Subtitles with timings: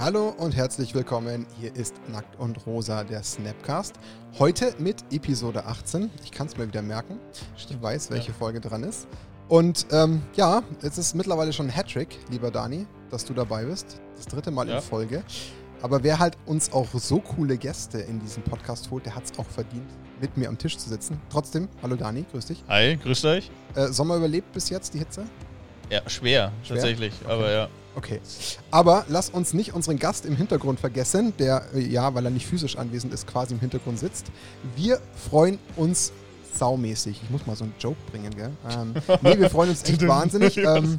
[0.00, 1.46] Hallo und herzlich willkommen.
[1.60, 3.94] Hier ist Nackt und Rosa, der Snapcast.
[4.40, 6.10] Heute mit Episode 18.
[6.24, 7.20] Ich kann es mir wieder merken.
[7.56, 8.34] Ich weiß, welche ja.
[8.34, 9.06] Folge dran ist.
[9.48, 14.00] Und ähm, ja, es ist mittlerweile schon ein Hattrick, lieber Dani, dass du dabei bist.
[14.16, 14.76] Das dritte Mal ja.
[14.76, 15.22] in Folge.
[15.80, 19.38] Aber wer halt uns auch so coole Gäste in diesen Podcast holt, der hat es
[19.38, 19.88] auch verdient,
[20.20, 21.20] mit mir am Tisch zu sitzen.
[21.30, 22.64] Trotzdem, hallo Dani, grüß dich.
[22.68, 23.48] Hi, grüß euch.
[23.76, 25.24] Äh, Sommer überlebt bis jetzt die Hitze?
[25.88, 26.76] Ja, schwer, schwer?
[26.76, 27.32] tatsächlich, okay.
[27.32, 27.68] aber ja.
[27.96, 28.20] Okay.
[28.70, 32.46] Aber lass uns nicht unseren Gast im Hintergrund vergessen, der, äh, ja, weil er nicht
[32.46, 34.26] physisch anwesend ist, quasi im Hintergrund sitzt.
[34.76, 36.12] Wir freuen uns
[36.54, 37.20] saumäßig.
[37.22, 38.50] Ich muss mal so einen Joke bringen, gell?
[38.70, 40.56] Ähm, nee, wir freuen uns echt wahnsinnig.
[40.56, 40.98] Ähm,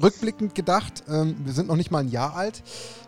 [0.00, 2.62] rückblickend gedacht, ähm, wir sind noch nicht mal ein Jahr alt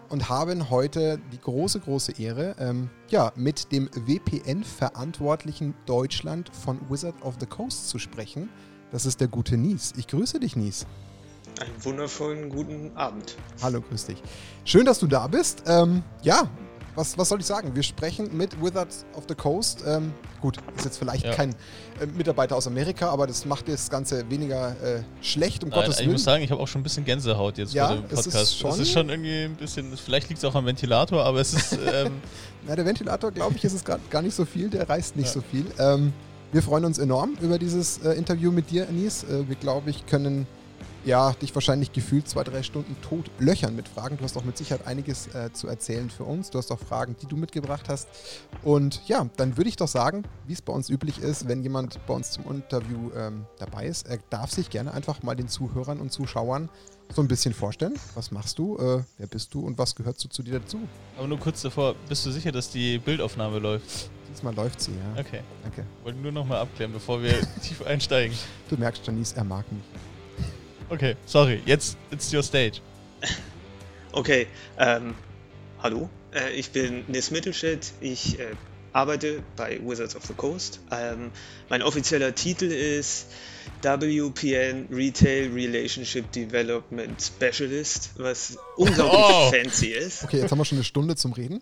[0.09, 7.20] und haben heute die große, große Ehre, ähm, ja, mit dem WPN-Verantwortlichen Deutschland von Wizard
[7.23, 8.48] of the Coast zu sprechen.
[8.91, 9.92] Das ist der gute Nies.
[9.97, 10.87] Ich grüße dich, Nies.
[11.60, 13.36] Einen wundervollen guten Abend.
[13.62, 14.20] Hallo, grüß dich.
[14.64, 15.62] Schön, dass du da bist.
[15.66, 16.48] Ähm, ja,
[16.97, 17.74] was, was soll ich sagen?
[17.74, 19.84] Wir sprechen mit Wizards of the Coast.
[19.86, 21.32] Ähm, gut, ist jetzt vielleicht ja.
[21.32, 21.50] kein
[22.00, 25.98] äh, Mitarbeiter aus Amerika, aber das macht das Ganze weniger äh, schlecht, um Nein, Gottes
[25.98, 26.08] Willen.
[26.08, 28.27] Ich muss sagen, ich habe auch schon ein bisschen Gänsehaut jetzt ja, vor dem Podcast.
[28.27, 31.25] Es ist, schon es ist schon irgendwie ein bisschen, vielleicht liegt es auch am Ventilator,
[31.25, 31.78] aber es ist.
[31.84, 32.12] Ähm
[32.66, 35.32] Na, der Ventilator, glaube ich, ist es gar nicht so viel, der reißt nicht ja.
[35.32, 35.66] so viel.
[35.78, 36.12] Ähm,
[36.50, 39.25] wir freuen uns enorm über dieses äh, Interview mit dir, Anis.
[39.25, 40.47] Äh, wir, glaube ich, können
[41.05, 44.16] ja, dich wahrscheinlich gefühlt zwei, drei Stunden tot löchern mit Fragen.
[44.16, 46.50] Du hast auch mit Sicherheit einiges äh, zu erzählen für uns.
[46.50, 48.08] Du hast auch Fragen, die du mitgebracht hast.
[48.62, 52.05] Und ja, dann würde ich doch sagen, wie es bei uns üblich ist, wenn jemand
[52.06, 56.00] bei uns zum Interview ähm, dabei ist, er darf sich gerne einfach mal den Zuhörern
[56.00, 56.69] und Zuschauern
[57.12, 57.94] so ein bisschen vorstellen.
[58.14, 58.77] Was machst du?
[58.78, 60.80] Äh, wer bist du und was gehört so zu dir dazu?
[61.19, 64.08] Aber nur kurz davor, bist du sicher, dass die Bildaufnahme läuft?
[64.32, 65.20] Diesmal läuft sie, ja.
[65.20, 65.41] Okay.
[65.62, 65.84] Danke.
[66.02, 68.36] Wollte nur nochmal abklären, bevor wir tief einsteigen.
[68.69, 69.82] Du merkst, Janice, er mag mich.
[70.95, 71.61] Okay, sorry.
[71.67, 72.81] Jetzt it's your stage.
[74.17, 74.47] Okay,
[74.78, 75.16] ähm,
[75.82, 76.09] hallo.
[76.32, 77.91] Äh, ich bin Nis Mittelstädt.
[78.00, 78.53] Ich äh,
[78.94, 80.81] arbeite bei Wizards of the Coast.
[80.91, 81.31] Ähm,
[81.69, 83.27] mein offizieller Titel ist
[83.82, 89.50] WPN Retail Relationship Development Specialist, was unglaublich oh.
[89.50, 90.25] fancy ist.
[90.25, 91.60] Okay, jetzt haben wir schon eine Stunde zum Reden.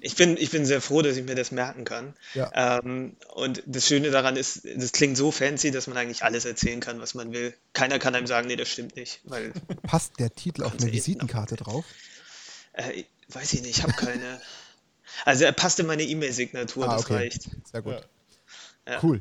[0.00, 2.14] Ich bin, ich bin sehr froh, dass ich mir das merken kann.
[2.34, 2.78] Ja.
[2.78, 6.80] Ähm, und das Schöne daran ist, das klingt so fancy, dass man eigentlich alles erzählen
[6.80, 7.54] kann, was man will.
[7.74, 9.20] Keiner kann einem sagen, nee, das stimmt nicht.
[9.24, 9.52] Weil
[9.82, 11.84] Passt der Titel auf eine Visitenkarte drauf?
[12.72, 14.40] Äh, weiß ich nicht, ich habe keine.
[15.24, 17.14] Also er passt in meine E-Mail-Signatur, ah, das okay.
[17.14, 17.50] reicht.
[17.70, 18.06] Sehr gut.
[18.86, 19.00] Ja.
[19.02, 19.20] Cool.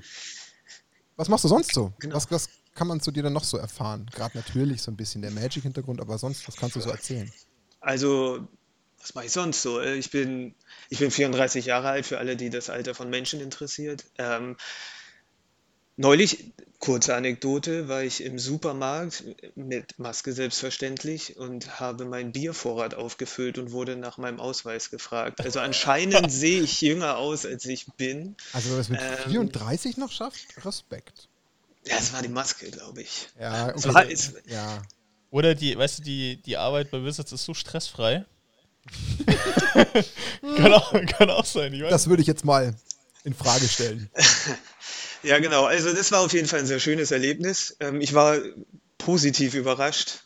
[1.16, 1.94] Was machst du sonst so?
[2.00, 2.16] Genau.
[2.16, 4.10] Was, was kann man zu dir dann noch so erfahren?
[4.12, 7.32] Gerade natürlich so ein bisschen der Magic-Hintergrund, aber sonst, was kannst du so erzählen?
[7.80, 8.48] Also,
[9.00, 9.82] was mache ich sonst so?
[9.82, 10.56] Ich bin,
[10.90, 14.06] ich bin 34 Jahre alt, für alle, die das Alter von Menschen interessiert.
[14.18, 14.58] Ähm,
[15.98, 19.24] neulich, kurze Anekdote, war ich im Supermarkt
[19.56, 25.42] mit Maske selbstverständlich und habe meinen Biervorrat aufgefüllt und wurde nach meinem Ausweis gefragt.
[25.42, 28.36] Also anscheinend sehe ich jünger aus, als ich bin.
[28.52, 31.30] Also wenn man es mit ähm, 34 noch schafft, Respekt.
[31.86, 33.30] Ja, es war die Maske, glaube ich.
[33.40, 33.94] Ja, okay.
[33.94, 34.82] War, ist, ja.
[35.30, 38.26] Oder die, weißt du, die, die Arbeit bei Wizards ist so stressfrei.
[40.58, 41.80] kann, auch, kann auch sein.
[41.90, 42.76] das würde ich jetzt mal
[43.24, 44.10] in Frage stellen.
[45.24, 45.66] Ja, genau.
[45.66, 47.76] Also das war auf jeden Fall ein sehr schönes Erlebnis.
[47.80, 48.38] Ähm, ich war
[48.98, 50.24] positiv überrascht.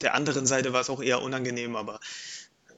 [0.00, 2.00] Der anderen Seite war es auch eher unangenehm, aber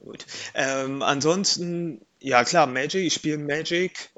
[0.03, 0.25] gut.
[0.53, 3.05] Ähm, ansonsten, ja klar, Magic.
[3.05, 4.11] Ich spiele Magic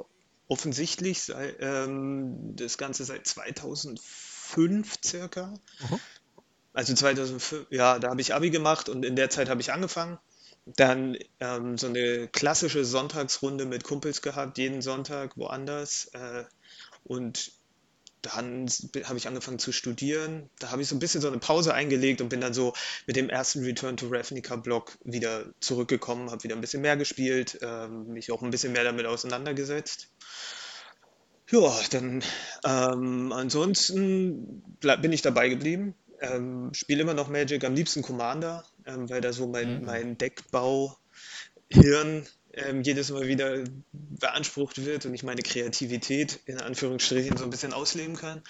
[0.48, 5.54] offensichtlich sei, ähm, das Ganze seit 2005 circa.
[5.80, 6.00] Mhm.
[6.74, 10.20] Also 2005, ja, da habe ich Abi gemacht und in der Zeit habe ich angefangen.
[10.66, 16.10] Dann ähm, so eine klassische Sonntagsrunde mit Kumpels gehabt, jeden Sonntag woanders.
[16.14, 16.44] Äh,
[17.08, 17.52] und
[18.22, 18.68] dann
[19.04, 20.50] habe ich angefangen zu studieren.
[20.60, 22.74] Da habe ich so ein bisschen so eine Pause eingelegt und bin dann so
[23.06, 28.08] mit dem ersten Return to Ravnica-Blog wieder zurückgekommen, habe wieder ein bisschen mehr gespielt, ähm,
[28.08, 30.10] mich auch ein bisschen mehr damit auseinandergesetzt.
[31.50, 32.24] Ja, dann
[32.66, 35.96] ähm, ansonsten bin ich dabei geblieben.
[36.20, 39.86] Ähm, Spiele immer noch Magic, am liebsten Commander, ähm, weil da so mein, mhm.
[39.86, 40.98] mein Deckbau
[41.70, 42.28] Hirn
[42.58, 47.74] ähm, jedes Mal wieder beansprucht wird und ich meine Kreativität in Anführungsstrichen so ein bisschen
[47.74, 48.42] ausleben kann.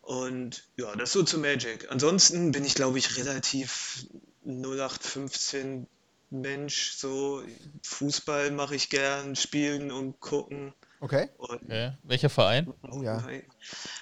[0.00, 1.90] Und ja, das so zu Magic.
[1.90, 4.06] Ansonsten bin ich, glaube ich, relativ
[4.44, 5.86] 0815
[6.30, 6.92] Mensch.
[6.92, 7.42] So
[7.82, 10.72] Fußball mache ich gern, spielen und gucken.
[11.02, 11.30] Okay.
[11.38, 11.92] okay.
[12.02, 12.72] Welcher Verein?
[12.82, 13.24] Oh ja.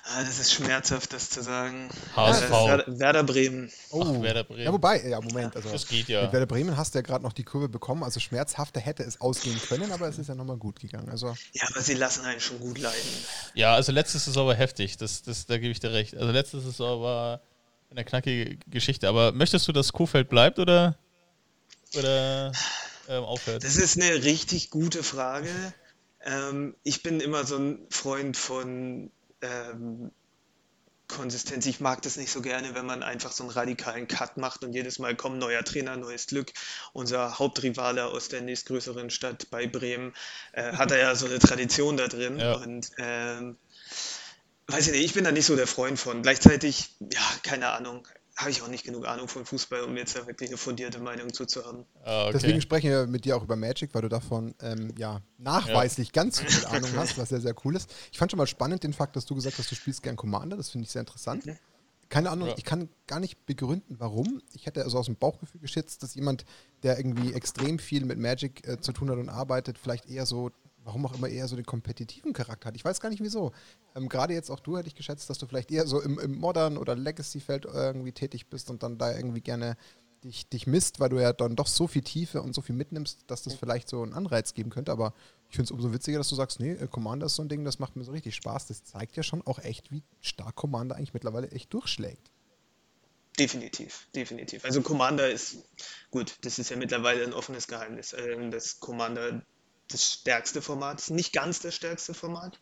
[0.04, 1.90] Ah, das ist schmerzhaft, das zu sagen.
[2.16, 2.50] HSV.
[2.50, 3.70] Werder, Werder Bremen.
[3.90, 4.02] Oh.
[4.04, 4.64] Ach, Werder Bremen.
[4.64, 5.54] Ja, wobei, ja, Moment.
[5.54, 6.22] Also, das geht ja.
[6.22, 8.02] Mit Werder Bremen hast du ja gerade noch die Kurve bekommen.
[8.02, 11.08] Also schmerzhafter hätte es ausgehen können, aber es ist ja nochmal gut gegangen.
[11.08, 12.98] Also, ja, aber sie lassen einen schon gut leiden.
[13.54, 14.96] Ja, also letztes Saison war heftig.
[14.96, 16.16] Das, das, da gebe ich dir recht.
[16.16, 17.40] Also letztes Saison war
[17.90, 19.08] eine knackige Geschichte.
[19.08, 20.98] Aber möchtest du, dass Kuhfeld bleibt oder?
[21.94, 22.52] oder
[23.08, 23.62] ähm, aufhört?
[23.62, 25.48] Das ist eine richtig gute Frage.
[26.28, 29.10] Ähm, ich bin immer so ein Freund von
[29.40, 30.10] ähm,
[31.08, 31.64] Konsistenz.
[31.64, 34.74] Ich mag das nicht so gerne, wenn man einfach so einen radikalen Cut macht und
[34.74, 36.52] jedes Mal kommt neuer Trainer, neues Glück.
[36.92, 40.12] Unser Hauptrivale aus der nächstgrößeren Stadt bei Bremen
[40.52, 42.38] äh, hat er ja so eine Tradition da drin.
[42.38, 42.56] Ja.
[42.56, 43.56] Und ähm,
[44.66, 46.22] weiß ich nicht, ich bin da nicht so der Freund von.
[46.22, 48.06] Gleichzeitig, ja, keine Ahnung,
[48.38, 51.32] habe ich auch nicht genug Ahnung von Fußball, um jetzt da wirklich eine fundierte Meinung
[51.32, 51.84] zu, zu haben.
[52.04, 52.32] Ah, okay.
[52.34, 56.40] Deswegen sprechen wir mit dir auch über Magic, weil du davon ähm, ja nachweislich ganz
[56.40, 57.92] viel Ahnung hast, was sehr, sehr cool ist.
[58.12, 60.56] Ich fand schon mal spannend den Fakt, dass du gesagt hast, du spielst gern Commander.
[60.56, 61.44] Das finde ich sehr interessant.
[62.10, 62.54] Keine Ahnung, Ja.
[62.56, 64.40] ich kann gar nicht begründen, warum.
[64.54, 66.44] Ich hätte also aus dem Bauchgefühl geschätzt, dass jemand,
[66.84, 70.50] der irgendwie extrem viel mit Magic äh, zu tun hat und arbeitet, vielleicht eher so,
[70.88, 72.76] warum auch immer, eher so den kompetitiven Charakter hat.
[72.76, 73.52] Ich weiß gar nicht wieso.
[73.94, 76.38] Ähm, Gerade jetzt auch du hätte ich geschätzt, dass du vielleicht eher so im, im
[76.38, 79.76] Modern- oder Legacy-Feld irgendwie tätig bist und dann da irgendwie gerne
[80.24, 83.18] dich, dich misst, weil du ja dann doch so viel Tiefe und so viel mitnimmst,
[83.26, 84.90] dass das vielleicht so einen Anreiz geben könnte.
[84.90, 85.12] Aber
[85.50, 87.78] ich finde es umso witziger, dass du sagst, nee, Commander ist so ein Ding, das
[87.78, 88.66] macht mir so richtig Spaß.
[88.68, 92.30] Das zeigt ja schon auch echt, wie stark Commander eigentlich mittlerweile echt durchschlägt.
[93.38, 94.64] Definitiv, definitiv.
[94.64, 95.58] Also Commander ist,
[96.10, 99.42] gut, das ist ja mittlerweile ein offenes Geheimnis, ähm, dass Commander
[99.88, 102.58] das stärkste Format ist, nicht ganz das stärkste Format.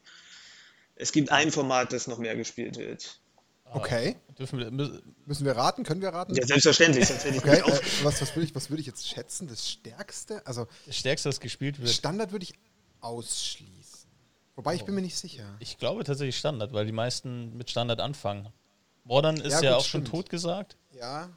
[0.95, 3.21] Es gibt ein Format, das noch mehr gespielt wird.
[3.73, 4.17] Okay.
[4.39, 5.83] Dürfen wir, mü- Müssen wir raten?
[5.83, 6.35] Können wir raten?
[6.37, 8.05] Ja, selbstverständlich, sonst hätte ich Okay, äh, auf.
[8.05, 9.49] was, was würde ich, was würd ich jetzt schätzen?
[9.49, 10.47] Das Stärkste?
[10.47, 11.91] Also das Stärkste, das gespielt wird.
[11.91, 12.55] Standard würde ich
[13.01, 14.09] ausschließen.
[14.55, 15.45] Wobei ich bin mir nicht sicher.
[15.59, 18.49] Ich glaube tatsächlich Standard, weil die meisten mit Standard anfangen.
[19.05, 20.09] Modern ist Ja, ja, gut, auch schon stimmt.
[20.09, 20.77] tot gesagt.
[20.93, 21.29] Ja.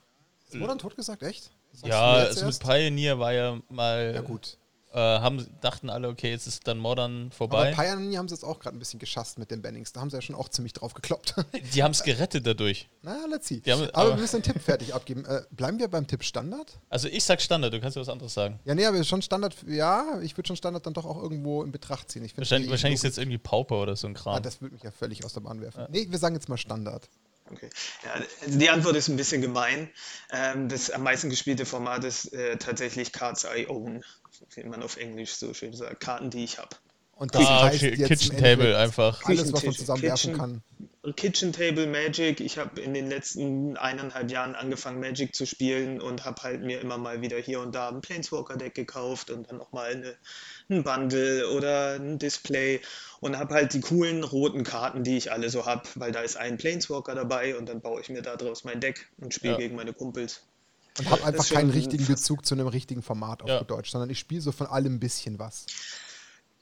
[0.48, 1.22] Ist Modern tot gesagt?
[1.24, 1.52] Echt?
[1.74, 2.60] Sagst Ja, also mit?
[2.60, 4.58] Pioneer war ja mal, Ja, gut.
[4.92, 7.74] Äh, haben, dachten alle, okay, jetzt ist dann Modern Aber vorbei.
[7.76, 9.94] Pioneer haben sie jetzt auch gerade ein bisschen geschasst mit den Bannings.
[9.94, 11.36] Da haben sie ja schon auch ziemlich drauf gekloppt.
[11.76, 12.90] Die haben es gerettet dadurch.
[13.04, 13.62] Na, let's see.
[13.68, 15.26] Haben- aber, aber- wir müssen einen Tipp fertig abgeben.
[15.26, 16.80] Äh, bleiben wir beim Tipp Standard?
[16.90, 18.60] Also ich sag Standard, du kannst ja was anderes sagen.
[18.66, 21.72] Ja, nee, aber schon Standard, ja, ich würde schon Standard dann doch auch irgendwo in
[21.72, 22.28] Betracht ziehen.
[22.36, 24.36] Wahrscheinlich, wahrscheinlich ist jetzt irgendwie Pauper oder so ein Kram.
[24.36, 25.86] Ah, das würde mich ja völlig aus der Bahn werfen.
[25.92, 27.08] Nee, wir sagen jetzt mal Standard.
[27.52, 27.70] Okay.
[28.06, 29.90] Ja, die Antwort ist ein bisschen gemein.
[30.32, 34.04] Ähm, das am meisten gespielte Format ist äh, tatsächlich Cards I Own,
[34.56, 36.00] wie man auf Englisch so schön sagt.
[36.00, 36.76] Karten, die ich habe.
[37.16, 39.22] Und das ah, heißt okay, jetzt Kitchen Table einfach.
[39.26, 40.64] alles, was man zusammenwerfen Kitchen- kann.
[41.16, 42.40] Kitchen Table Magic.
[42.40, 46.80] Ich habe in den letzten eineinhalb Jahren angefangen, Magic zu spielen und habe halt mir
[46.80, 50.16] immer mal wieder hier und da ein Planeswalker-Deck gekauft und dann nochmal eine,
[50.70, 52.80] ein Bundle oder ein Display
[53.20, 56.38] und habe halt die coolen roten Karten, die ich alle so habe, weil da ist
[56.38, 59.60] ein Planeswalker dabei und dann baue ich mir daraus mein Deck und spiele Ja.
[59.60, 60.42] gegen meine Kumpels.
[60.98, 63.64] Und habe einfach ist schon keinen richtigen Bezug zu einem richtigen Format auf Ja.
[63.64, 65.66] Deutsch, sondern ich spiele so von allem ein bisschen was.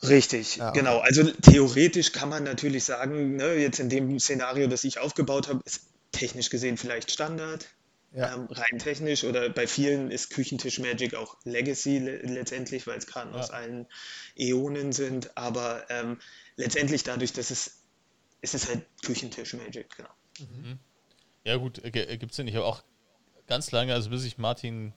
[0.03, 0.79] Richtig, Ja, okay.
[0.79, 0.99] genau.
[0.99, 5.61] Also theoretisch kann man natürlich sagen, ne, jetzt in dem Szenario, das ich aufgebaut habe,
[5.65, 5.81] ist
[6.11, 7.65] technisch gesehen vielleicht Standard,
[8.13, 8.35] Ja.
[8.35, 13.07] ähm, rein technisch oder bei vielen ist Küchentisch Magic auch Legacy le letztendlich, weil es
[13.07, 13.39] Karten Ja.
[13.39, 13.87] aus allen
[14.37, 16.19] Äonen sind, aber ähm,
[16.57, 17.77] letztendlich dadurch, dass es,
[18.41, 20.09] es ist halt Küchentisch Magic, genau.
[21.43, 22.49] Ja gut, gibt es nicht.
[22.49, 22.83] Ich habe auch
[23.47, 24.93] ganz lange, also bis ich Martin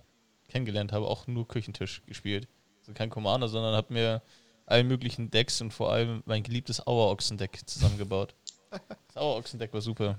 [0.49, 2.49] kennengelernt habe, auch nur Küchentisch gespielt.
[2.81, 4.23] Also kein Commander, sondern habe mir
[4.67, 8.35] alle möglichen Decks und vor allem mein geliebtes Auerochsen-Deck zusammengebaut.
[9.09, 10.19] Das Auerochsen-Deck war super.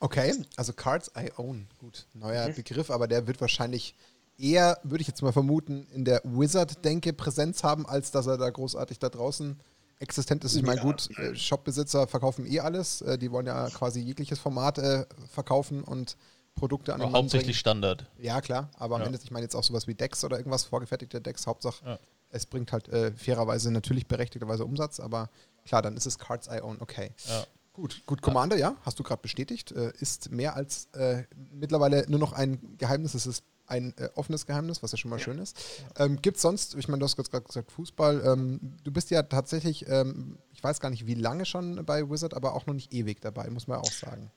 [0.00, 1.66] Okay, also Cards I Own.
[1.78, 2.54] Gut, neuer Mhm.
[2.54, 3.94] Begriff, aber der wird wahrscheinlich
[4.38, 8.50] eher, würde ich jetzt mal vermuten, in der Wizard-Denke Präsenz haben, als dass er da
[8.50, 9.58] großartig da draußen
[9.98, 10.54] existent ist.
[10.54, 10.82] Ich meine, Ja.
[10.84, 13.00] gut, äh, Shopbesitzer verkaufen eh alles.
[13.00, 16.16] Äh, die wollen ja quasi jegliches Format äh, verkaufen und
[16.56, 18.10] Produkte an den hauptsächlich Standard.
[18.14, 18.26] bringen.
[18.26, 19.06] Ja, klar, aber am Ja.
[19.06, 21.98] Ende, ich meine jetzt auch sowas wie Decks oder irgendwas, vorgefertigte Decks, Hauptsache, Ja.
[22.30, 25.30] es bringt halt äh, fairerweise natürlich berechtigterweise Umsatz, aber
[25.64, 27.12] klar, dann ist es Cards I Own, okay.
[27.28, 27.44] Ja.
[27.72, 32.18] Gut, gut, Commander, ja, hast du gerade bestätigt, äh, ist mehr als äh, mittlerweile nur
[32.18, 35.58] noch ein Geheimnis, es ist ein äh, offenes Geheimnis, was ja schon mal schön ist.
[35.98, 39.22] Ähm, Gibt es sonst, ich meine, du hast gerade gesagt, Fußball, ähm, du bist ja
[39.24, 42.94] tatsächlich, ähm, ich weiß gar nicht, wie lange schon bei Wizard, aber auch noch nicht
[42.94, 44.30] ewig dabei, muss man ja auch sagen.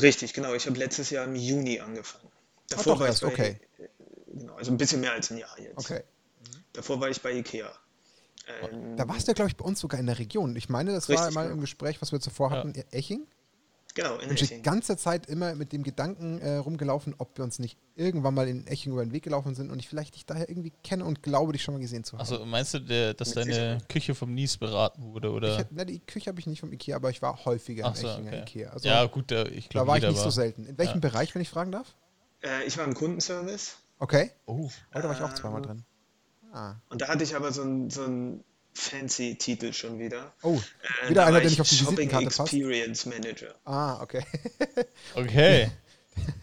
[0.00, 0.54] Richtig, genau.
[0.54, 2.28] Ich habe letztes Jahr im Juni angefangen.
[2.68, 3.60] Davor doch war ich erst, bei, okay.
[4.32, 5.78] Genau, also ein bisschen mehr als ein Jahr jetzt.
[5.78, 6.02] Okay.
[6.72, 7.72] Davor war ich bei Ikea.
[8.62, 10.54] Ähm, Da warst du ja, glaube ich, bei uns sogar in der Region.
[10.56, 11.52] Ich meine, das war Richtig, mal ja.
[11.52, 12.58] im Gespräch, was wir zuvor Ja.
[12.58, 13.26] hatten, Eching.
[14.02, 17.58] Genau, in Und die ganze Zeit immer mit dem Gedanken äh, rumgelaufen, ob wir uns
[17.58, 20.48] nicht irgendwann mal in Eching über den Weg gelaufen sind und ich vielleicht dich daher
[20.48, 22.20] irgendwie kenne und glaube, dich schon mal gesehen zu haben.
[22.20, 23.88] Also meinst du, der, dass Mit deine Sicherheit.
[23.88, 25.30] Küche vom Nies beraten wurde?
[25.30, 25.58] Oder?
[25.60, 28.00] Ich, na, die Küche habe ich nicht vom Ikea, aber ich war häufiger Ach im
[28.00, 28.40] so, Echinger okay.
[28.42, 28.70] Ikea.
[28.70, 30.30] Also ja, gut, da, ich da glaube, war ich nicht so war.
[30.32, 30.64] selten.
[30.66, 31.08] In welchem Ja.
[31.08, 31.94] Bereich, wenn ich fragen darf?
[32.42, 34.30] Äh, ich war im Kundenservice Okay.
[34.46, 35.84] Oh, Oh, da war ich auch zweimal Ähm, drin.
[36.52, 36.76] Ah.
[36.88, 38.42] und da hatte ich aber so einen so einen
[38.78, 40.32] fancy Titel schon wieder.
[40.42, 40.54] Oh,
[41.04, 42.52] Äh, wieder da einer, der ich nicht auf die Shopping Visitenkarte passt.
[42.52, 43.54] Experience Manager.
[43.64, 44.24] Ah, okay.
[45.14, 45.70] okay.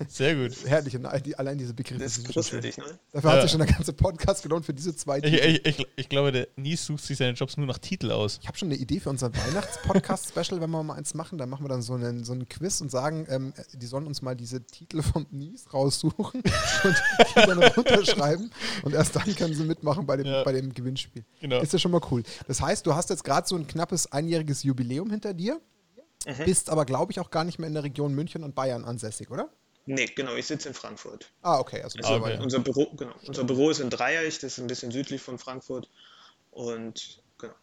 [0.08, 0.53] Sehr gut.
[0.65, 2.01] Herrlich, und allein diese Begriffe.
[2.01, 3.00] Das ist großartig, ne?
[3.12, 3.36] Dafür ja.
[3.36, 5.36] hat sich schon der ganze Podcast gelohnt für diese zwei Titel.
[5.36, 8.39] Ich, ich, ich, glaube, der Nies sucht sich seine Jobs nur nach Titel aus.
[8.41, 11.38] Ich habe schon eine Idee für unser Weihnachts-Podcast-Special, wenn wir mal eins machen.
[11.38, 14.22] Dann machen wir dann so einen, so einen Quiz und sagen, ähm, die sollen uns
[14.22, 16.41] mal diese Titel vom Nies raussuchen
[16.84, 18.51] und die dann runterschreiben.
[18.84, 20.44] Und erst dann können sie mitmachen bei dem, ja.
[20.44, 21.24] bei dem Gewinnspiel.
[21.41, 21.62] Genau.
[21.62, 22.24] Ist ja schon mal cool.
[22.48, 25.60] Das heißt, du hast jetzt gerade so ein knappes einjähriges Jubiläum hinter dir.
[26.25, 26.46] Mhm.
[26.46, 29.29] Bist aber, glaube ich, auch gar nicht mehr in der Region München und Bayern ansässig,
[29.29, 29.50] oder?
[29.85, 31.31] Nee, genau, ich sitze in Frankfurt.
[31.41, 31.81] Ah, okay.
[31.81, 32.39] Also, also okay.
[32.41, 35.89] Unser, Büro, genau, unser Büro ist in Dreieich, das ist ein bisschen südlich von Frankfurt.
[36.51, 37.53] Und genau.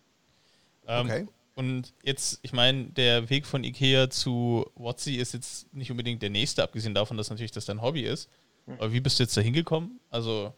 [0.86, 1.28] Ähm, okay.
[1.54, 6.30] Und jetzt, ich meine, der Weg von Ikea zu Watsi ist jetzt nicht unbedingt der
[6.30, 8.30] nächste, abgesehen davon, dass natürlich das dein Hobby ist.
[8.66, 8.74] Mhm.
[8.74, 10.00] Aber wie bist du jetzt da hingekommen?
[10.08, 10.54] Also,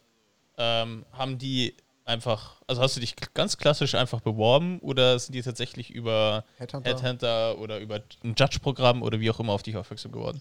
[0.59, 5.43] ähm, haben die einfach, also hast du dich ganz klassisch einfach beworben oder sind die
[5.43, 10.13] tatsächlich über Headhunter, Headhunter oder über ein Judge-Programm oder wie auch immer auf dich aufmerksam
[10.13, 10.39] geworden?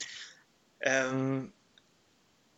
[0.83, 1.51] Ähm,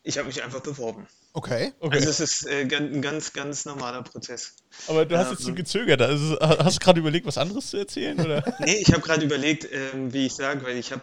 [0.03, 1.07] ich habe mich einfach beworben.
[1.33, 1.73] Okay.
[1.79, 1.97] okay.
[1.97, 4.55] Also es ist äh, ein ganz, ganz normaler Prozess.
[4.87, 6.01] Aber du hast ähm, jetzt so gezögert.
[6.01, 8.19] Also hast du gerade überlegt, was anderes zu erzählen?
[8.19, 8.55] Oder?
[8.59, 11.01] nee, ich habe gerade überlegt, ähm, wie ich sage, weil ich habe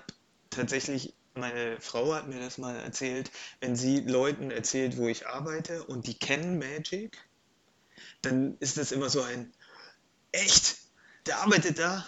[0.50, 5.84] tatsächlich, meine Frau hat mir das mal erzählt, wenn sie Leuten erzählt, wo ich arbeite
[5.84, 7.18] und die kennen Magic,
[8.22, 9.52] dann ist das immer so ein,
[10.32, 10.76] echt,
[11.26, 12.06] der arbeitet da?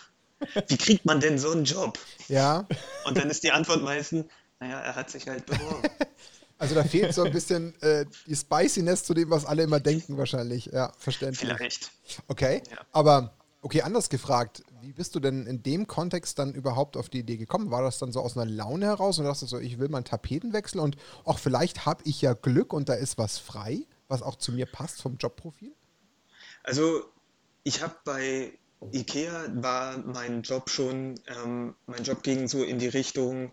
[0.69, 1.99] Wie kriegt man denn so einen Job?
[2.29, 2.67] Ja.
[3.05, 4.27] Und dann ist die Antwort meistens,
[4.61, 5.89] naja, er hat sich halt beworben.
[6.57, 10.17] Also da fehlt so ein bisschen äh, die Spiciness zu dem, was alle immer denken
[10.17, 10.67] wahrscheinlich.
[10.67, 11.51] Ja, verständlich.
[11.51, 11.91] Vielleicht.
[12.29, 12.79] Okay, ja.
[12.93, 17.21] aber okay, anders gefragt, wie bist du denn in dem Kontext dann überhaupt auf die
[17.21, 17.71] Idee gekommen?
[17.71, 19.99] War das dann so aus einer Laune heraus und dachtest du so, ich will mal
[19.99, 24.23] einen Tapetenwechsel und auch vielleicht habe ich ja Glück und da ist was frei, was
[24.23, 25.73] auch zu mir passt vom Jobprofil?
[26.63, 27.05] Also
[27.63, 28.59] ich habe bei
[28.93, 33.53] IKEA war mein Job schon, ähm, mein Job ging so in die Richtung,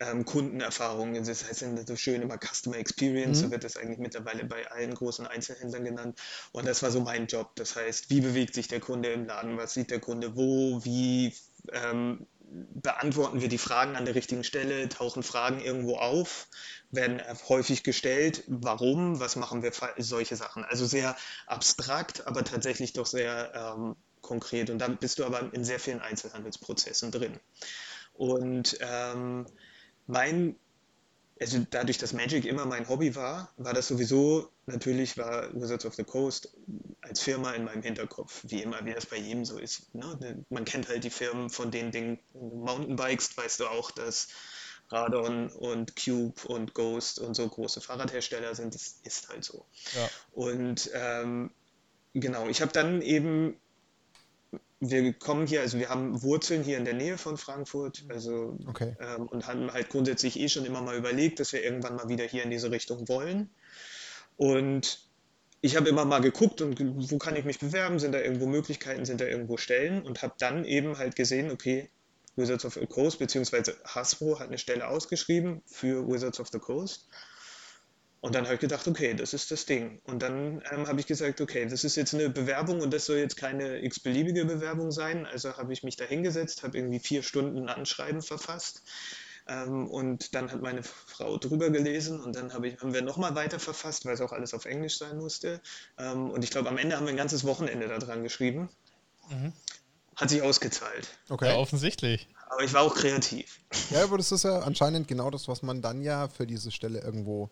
[0.00, 1.14] ähm, Kundenerfahrung.
[1.14, 3.44] Das heißt so schön immer Customer Experience, mhm.
[3.44, 6.18] so wird das eigentlich mittlerweile bei allen großen Einzelhändlern genannt.
[6.52, 7.52] Und das war so mein Job.
[7.56, 9.56] Das heißt, wie bewegt sich der Kunde im Laden?
[9.56, 10.84] Was sieht der Kunde wo?
[10.84, 11.34] Wie
[11.72, 14.88] ähm, beantworten wir die Fragen an der richtigen Stelle?
[14.88, 16.48] Tauchen Fragen irgendwo auf?
[16.90, 18.44] Werden häufig gestellt?
[18.46, 19.20] Warum?
[19.20, 19.72] Was machen wir?
[19.98, 20.64] Solche Sachen.
[20.64, 24.70] Also sehr abstrakt, aber tatsächlich doch sehr ähm, konkret.
[24.70, 27.38] Und dann bist du aber in sehr vielen Einzelhandelsprozessen drin.
[28.14, 29.46] Und ähm,
[30.08, 30.56] mein,
[31.40, 35.94] also dadurch, dass Magic immer mein Hobby war, war das sowieso, natürlich war Wizards of
[35.94, 36.52] the Coast
[37.00, 39.94] als Firma in meinem Hinterkopf, wie immer, wie das bei jedem so ist.
[39.94, 40.44] Ne?
[40.48, 44.28] Man kennt halt die Firmen von den Dingen, Mountainbikes, weißt du auch, dass
[44.90, 49.66] Radon und Cube und Ghost und so große Fahrradhersteller sind, das ist halt so.
[49.94, 50.08] Ja.
[50.32, 51.50] Und ähm,
[52.14, 53.60] genau, ich habe dann eben
[54.80, 58.96] wir kommen hier, also wir haben Wurzeln hier in der Nähe von Frankfurt, also okay.
[59.00, 62.24] ähm, und haben halt grundsätzlich eh schon immer mal überlegt, dass wir irgendwann mal wieder
[62.24, 63.50] hier in diese Richtung wollen.
[64.36, 65.00] Und
[65.60, 66.78] ich habe immer mal geguckt und
[67.10, 70.34] wo kann ich mich bewerben, sind da irgendwo Möglichkeiten, sind da irgendwo Stellen und habe
[70.38, 71.90] dann eben halt gesehen, okay,
[72.36, 77.08] Wizards of the Coast beziehungsweise Hasbro hat eine Stelle ausgeschrieben für Wizards of the Coast
[78.20, 80.00] und dann habe ich gedacht, okay, das ist das Ding.
[80.04, 83.18] Und dann ähm, habe ich gesagt, okay, das ist jetzt eine Bewerbung und das soll
[83.18, 85.24] jetzt keine x-beliebige Bewerbung sein.
[85.24, 88.82] Also habe ich mich da hingesetzt, habe irgendwie vier Stunden Anschreiben verfasst.
[89.46, 93.36] Ähm, und dann hat meine Frau drüber gelesen und dann hab ich, haben wir nochmal
[93.36, 95.60] weiter verfasst, weil es auch alles auf Englisch sein musste.
[95.96, 98.68] Ähm, und ich glaube, am Ende haben wir ein ganzes Wochenende daran geschrieben.
[99.30, 99.52] Mhm.
[100.16, 101.06] Hat sich ausgezahlt.
[101.28, 101.50] Okay.
[101.50, 102.26] Ja, offensichtlich.
[102.50, 103.60] Aber ich war auch kreativ.
[103.90, 107.00] Ja, aber das ist ja anscheinend genau das, was man dann ja für diese Stelle
[107.00, 107.50] irgendwo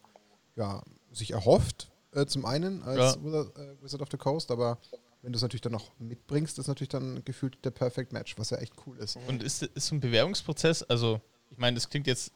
[0.57, 0.83] ja,
[1.13, 3.25] sich erhofft, äh, zum einen als ja.
[3.25, 4.79] Wizard, äh, Wizard, of the Coast, aber
[5.23, 8.51] wenn du es natürlich dann noch mitbringst, ist natürlich dann gefühlt der Perfect Match, was
[8.51, 9.17] ja echt cool ist.
[9.29, 11.21] Und ist, ist so ein Bewerbungsprozess, also
[11.51, 12.33] ich meine, das klingt jetzt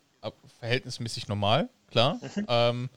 [0.58, 2.20] verhältnismäßig normal, klar.
[2.48, 2.90] Ähm,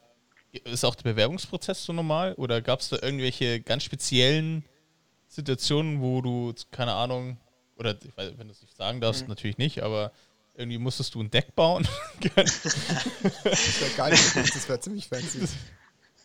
[0.65, 4.63] ist auch der Bewerbungsprozess so normal oder gab es da irgendwelche ganz speziellen
[5.27, 7.37] Situationen, wo du, keine Ahnung,
[7.77, 9.29] oder weiß, wenn du es nicht sagen darfst, mhm.
[9.29, 10.11] natürlich nicht, aber
[10.55, 11.87] irgendwie musstest du ein Deck bauen.
[12.35, 15.47] das wäre geil, das wäre ziemlich fancy.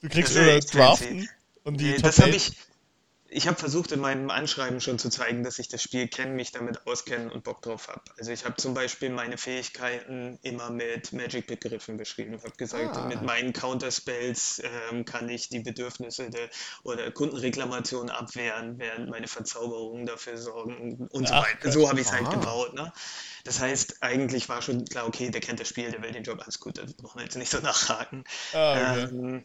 [0.02, 1.28] Du kriegst über Draften
[1.64, 2.52] und die nee, Das habe ich,
[3.30, 6.52] ich habe versucht in meinem Anschreiben schon zu zeigen, dass ich das Spiel kenne, mich
[6.52, 8.00] damit auskenne und Bock drauf habe.
[8.18, 12.34] Also ich habe zum Beispiel meine Fähigkeiten immer mit Magic-Begriffen beschrieben.
[12.34, 13.06] Ich habe gesagt, ah.
[13.06, 16.48] mit meinen Counterspells ähm, kann ich die Bedürfnisse der,
[16.84, 21.72] oder Kundenreklamationen abwehren, während meine Verzauberungen dafür sorgen und Ach, so weiter.
[21.72, 22.74] So habe ich es halt gebaut.
[22.74, 22.92] Ne?
[23.44, 26.40] Das heißt, eigentlich war schon klar, okay, der kennt das Spiel, der will den Job,
[26.42, 28.24] alles gut, da brauchen wir jetzt nicht so nachhaken.
[28.54, 29.08] Ah, okay.
[29.10, 29.44] ähm,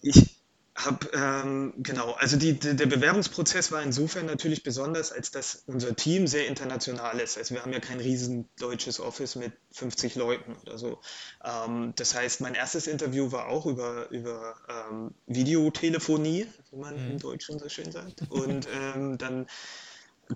[0.00, 0.41] ich,
[0.74, 5.94] hab, ähm, genau, also die, die, der Bewerbungsprozess war insofern natürlich besonders, als dass unser
[5.94, 7.36] Team sehr international ist.
[7.36, 10.98] Also wir haben ja kein riesen deutsches Office mit 50 Leuten oder so.
[11.44, 17.10] Ähm, das heißt, mein erstes Interview war auch über, über ähm, Videotelefonie, wie man mhm.
[17.12, 18.22] im Deutschen so schön sagt.
[18.30, 19.46] Und ähm, dann,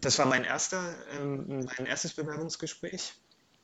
[0.00, 0.82] das war mein erster,
[1.18, 3.14] ähm, mein erstes Bewerbungsgespräch.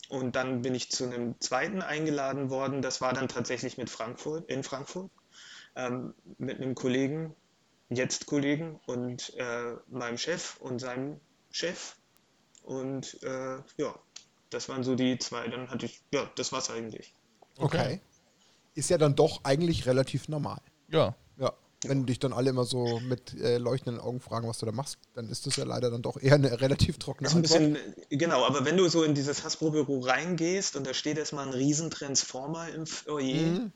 [0.08, 2.80] Und dann bin ich zu einem zweiten eingeladen worden.
[2.80, 5.10] Das war dann tatsächlich mit Frankfurt, in Frankfurt
[5.76, 7.34] ähm, mit einem Kollegen,
[7.88, 11.96] jetzt Kollegen und äh, meinem Chef und seinem Chef.
[12.62, 13.94] Und äh, ja,
[14.50, 15.48] das waren so die zwei.
[15.48, 17.12] Dann hatte ich, ja, das war's eigentlich.
[17.58, 17.64] Okay.
[17.64, 18.00] okay.
[18.74, 20.60] Ist ja dann doch eigentlich relativ normal.
[20.88, 21.14] Ja.
[21.38, 21.52] Ja.
[21.84, 24.98] Wenn dich dann alle immer so mit äh, leuchtenden Augen fragen, was du da machst,
[25.14, 27.60] dann ist das ja leider dann doch eher eine relativ trockene ein Antwort.
[27.60, 31.52] Bisschen, genau, aber wenn du so in dieses Hasbro-Büro reingehst und da steht erstmal ein
[31.52, 33.72] Riesentransformer im Foyer, mhm.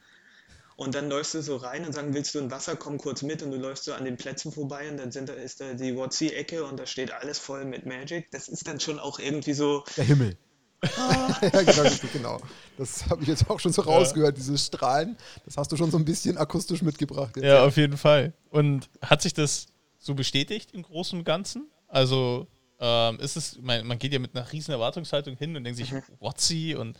[0.76, 3.42] Und dann läufst du so rein und sagen, willst du ein Wasser, komm kurz mit
[3.42, 5.96] und du läufst so an den Plätzen vorbei und dann sind da, ist da die
[5.96, 8.30] WotC-Ecke und da steht alles voll mit Magic.
[8.30, 9.84] Das ist dann schon auch irgendwie so.
[9.96, 10.36] Der Himmel.
[10.82, 11.34] Ah.
[11.42, 12.40] ja, genau, genau.
[12.76, 14.36] Das habe ich jetzt auch schon so rausgehört, ja.
[14.36, 15.16] dieses Strahlen.
[15.46, 17.36] Das hast du schon so ein bisschen akustisch mitgebracht.
[17.36, 17.46] Jetzt.
[17.46, 18.34] Ja, auf jeden Fall.
[18.50, 19.68] Und hat sich das
[19.98, 21.70] so bestätigt im Großen und Ganzen?
[21.88, 22.46] Also
[22.80, 25.92] ähm, ist es, man, man, geht ja mit einer riesen Erwartungshaltung hin und denkt sich,
[25.92, 26.02] mhm.
[26.20, 26.98] WotC und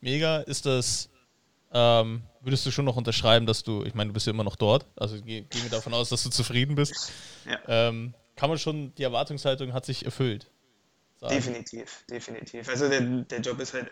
[0.00, 1.10] mega, ist das
[1.72, 4.56] ähm, würdest du schon noch unterschreiben, dass du, ich meine, du bist ja immer noch
[4.56, 7.12] dort, also gehen geh wir davon aus, dass du zufrieden bist.
[7.46, 7.88] Ja.
[7.88, 10.50] Ähm, kann man schon, die Erwartungshaltung hat sich erfüllt.
[11.20, 11.34] Sagen.
[11.34, 12.68] Definitiv, definitiv.
[12.68, 13.90] Also der, der Job ist halt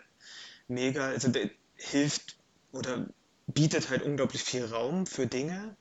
[0.69, 2.37] mega, also der hilft
[2.73, 3.09] oder
[3.49, 5.77] bietet halt unglaublich viel Raum für Dinge.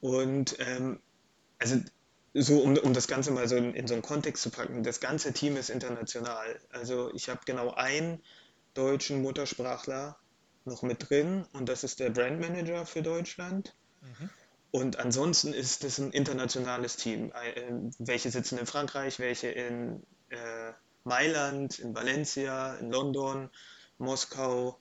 [0.00, 1.00] Und ähm,
[1.58, 1.76] also
[2.34, 5.00] so, um, um das Ganze mal so in, in so einen Kontext zu packen, das
[5.00, 6.58] ganze Team ist international.
[6.70, 8.22] Also ich habe genau einen
[8.74, 10.16] deutschen Muttersprachler
[10.66, 13.74] noch mit drin und das ist der Brand Manager für Deutschland.
[14.00, 14.30] Mhm.
[14.70, 17.30] Und ansonsten ist es ein internationales Team.
[17.32, 20.72] Äh, welche sitzen in Frankreich, welche in äh,
[21.04, 23.50] Mailand, in Valencia, in London,
[23.98, 24.78] Moskau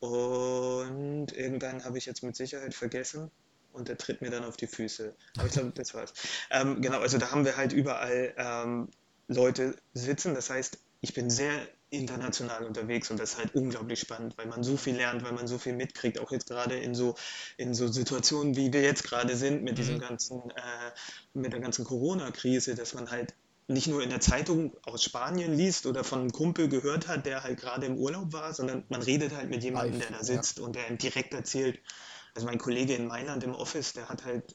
[0.00, 3.30] und irgendwann habe ich jetzt mit Sicherheit vergessen
[3.72, 5.14] und der tritt mir dann auf die Füße.
[5.36, 6.12] Aber ich glaube, das war's.
[6.50, 8.88] Ähm, genau, also da haben wir halt überall ähm,
[9.26, 10.34] Leute sitzen.
[10.34, 14.62] Das heißt, ich bin sehr international unterwegs und das ist halt unglaublich spannend, weil man
[14.62, 17.14] so viel lernt, weil man so viel mitkriegt, auch jetzt gerade in so,
[17.56, 20.00] in so Situationen, wie wir jetzt gerade sind mit diesem mhm.
[20.00, 20.90] ganzen, äh,
[21.32, 23.34] mit der ganzen Corona-Krise, dass man halt
[23.68, 27.42] nicht nur in der Zeitung aus Spanien liest oder von einem Kumpel gehört hat, der
[27.42, 30.64] halt gerade im Urlaub war, sondern man redet halt mit jemandem, der da sitzt ja.
[30.64, 31.78] und der ihm direkt erzählt.
[32.34, 34.54] Also mein Kollege in Mailand im Office, der hat halt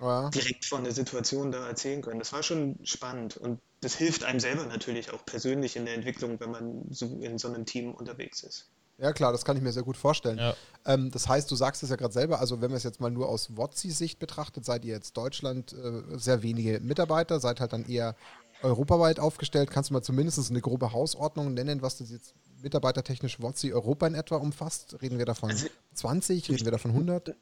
[0.00, 0.30] ja.
[0.30, 2.18] direkt von der Situation da erzählen können.
[2.18, 6.38] Das war schon spannend und das hilft einem selber natürlich auch persönlich in der Entwicklung,
[6.40, 8.70] wenn man so in so einem Team unterwegs ist.
[8.98, 10.38] Ja, klar, das kann ich mir sehr gut vorstellen.
[10.38, 10.54] Ja.
[10.86, 13.10] Ähm, das heißt, du sagst es ja gerade selber, also wenn wir es jetzt mal
[13.10, 17.84] nur aus WOTSI-Sicht betrachtet, seid ihr jetzt Deutschland äh, sehr wenige Mitarbeiter, seid halt dann
[17.84, 18.14] eher
[18.62, 19.70] europaweit aufgestellt.
[19.70, 24.14] Kannst du mal zumindest eine grobe Hausordnung nennen, was das jetzt mitarbeitertechnisch WOTSI Europa in
[24.14, 25.02] etwa umfasst?
[25.02, 26.48] Reden wir davon also, 20?
[26.48, 27.34] Reden wir davon 100?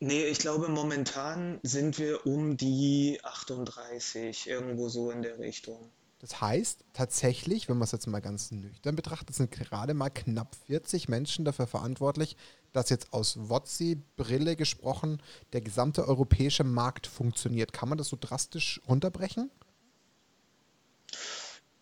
[0.00, 5.90] Nee, ich glaube, momentan sind wir um die 38, irgendwo so in der Richtung.
[6.18, 10.56] Das heißt, tatsächlich, wenn man es jetzt mal ganz nüchtern betrachtet, sind gerade mal knapp
[10.66, 12.36] 40 Menschen dafür verantwortlich,
[12.72, 15.20] dass jetzt aus WOTSI-Brille gesprochen
[15.52, 17.72] der gesamte europäische Markt funktioniert.
[17.72, 19.50] Kann man das so drastisch runterbrechen?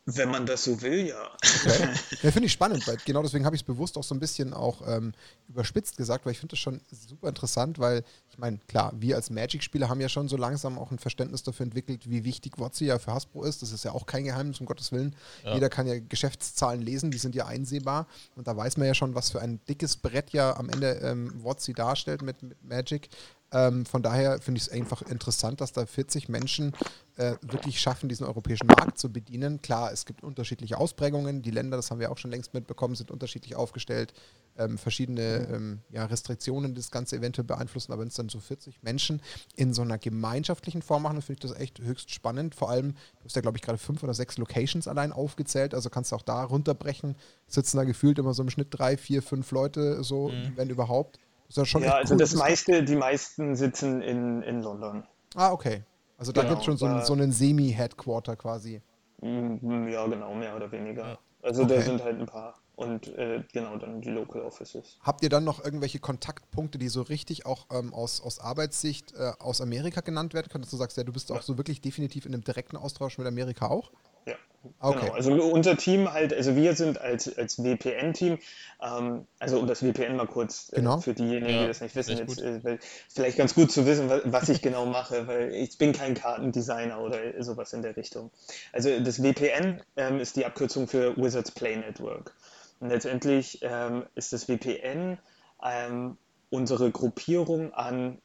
[0.05, 1.31] Wenn man das so will, ja.
[1.65, 1.89] Okay.
[2.23, 4.53] Ja, finde ich spannend, weil genau deswegen habe ich es bewusst auch so ein bisschen
[4.53, 5.13] auch ähm,
[5.49, 9.31] überspitzt gesagt, weil ich finde das schon super interessant, weil ich meine, klar, wir als
[9.31, 12.99] Magic-Spieler haben ja schon so langsam auch ein Verständnis dafür entwickelt, wie wichtig WotC ja
[12.99, 13.63] für Hasbro ist.
[13.63, 15.15] Das ist ja auch kein Geheimnis, um Gottes Willen.
[15.45, 15.55] Ja.
[15.55, 19.15] Jeder kann ja Geschäftszahlen lesen, die sind ja einsehbar und da weiß man ja schon,
[19.15, 23.09] was für ein dickes Brett ja am Ende ähm, WotC darstellt mit, mit Magic.
[23.53, 26.73] Ähm, von daher finde ich es einfach interessant, dass da 40 Menschen
[27.17, 29.61] äh, wirklich schaffen, diesen europäischen Markt zu bedienen.
[29.61, 31.43] Klar, es gibt unterschiedliche Ausprägungen.
[31.43, 34.15] Die Länder, das haben wir auch schon längst mitbekommen, sind unterschiedlich aufgestellt.
[34.57, 38.83] Ähm, verschiedene ähm, ja, Restriktionen das Ganze eventuell beeinflussen, aber wenn es dann so 40
[38.83, 39.23] Menschen
[39.57, 42.55] in so einer gemeinschaftlichen Form machen, finde ich das echt höchst spannend.
[42.55, 45.89] Vor allem, du hast ja, glaube ich, gerade fünf oder sechs Locations allein aufgezählt, also
[45.91, 47.17] kannst du auch da runterbrechen.
[47.47, 50.53] Sitzen da gefühlt immer so im Schnitt drei, vier, fünf Leute, so, mhm.
[50.57, 51.19] wenn überhaupt.
[51.55, 52.19] Das ja, ja also cool.
[52.19, 55.05] das meiste, die meisten sitzen in, in London.
[55.35, 55.83] Ah, okay.
[56.19, 58.81] Also da genau, gibt es schon so, ein, so einen Semi-Headquarter quasi.
[59.21, 61.19] Mm, ja, genau, mehr oder weniger.
[61.43, 61.77] Also okay.
[61.77, 62.55] da sind halt ein paar.
[62.75, 64.99] Und äh, genau, dann die Local Offices.
[65.03, 69.33] Habt ihr dann noch irgendwelche Kontaktpunkte, die so richtig auch ähm, aus, aus Arbeitssicht äh,
[69.39, 70.63] aus Amerika genannt werden können?
[70.63, 73.27] Dass du sagst, ja, du bist auch so wirklich definitiv in einem direkten Austausch mit
[73.27, 73.91] Amerika auch?
[74.27, 74.35] Ja.
[74.81, 74.95] Okay.
[74.95, 78.39] Genau, also unser Team halt, also wir sind als, als WPN-Team,
[78.81, 81.01] ähm, also um das VPN mal kurz äh, Genau.
[81.01, 83.87] für diejenigen, Ja, die das nicht wissen, vielleicht jetzt, äh, weil, vielleicht ganz gut zu
[83.87, 87.97] wissen, wa- was ich genau mache, weil ich bin kein Kartendesigner oder sowas in der
[87.97, 88.31] Richtung.
[88.73, 92.37] Also das VPN ähm, ist die Abkürzung für Wizards Play Network.
[92.79, 95.19] Und letztendlich ähm, ist das VPN
[95.65, 96.19] ähm,
[96.51, 98.21] unsere Gruppierung an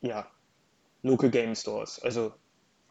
[0.00, 0.30] ja,
[1.02, 2.34] Local Game Stores, also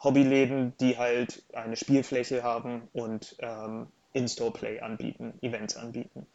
[0.05, 6.25] Hobbyläden, die halt eine Spielfläche haben und ähm, In-Store-Play anbieten, Events anbieten.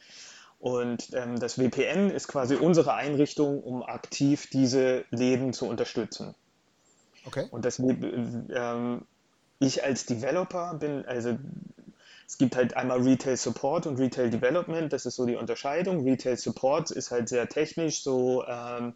[0.59, 6.35] Und ähm, das VPN ist quasi unsere Einrichtung, um aktiv diese Läden zu unterstützen.
[7.25, 7.47] Okay.
[7.51, 9.03] Und das, ähm,
[9.59, 11.39] ich als Developer bin, also
[12.27, 16.05] es gibt halt einmal Retail Support und Retail Development, das ist so die Unterscheidung.
[16.05, 18.95] Retail Support ist halt sehr technisch, so, ähm,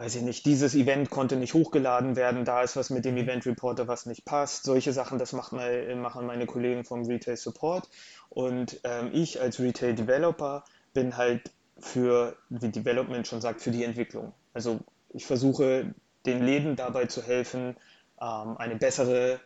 [0.00, 3.44] weiß ich nicht, dieses Event konnte nicht hochgeladen werden, da ist was mit dem Event
[3.44, 4.64] Reporter, was nicht passt.
[4.64, 7.86] Solche Sachen, das macht mal, machen meine Kollegen vom Retail Support.
[8.30, 13.84] Und ähm, ich als Retail Developer bin halt für, wie Development schon sagt, für die
[13.84, 14.32] Entwicklung.
[14.54, 17.76] Also ich versuche den Läden dabei zu helfen,
[18.22, 19.38] ähm, eine bessere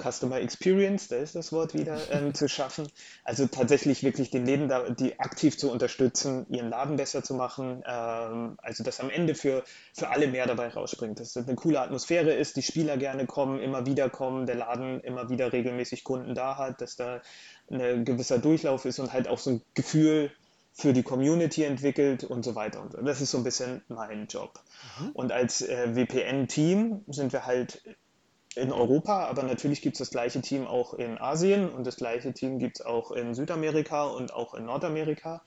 [0.00, 2.88] Customer Experience, da ist das Wort wieder, ähm, zu schaffen.
[3.24, 7.82] Also tatsächlich wirklich den Läden da, die aktiv zu unterstützen, ihren Laden besser zu machen.
[7.86, 11.20] Ähm, also dass am Ende für, für alle mehr dabei rausspringt.
[11.20, 15.00] Dass es eine coole Atmosphäre ist, die Spieler gerne kommen, immer wieder kommen, der Laden
[15.00, 17.20] immer wieder regelmäßig Kunden da hat, dass da
[17.70, 20.30] ein gewisser Durchlauf ist und halt auch so ein Gefühl
[20.72, 23.02] für die Community entwickelt und so weiter und so.
[23.02, 24.60] Das ist so ein bisschen mein Job.
[25.14, 27.82] Und als äh, WPN-Team sind wir halt
[28.56, 32.32] in Europa, aber natürlich gibt es das gleiche Team auch in Asien und das gleiche
[32.32, 35.42] Team gibt es auch in Südamerika und auch in Nordamerika.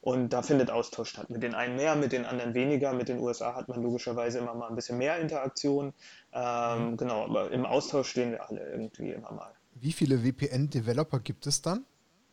[0.00, 1.30] Und da findet Austausch statt.
[1.30, 2.92] Mit den einen mehr, mit den anderen weniger.
[2.92, 5.92] Mit den USA hat man logischerweise immer mal ein bisschen mehr Interaktion.
[6.32, 9.50] Ähm, Genau, aber im Austausch stehen wir alle irgendwie immer mal.
[9.74, 11.84] Wie viele VPN-Developer gibt es dann?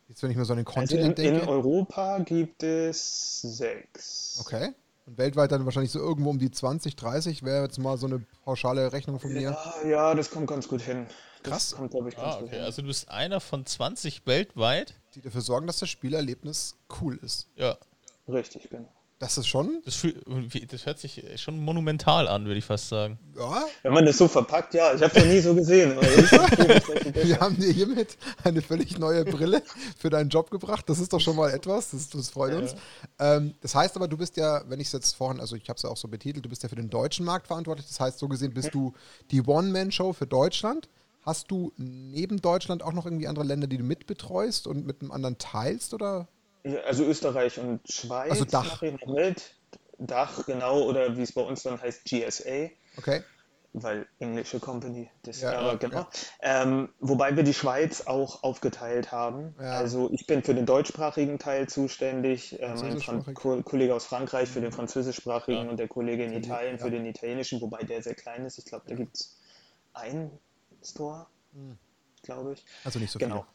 [0.07, 1.47] Jetzt, wenn ich mal so an den Also in, Kontinent in denke.
[1.47, 4.37] Europa gibt es sechs.
[4.41, 4.69] Okay.
[5.05, 8.19] Und weltweit dann wahrscheinlich so irgendwo um die 20, 30 wäre jetzt mal so eine
[8.45, 9.41] pauschale Rechnung von mir.
[9.41, 11.07] Ja, ja, das kommt ganz gut hin.
[11.43, 11.75] Das Krass.
[11.75, 12.55] kommt, glaube ich, ganz Ah, gut okay.
[12.55, 12.63] hin.
[12.63, 14.95] Also du bist einer von 20 weltweit.
[15.15, 17.47] Die dafür sorgen, dass das Spielerlebnis cool ist.
[17.55, 17.77] Ja.
[18.29, 18.87] Richtig, genau.
[19.23, 20.21] Das ist schon, Das, fühl-
[20.69, 23.17] das hört sich schon monumental an, würde ich fast sagen.
[23.37, 25.97] ja, Wenn man das so verpackt, ja, ich habe es noch nie so gesehen.
[26.01, 26.31] ich-
[27.23, 29.63] wir haben dir hiermit eine völlig neue Brille
[29.97, 30.89] für deinen Job gebracht.
[30.89, 32.75] Das ist doch schon mal etwas, das, das freut uns.
[33.17, 35.77] Ähm, das heißt aber, du bist ja, wenn ich es jetzt vorhin, also ich habe
[35.77, 37.87] es ja auch so betitelt, du bist ja für den deutschen Markt verantwortlich.
[37.87, 38.93] Das heißt, so gesehen bist du
[39.31, 40.89] die One-Man-Show für Deutschland.
[41.21, 45.11] Hast du neben Deutschland auch noch irgendwie andere Länder, die du mitbetreust und mit einem
[45.11, 45.93] anderen teilst?
[45.93, 46.27] Oder?
[46.63, 48.65] Ja, Also Österreich und Schweiz Also Dach.
[48.65, 49.55] mache ich noch mit.
[49.99, 53.23] Dach, genau, oder wie es bei uns dann heißt, GSA, Okay.
[53.73, 56.07] weil englische Company, das Ja, aber genau.
[56.41, 59.55] Ähm, wobei wir die Schweiz auch aufgeteilt haben.
[59.59, 59.77] Ja.
[59.77, 63.35] Also ich bin für den deutschsprachigen Teil zuständig, ein Fran Französischsprachig.
[63.35, 65.69] Ko Kollege aus Frankreich für den französischsprachigen Ja.
[65.69, 66.83] und der Kollege in Italien ja.
[66.83, 68.57] für den italienischen, wobei der sehr klein ist.
[68.57, 69.37] Ich glaube, da gibt es
[69.93, 70.31] einen
[70.83, 71.27] Store,
[72.23, 72.65] glaube ich.
[72.83, 73.45] Also nicht so Genau.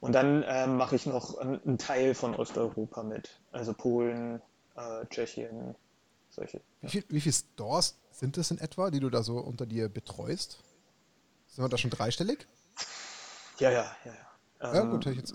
[0.00, 3.40] Und dann ähm, mache ich noch einen Teil von Osteuropa mit.
[3.52, 4.40] Also Polen,
[4.76, 5.74] äh, Tschechien,
[6.30, 6.60] solche.
[6.80, 9.88] Wie, viel, wie viele Stores sind es in etwa, die du da so unter dir
[9.88, 10.58] betreust?
[11.48, 12.46] Sind wir da schon dreistellig?
[13.58, 14.12] Ja, ja, ja.
[14.12, 14.74] ja.
[14.74, 15.34] Ja, Ähm, gut, hätte ich jetzt.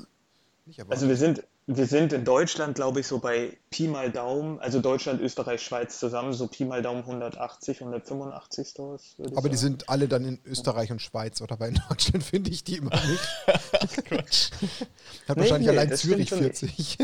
[0.89, 4.81] Also wir sind, wir sind in Deutschland, glaube ich, so bei Pi mal Daumen, also
[4.81, 9.15] Deutschland, Österreich, Schweiz zusammen, so Pi mal Daumen 180, 185 Stores.
[9.35, 9.57] aber die sagen.
[9.57, 12.89] sind alle dann in Österreich und Schweiz oder bei in Deutschland finde ich die immer
[12.89, 13.45] nicht.
[13.47, 16.97] Hat Nee, wahrscheinlich nee, allein Zürich stimmt 40.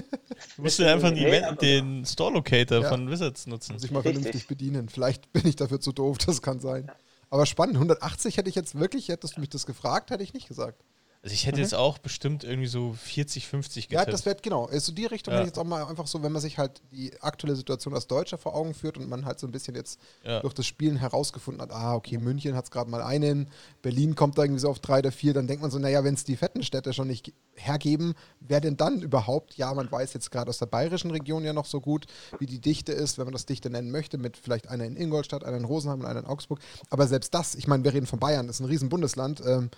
[0.55, 2.89] Du musst ja einfach den, Nee, Event, den Store Locator Ja.
[2.89, 3.73] von Wizards nutzen.
[3.73, 4.15] Muss ich mal Richtig.
[4.23, 4.89] vernünftig bedienen.
[4.89, 6.91] Vielleicht bin ich dafür zu doof, das kann sein.
[7.29, 10.47] Aber spannend, 180 hätte ich jetzt wirklich, hättest du mich das gefragt, hätte ich nicht
[10.47, 10.83] gesagt.
[11.23, 14.13] Also ich hätte jetzt auch bestimmt irgendwie so 40, 50 Ja, getippt.
[14.15, 14.65] das wäre genau.
[14.65, 15.39] Also die Richtung Ja.
[15.39, 18.07] hätte ich jetzt auch mal einfach so, wenn man sich halt die aktuelle Situation als
[18.07, 20.39] Deutscher vor Augen führt und man halt so ein bisschen jetzt Ja.
[20.39, 23.49] durch das Spielen herausgefunden hat, ah, okay, München hat es gerade mal einen,
[23.83, 26.15] Berlin kommt da irgendwie so auf drei oder vier, dann denkt man so, naja, wenn
[26.15, 29.55] es die fetten Städte schon nicht ge- hergeben, wer denn dann überhaupt?
[29.57, 32.07] Ja, man weiß jetzt gerade aus der bayerischen Region ja noch so gut,
[32.39, 35.43] wie die Dichte ist, wenn man das Dichte nennen möchte, mit vielleicht einer in Ingolstadt,
[35.43, 36.59] einer in Rosenheim und einer in Augsburg.
[36.89, 39.69] Aber selbst das, ich meine, wir reden von Bayern, das ist ein riesen Bundesland, ähm,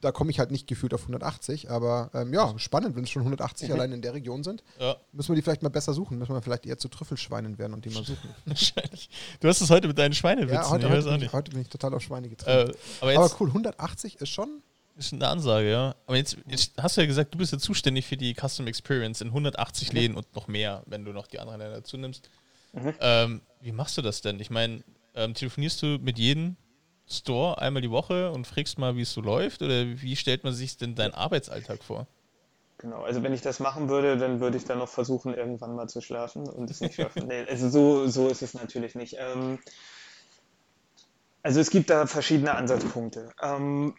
[0.00, 3.22] da komme ich halt nicht gefühlt auf 180, aber ähm, ja, spannend, wenn es schon
[3.22, 4.62] 180 allein in der Region sind.
[4.78, 6.18] ja, Müssen wir die vielleicht mal besser suchen?
[6.18, 8.30] Müssen wir vielleicht eher zu Trüffelschweinen werden und die mal suchen?
[8.44, 9.08] wahrscheinlich.
[9.40, 11.22] Du hast es heute mit deinen Schweinewitzen, ja, heute, ich weiß heute, auch bin ich,
[11.22, 11.32] nicht.
[11.32, 12.70] heute bin ich total auf Schweine getrieben.
[12.70, 14.62] Äh, aber aber cool, 180 ist schon.
[14.96, 15.94] ist eine Ansage, ja.
[16.06, 19.20] Aber jetzt, jetzt hast du ja gesagt, du bist ja zuständig für die Custom Experience
[19.20, 22.30] in 180 Läden und noch mehr, wenn du noch die anderen Länder dazu nimmst.
[22.72, 22.94] Mhm.
[23.00, 24.38] Ähm, wie machst du das denn?
[24.40, 24.82] Ich meine,
[25.14, 26.56] ähm, telefonierst du mit jedem
[27.08, 29.62] Store einmal die Woche und fragst mal, wie es so läuft?
[29.62, 32.06] Oder wie stellt man sich denn deinen Arbeitsalltag vor?
[32.78, 35.88] Genau, also wenn ich das machen würde, dann würde ich dann noch versuchen, irgendwann mal
[35.88, 37.26] zu schlafen und es nicht schaffen.
[37.28, 39.16] nee, also so, so ist es natürlich nicht.
[39.18, 39.58] Ähm,
[41.42, 43.30] also es gibt da verschiedene Ansatzpunkte.
[43.40, 43.94] Ähm,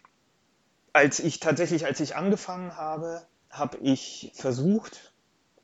[0.94, 5.14] als ich tatsächlich, als ich angefangen habe, habe ich versucht,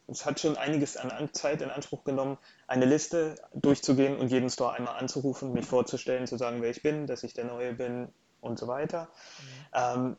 [0.08, 2.38] es hat schon einiges an Zeit in Anspruch genommen,
[2.74, 7.06] eine Liste durchzugehen und jeden Store einmal anzurufen, mich vorzustellen, zu sagen, wer ich bin,
[7.06, 8.10] dass ich der Neue bin
[8.42, 9.10] und so weiter.
[9.40, 9.48] Mhm.
[9.74, 10.18] Ähm,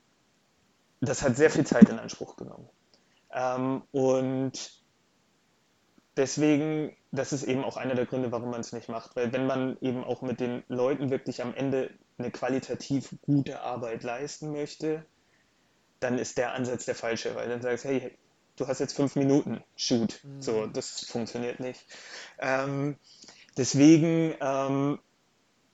[1.01, 2.69] das hat sehr viel Zeit in Anspruch genommen.
[3.33, 4.83] Ähm, und
[6.17, 9.17] deswegen, das ist eben auch einer der Gründe, warum man es nicht macht.
[9.17, 14.05] Weil wenn man eben auch mit den Leuten wirklich am Ende eine qualitativ gute Arbeit
[14.05, 15.05] leisten möchte,
[15.99, 18.17] dann ist der Ansatz der falsche, weil dann sagst du, hey,
[18.57, 20.21] du hast jetzt fünf Minuten, shoot.
[20.23, 20.43] Mhm.
[20.43, 21.81] So, das funktioniert nicht.
[22.39, 22.97] Ähm,
[23.57, 24.99] deswegen ähm,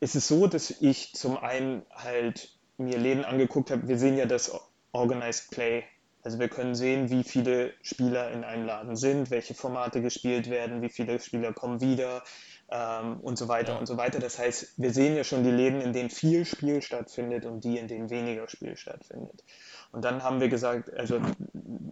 [0.01, 4.27] ist es so, dass ich zum einen halt mir Läden angeguckt habe, wir sehen ja
[4.27, 4.53] das
[4.93, 5.85] Organized Play
[6.23, 10.83] also wir können sehen, wie viele Spieler in einem Laden sind, welche Formate gespielt werden,
[10.83, 12.23] wie viele Spieler kommen wieder
[12.71, 13.79] ähm, und so weiter ja.
[13.79, 14.19] und so weiter.
[14.19, 17.79] Das heißt, wir sehen ja schon die Läden, in denen viel Spiel stattfindet und die,
[17.79, 19.45] in denen weniger Spiel stattfindet.
[19.93, 21.21] Und dann haben wir gesagt, also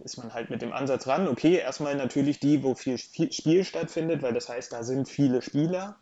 [0.03, 4.21] ist man halt mit dem Ansatz ran, okay, erstmal natürlich die, wo viel Spiel stattfindet,
[4.21, 5.97] weil das heißt, da sind viele Spieler,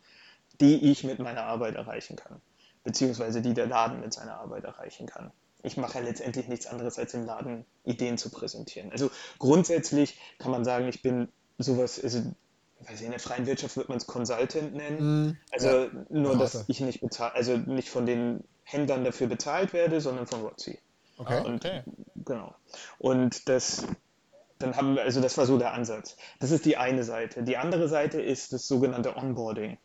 [0.62, 2.42] die ich mit meiner Arbeit erreichen kann,
[2.84, 5.32] beziehungsweise die der Laden mit seiner Arbeit erreichen kann
[5.64, 8.92] ich mache ja letztendlich nichts anderes, als im Laden Ideen zu präsentieren.
[8.92, 12.22] Also grundsätzlich kann man sagen, ich bin sowas, also
[12.82, 15.28] weiß ich, in der freien Wirtschaft wird man es Consultant nennen.
[15.28, 15.90] Mm, also ja.
[16.10, 20.42] nur, dass ich nicht bezahlt, also nicht von den Händlern dafür bezahlt werde, sondern von
[20.42, 20.80] Rotzi.
[21.18, 21.44] Okay.
[21.46, 21.84] Und, okay.
[22.26, 22.54] Genau.
[23.00, 23.84] Und das,
[24.60, 26.18] dann haben wir, also das war so der Ansatz.
[26.40, 27.44] Das ist die eine Seite.
[27.44, 29.78] Die andere Seite ist das sogenannte Onboarding.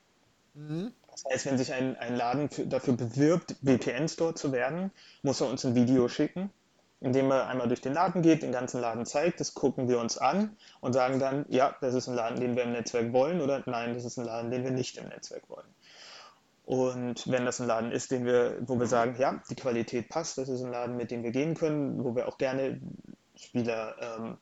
[0.55, 0.93] Mhm.
[1.11, 4.91] Das heißt, wenn sich ein, ein Laden für, dafür bewirbt, VPN-Store zu werden,
[5.23, 6.51] muss er uns ein Video schicken,
[7.03, 9.99] in dem er einmal durch den Laden geht, den ganzen Laden zeigt, das gucken wir
[9.99, 13.41] uns an und sagen dann, ja, das ist ein Laden, den wir im Netzwerk wollen
[13.41, 15.67] oder nein, das ist ein Laden, den wir nicht im Netzwerk wollen.
[16.65, 20.39] Und wenn das ein Laden ist, den wir, wo wir sagen, ja, die Qualität passt,
[20.39, 22.81] das ist ein Laden, mit dem wir gehen können, wo wir auch gerne
[23.35, 24.39] Spieler ähm,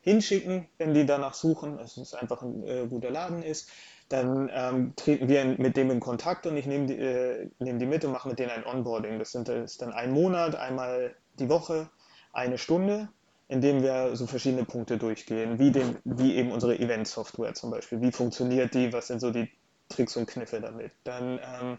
[0.00, 3.70] hinschicken, wenn die danach suchen, dass es einfach ein äh, guter Laden ist,
[4.08, 7.86] dann ähm, treten wir mit dem in Kontakt und ich nehme die, äh, nehm die
[7.86, 9.18] mit und mache mit denen ein Onboarding.
[9.18, 11.90] Das, sind, das ist dann ein Monat, einmal die Woche,
[12.32, 13.08] eine Stunde,
[13.48, 18.00] in dem wir so verschiedene Punkte durchgehen, wie, den, wie eben unsere Event-Software zum Beispiel.
[18.00, 18.92] Wie funktioniert die?
[18.92, 19.50] Was sind so die
[19.88, 20.92] Tricks und Kniffe damit?
[21.04, 21.78] Dann, ähm,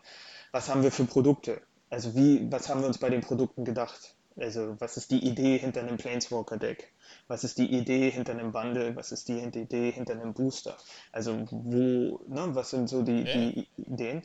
[0.52, 1.62] was haben wir für Produkte?
[1.90, 4.16] Also wie, was haben wir uns bei den Produkten gedacht?
[4.38, 6.92] Also was ist die Idee hinter einem Planeswalker-Deck?
[7.28, 8.96] Was ist die Idee hinter einem Bundle?
[8.96, 10.78] Was ist die Idee hinter einem Booster?
[11.12, 14.24] Also wo, ne, was sind so die, die Ideen?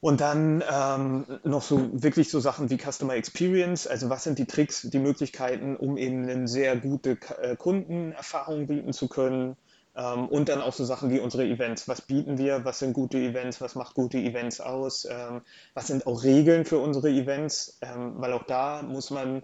[0.00, 4.46] Und dann ähm, noch so wirklich so Sachen wie Customer Experience, also was sind die
[4.46, 9.56] Tricks, die Möglichkeiten, um eben eine sehr gute äh, Kundenerfahrung bieten zu können.
[9.96, 11.88] Ähm, und dann auch so Sachen wie unsere Events.
[11.88, 12.64] Was bieten wir?
[12.64, 13.60] Was sind gute Events?
[13.60, 15.04] Was macht gute Events aus?
[15.10, 15.42] Ähm,
[15.74, 17.78] was sind auch Regeln für unsere Events?
[17.82, 19.42] Ähm, weil auch da muss man,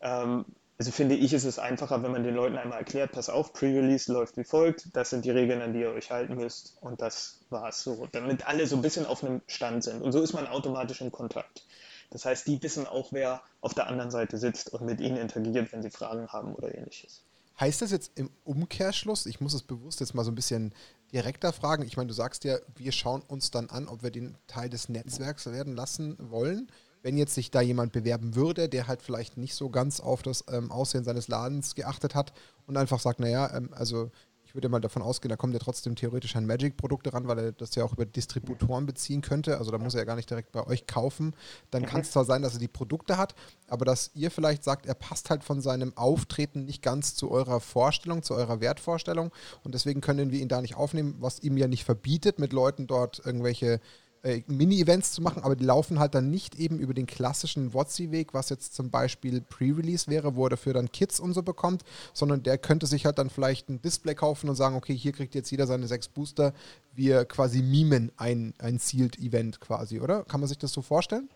[0.00, 0.46] ähm,
[0.80, 4.10] also finde ich, ist es einfacher, wenn man den Leuten einmal erklärt, pass auf, Pre-Release
[4.10, 7.40] läuft wie folgt, das sind die Regeln, an die ihr euch halten müsst und das
[7.50, 10.00] war es so, damit alle so ein bisschen auf einem Stand sind.
[10.00, 11.66] Und so ist man automatisch in Kontakt.
[12.08, 15.70] Das heißt, die wissen auch, wer auf der anderen Seite sitzt und mit ihnen interagiert,
[15.70, 17.24] wenn sie Fragen haben oder ähnliches.
[17.60, 20.72] Heißt das jetzt im Umkehrschluss, ich muss es bewusst jetzt mal so ein bisschen
[21.12, 24.38] direkter fragen, ich meine, du sagst ja, wir schauen uns dann an, ob wir den
[24.46, 26.72] Teil des Netzwerks werden lassen wollen.
[27.02, 30.44] Wenn jetzt sich da jemand bewerben würde, der halt vielleicht nicht so ganz auf das
[30.50, 32.32] ähm, Aussehen seines Ladens geachtet hat
[32.66, 34.10] und einfach sagt, naja, ähm, also
[34.50, 37.52] ich würde mal davon ausgehen, da kommt ja trotzdem theoretisch an Magic-Produkte ran, weil er
[37.52, 39.58] das ja auch über Distributoren beziehen könnte.
[39.58, 41.36] Also da muss er ja gar nicht direkt bei euch kaufen.
[41.70, 43.36] Dann kann es zwar sein, dass er die Produkte hat,
[43.68, 47.60] aber dass ihr vielleicht sagt, er passt halt von seinem Auftreten nicht ganz zu eurer
[47.60, 49.30] Vorstellung, zu eurer Wertvorstellung.
[49.62, 52.88] Und deswegen können wir ihn da nicht aufnehmen, was ihm ja nicht verbietet, mit Leuten
[52.88, 53.80] dort irgendwelche
[54.22, 58.34] äh, Mini-Events zu machen, aber die laufen halt dann nicht eben über den klassischen WotC-Weg,
[58.34, 62.42] was jetzt zum Beispiel Pre-Release wäre, wo er dafür dann Kits und so bekommt, sondern
[62.42, 65.50] der könnte sich halt dann vielleicht ein Display kaufen und sagen, okay, hier kriegt jetzt
[65.50, 66.52] jeder seine sechs Booster.
[66.94, 70.24] Wir quasi mimen ein, ein Sealed-Event quasi, oder?
[70.24, 71.28] Kann man sich das so vorstellen?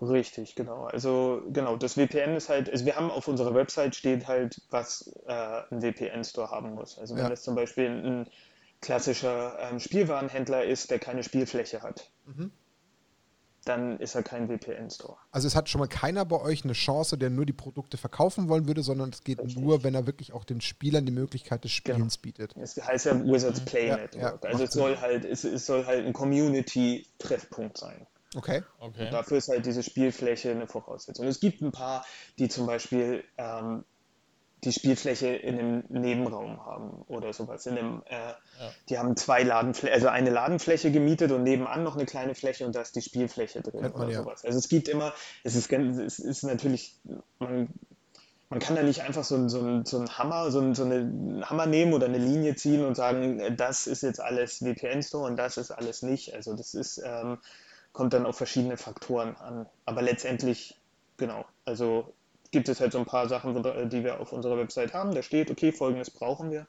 [0.00, 0.84] Richtig, genau.
[0.84, 5.12] Also genau, das VPN ist halt, also wir haben auf unserer Website steht halt, was
[5.26, 6.98] äh, ein VPN-Store haben muss.
[6.98, 7.28] Also wenn ja.
[7.28, 8.26] das zum Beispiel ein
[8.80, 12.10] klassischer ähm, Spielwarenhändler ist, der keine Spielfläche hat.
[12.26, 12.50] Mhm.
[13.64, 15.18] Dann ist er kein VPN-Store.
[15.30, 18.48] Also es hat schon mal keiner bei euch eine Chance, der nur die Produkte verkaufen
[18.48, 19.58] wollen würde, sondern es geht Richtig.
[19.58, 22.22] nur, wenn er wirklich auch den Spielern die Möglichkeit des Spielens genau.
[22.22, 22.56] bietet.
[22.56, 24.44] Es heißt ja Wizards Play ja, Network.
[24.44, 28.06] Ja, also es soll halt, es, es soll halt ein Community-Treffpunkt sein.
[28.34, 28.62] Okay.
[28.78, 29.06] okay.
[29.06, 31.26] Und dafür ist halt diese Spielfläche eine Voraussetzung.
[31.26, 32.06] Es gibt ein paar,
[32.38, 33.84] die zum Beispiel ähm,
[34.64, 37.64] die Spielfläche in einem Nebenraum haben oder sowas.
[37.66, 38.36] In einem, äh, ja.
[38.88, 42.74] Die haben zwei Ladenflächen, also eine Ladenfläche gemietet und nebenan noch eine kleine Fläche und
[42.74, 44.18] da ist die Spielfläche drin Kennt oder ja.
[44.18, 44.44] sowas.
[44.44, 46.94] Also es gibt immer, es ist, es ist natürlich,
[47.38, 47.68] man,
[48.50, 51.94] man kann da nicht einfach so, so, so einen Hammer, so, so eine Hammer nehmen
[51.94, 56.02] oder eine Linie ziehen und sagen, das ist jetzt alles VPN-Store und das ist alles
[56.02, 56.34] nicht.
[56.34, 57.38] Also das ist, ähm,
[57.92, 59.66] kommt dann auf verschiedene Faktoren an.
[59.86, 60.76] Aber letztendlich,
[61.16, 62.12] genau, also
[62.50, 63.54] gibt es halt so ein paar Sachen,
[63.90, 65.14] die wir auf unserer Website haben.
[65.14, 66.66] Da steht, okay, folgendes brauchen wir,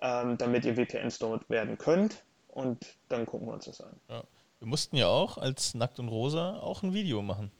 [0.00, 2.22] ähm, damit ihr VPNs dort werden könnt.
[2.48, 3.94] Und dann gucken wir uns das an.
[4.08, 4.22] Ja.
[4.58, 7.50] Wir mussten ja auch als Nackt und Rosa auch ein Video machen.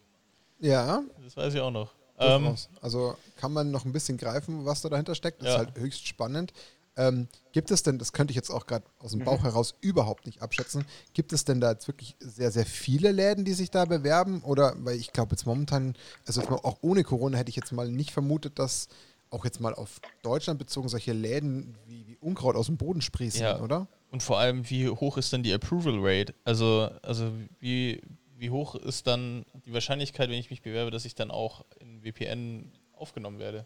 [0.60, 1.02] Ja.
[1.24, 1.90] Das weiß ich auch noch.
[2.18, 5.40] Ähm, also kann man noch ein bisschen greifen, was da dahinter steckt.
[5.40, 5.54] Das ja.
[5.54, 6.52] ist halt höchst spannend.
[6.96, 9.24] Ähm, gibt es denn, das könnte ich jetzt auch gerade aus dem mhm.
[9.24, 13.44] Bauch heraus überhaupt nicht abschätzen, gibt es denn da jetzt wirklich sehr, sehr viele Läden,
[13.44, 14.42] die sich da bewerben?
[14.42, 15.94] Oder, weil ich glaube jetzt momentan,
[16.26, 18.88] also auch ohne Corona hätte ich jetzt mal nicht vermutet, dass
[19.30, 23.42] auch jetzt mal auf Deutschland bezogen solche Läden wie, wie Unkraut aus dem Boden sprießen,
[23.42, 23.60] ja.
[23.60, 23.88] oder?
[24.10, 26.34] Und vor allem, wie hoch ist denn die Approval Rate?
[26.44, 28.02] Also, also wie,
[28.36, 32.02] wie hoch ist dann die Wahrscheinlichkeit, wenn ich mich bewerbe, dass ich dann auch in
[32.02, 33.64] VPN aufgenommen werde?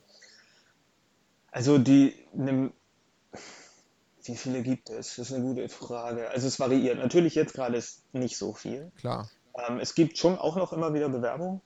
[1.51, 2.71] Also die, ne,
[4.25, 5.17] wie viele gibt es?
[5.17, 6.29] Das ist eine gute Frage.
[6.31, 6.99] Also es variiert.
[6.99, 8.91] Natürlich jetzt gerade ist nicht so viel.
[8.99, 9.31] Klar.
[9.69, 11.61] Ähm, es gibt schon auch noch immer wieder Bewerbungen.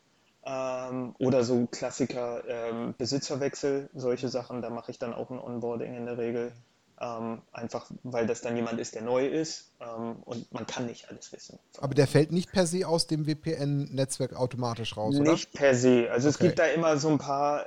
[0.45, 5.95] Ähm, oder so Klassiker, ähm, Besitzerwechsel, solche Sachen, da mache ich dann auch ein Onboarding
[5.95, 6.53] in der Regel.
[7.01, 11.33] Ähm, einfach weil das dann jemand ist, der neu ist und man kann nicht alles
[11.33, 11.59] wissen.
[11.79, 15.33] Aber der fällt nicht per se aus dem VPN-Netzwerk automatisch raus, nicht oder?
[15.33, 16.09] Nicht per se.
[16.11, 16.35] Also okay.
[16.35, 17.65] es gibt da immer so ein paar,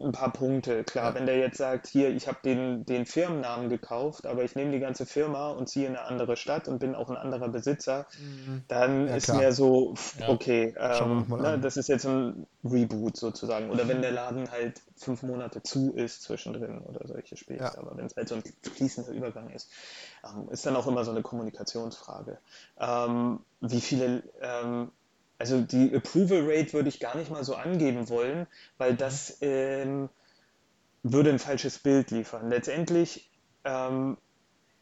[0.00, 0.82] ein paar Punkte.
[0.84, 1.14] Klar, ja.
[1.14, 4.78] wenn der jetzt sagt, hier, ich habe den, den Firmennamen gekauft, aber ich nehme die
[4.78, 8.62] ganze Firma und ziehe in eine andere Stadt und bin auch ein anderer Besitzer, mhm.
[8.68, 9.38] dann ja, ist klar.
[9.38, 9.94] mir so,
[10.26, 13.70] okay, ähm, ne, das ist jetzt ein Reboot sozusagen.
[13.70, 17.60] Oder wenn der Laden halt fünf Monate zu ist zwischendrin oder solche Spiele.
[17.60, 17.76] Ja.
[17.76, 19.70] Aber wenn es halt so ein fließender Übergang ist,
[20.15, 20.15] ähm,
[20.50, 22.38] ist dann auch immer so eine Kommunikationsfrage.
[22.78, 24.90] Ähm, wie viele, ähm,
[25.38, 28.46] also die Approval Rate würde ich gar nicht mal so angeben wollen,
[28.78, 30.08] weil das ähm,
[31.02, 32.50] würde ein falsches Bild liefern.
[32.50, 33.30] Letztendlich,
[33.64, 34.16] ähm,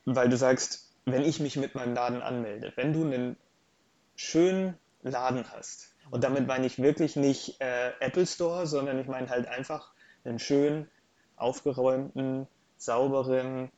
[0.05, 3.37] weil du sagst, wenn ich mich mit meinem Laden anmelde, wenn du einen
[4.17, 9.31] schönen Laden hast, und damit meine ich wirklich nicht äh, Apple Store, sondern ich meine
[9.31, 9.93] halt einfach
[10.25, 10.91] einen schönen,
[11.37, 13.71] aufgeräumten, sauberen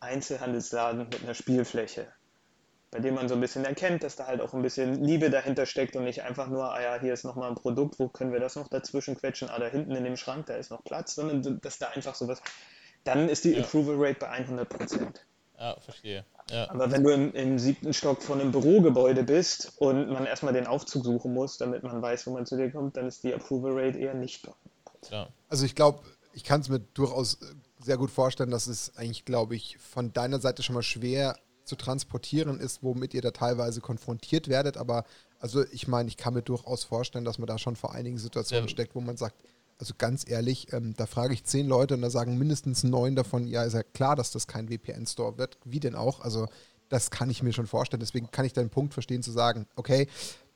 [0.00, 2.08] Einzelhandelsladen mit einer Spielfläche,
[2.90, 5.66] bei dem man so ein bisschen erkennt, dass da halt auch ein bisschen Liebe dahinter
[5.66, 8.40] steckt und nicht einfach nur, ah ja, hier ist nochmal ein Produkt, wo können wir
[8.40, 11.60] das noch dazwischen quetschen, ah, da hinten in dem Schrank, da ist noch Platz, sondern
[11.60, 12.42] dass da einfach sowas,
[13.04, 13.62] dann ist die ja.
[13.62, 15.26] Approval Rate bei 100 Prozent.
[15.58, 16.24] Ja, verstehe.
[16.50, 16.70] Ja.
[16.70, 20.66] Aber wenn du im, im, siebten Stock von einem Bürogebäude bist und man erstmal den
[20.66, 23.72] Aufzug suchen muss, damit man weiß, wo man zu dir kommt, dann ist die Approval
[23.74, 24.54] Rate eher nicht da.
[25.10, 25.28] Ja.
[25.48, 26.00] Also ich glaube,
[26.32, 27.38] ich kann es mir durchaus
[27.82, 31.76] sehr gut vorstellen, dass es eigentlich, glaube ich, von deiner Seite schon mal schwer zu
[31.76, 34.76] transportieren ist, womit ihr da teilweise konfrontiert werdet.
[34.76, 35.04] Aber
[35.38, 38.66] also ich meine, ich kann mir durchaus vorstellen, dass man da schon vor einigen Situationen
[38.66, 38.70] ja.
[38.70, 39.36] steckt, wo man sagt,
[39.78, 43.46] also ganz ehrlich, ähm, da frage ich zehn Leute und da sagen mindestens neun davon,
[43.46, 45.58] ja, ist ja klar, dass das kein VPN-Store wird.
[45.64, 46.20] Wie denn auch?
[46.20, 46.48] Also
[46.90, 48.00] das kann ich mir schon vorstellen.
[48.00, 50.06] Deswegen kann ich deinen Punkt verstehen zu sagen, okay,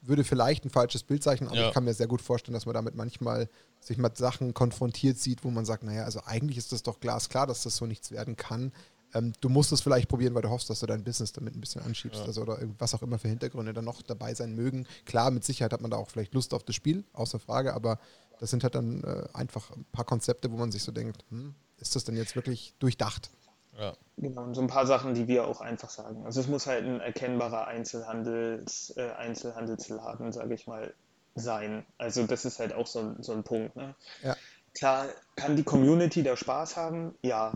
[0.07, 1.69] würde vielleicht ein falsches Bild zeichnen, aber ja.
[1.69, 3.49] ich kann mir sehr gut vorstellen, dass man damit manchmal
[3.81, 7.47] sich mit Sachen konfrontiert sieht, wo man sagt, naja, also eigentlich ist das doch glasklar,
[7.47, 8.73] dass das so nichts werden kann.
[9.15, 11.61] Ähm, du musst es vielleicht probieren, weil du hoffst, dass du dein Business damit ein
[11.61, 12.27] bisschen anschiebst, ja.
[12.27, 14.87] also oder was auch immer für Hintergründe dann noch dabei sein mögen.
[15.05, 17.99] Klar, mit Sicherheit hat man da auch vielleicht Lust auf das Spiel, außer Frage, aber
[18.41, 21.55] das sind halt dann äh, einfach ein paar Konzepte, wo man sich so denkt, hm,
[21.79, 23.31] ist das denn jetzt wirklich durchdacht?
[23.79, 23.95] Ja.
[24.17, 26.25] Genau, und so ein paar Sachen, die wir auch einfach sagen.
[26.25, 30.95] Also es muss halt ein erkennbarer Einzelhandels, äh, Einzelhandelsladen, sage ich mal,
[31.35, 31.85] sein.
[31.99, 33.75] Also das ist halt auch so, so ein Punkt.
[33.75, 33.95] Ne?
[34.23, 34.37] Ja.
[34.75, 35.07] Klar,
[35.37, 37.15] kann die Community da Spaß haben?
[37.23, 37.53] Ja,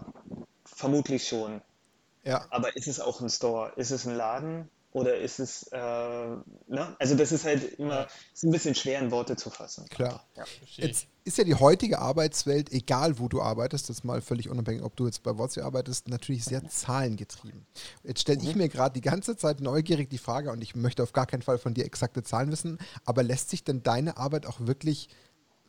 [0.64, 1.60] vermutlich schon.
[2.24, 2.46] Ja.
[2.50, 3.72] Aber ist es auch ein Store?
[3.76, 4.68] Ist es ein Laden?
[4.92, 6.96] Oder ist es, äh, ne?
[6.98, 9.86] Also das ist halt immer, ist ein bisschen schwer in Worte zu fassen.
[9.90, 10.26] Klar.
[10.34, 10.44] Ja.
[10.76, 14.82] Jetzt ist ja die heutige Arbeitswelt, egal wo du arbeitest, das ist mal völlig unabhängig,
[14.82, 17.66] ob du jetzt bei WhatsApp arbeitest, natürlich sehr zahlengetrieben.
[18.02, 18.62] Jetzt stelle ich mhm.
[18.62, 21.58] mir gerade die ganze Zeit neugierig die Frage, und ich möchte auf gar keinen Fall
[21.58, 25.10] von dir exakte Zahlen wissen, aber lässt sich denn deine Arbeit auch wirklich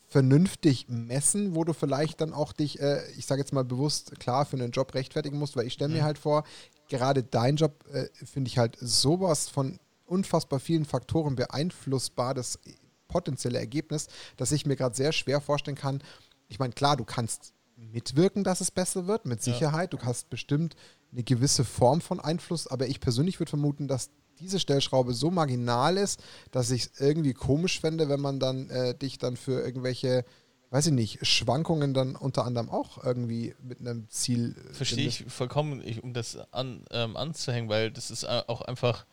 [0.08, 4.46] vernünftig messen, wo du vielleicht dann auch dich, äh, ich sage jetzt mal bewusst, klar
[4.46, 6.06] für einen Job rechtfertigen musst, weil ich stelle mir mhm.
[6.06, 6.46] halt vor,
[6.90, 12.60] gerade dein Job äh, finde ich halt sowas von unfassbar vielen Faktoren beeinflussbar, das
[13.08, 16.04] potenzielle Ergebnis, dass ich mir gerade sehr schwer vorstellen kann.
[16.48, 19.94] Ich meine, klar, du kannst mitwirken, dass es besser wird, mit Sicherheit.
[19.94, 20.00] Ja.
[20.00, 20.76] Du hast bestimmt
[21.12, 24.10] eine gewisse Form von Einfluss, aber ich persönlich würde vermuten, dass
[24.40, 26.22] diese Stellschraube so marginal ist,
[26.52, 30.26] dass ich es irgendwie komisch fände, wenn man dann äh, dich dann für irgendwelche
[30.72, 34.56] weiß ich nicht, Schwankungen dann unter anderem auch irgendwie mit einem Ziel.
[34.72, 39.06] Verstehe ich vollkommen, um das an, ähm, anzuhängen, weil das ist äh, auch einfach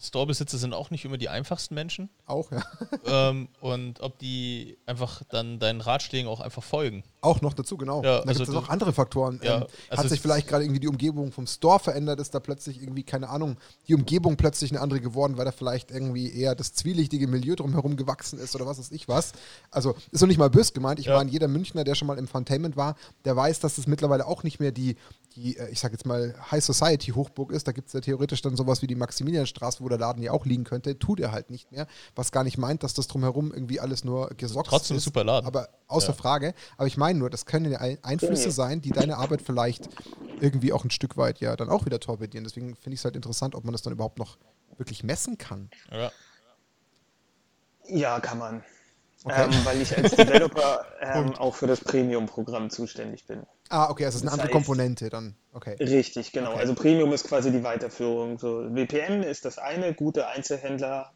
[0.00, 2.08] Storebesitzer sind auch nicht immer die einfachsten Menschen.
[2.26, 2.62] Auch, ja.
[3.06, 7.04] Ähm, und ob die einfach dann deinen Ratschlägen auch einfach folgen.
[7.20, 8.02] Auch noch dazu, genau.
[8.02, 9.40] Ja, da also gibt es noch andere Faktoren.
[9.42, 12.40] Ja, ähm, also hat sich vielleicht gerade irgendwie die Umgebung vom Store verändert, ist da
[12.40, 13.56] plötzlich irgendwie, keine Ahnung,
[13.88, 17.96] die Umgebung plötzlich eine andere geworden, weil da vielleicht irgendwie eher das zwielichtige Milieu drumherum
[17.96, 19.32] gewachsen ist oder was weiß ich was.
[19.70, 20.98] Also ist noch nicht mal bös gemeint.
[21.00, 21.16] Ich Ja.
[21.16, 24.42] meine, jeder Münchner, der schon mal im Funtainment war, der weiß, dass das mittlerweile auch
[24.42, 24.96] nicht mehr die,
[25.36, 27.68] die äh, ich sag jetzt mal, High Society Hochburg ist.
[27.68, 30.46] Da gibt es ja theoretisch dann sowas wie die Maximilianstraße, wo der Laden ja auch
[30.46, 30.98] liegen könnte.
[30.98, 31.86] Tut er halt nicht mehr.
[32.16, 35.04] Was gar nicht meint, dass das drumherum irgendwie alles nur gesorgt Trotzdem ein ist.
[35.04, 35.46] super Laden.
[35.46, 36.12] Aber außer Ja.
[36.14, 36.54] Frage.
[36.76, 39.88] Aber ich meine nur, das können ja Ein- Einflüsse sein, die deine Arbeit vielleicht
[40.40, 42.44] irgendwie auch ein Stück weit ja dann auch wieder torpedieren.
[42.44, 44.38] Deswegen finde ich es halt interessant, ob man das dann überhaupt noch
[44.76, 45.70] wirklich messen kann.
[45.90, 46.10] Ja.
[47.88, 48.64] Ja, kann man.
[49.24, 49.44] Okay.
[49.52, 53.42] Ähm, weil ich als Developer ähm, auch für das Premium-Programm zuständig bin.
[53.70, 55.36] Ah, okay, also es ist eine Das andere heißt- Komponente dann.
[55.52, 55.76] Okay.
[55.80, 56.50] Richtig, genau.
[56.52, 56.60] Okay.
[56.60, 58.38] Also Premium ist quasi die Weiterführung.
[58.38, 61.12] So, WPN ist das eine, gute Einzelhändler.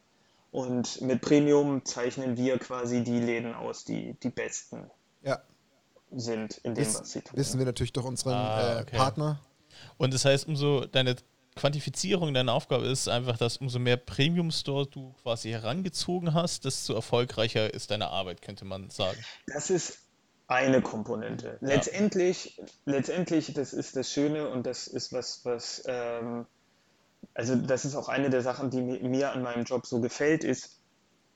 [0.50, 4.90] Und mit Premium zeichnen wir quasi die Läden aus, die die besten
[5.22, 5.40] Ja,
[6.10, 7.38] sind in dem, das was sie tun.
[7.38, 8.96] wissen wir natürlich durch unseren Ah, äh, okay.
[8.96, 9.40] Partner.
[9.96, 11.16] Und das heißt, umso deine
[11.56, 17.72] Quantifizierung deiner Aufgabe ist einfach, dass umso mehr Premium-Store du quasi herangezogen hast, desto erfolgreicher
[17.72, 19.18] ist deine Arbeit, könnte man sagen.
[19.46, 19.98] Das ist
[20.54, 21.58] eine Komponente.
[21.60, 26.46] Letztendlich, letztendlich, das ist das Schöne und das ist was, was, ähm,
[27.34, 30.44] also das ist auch eine der Sachen, die mi- mir an meinem Job so gefällt,
[30.44, 30.80] ist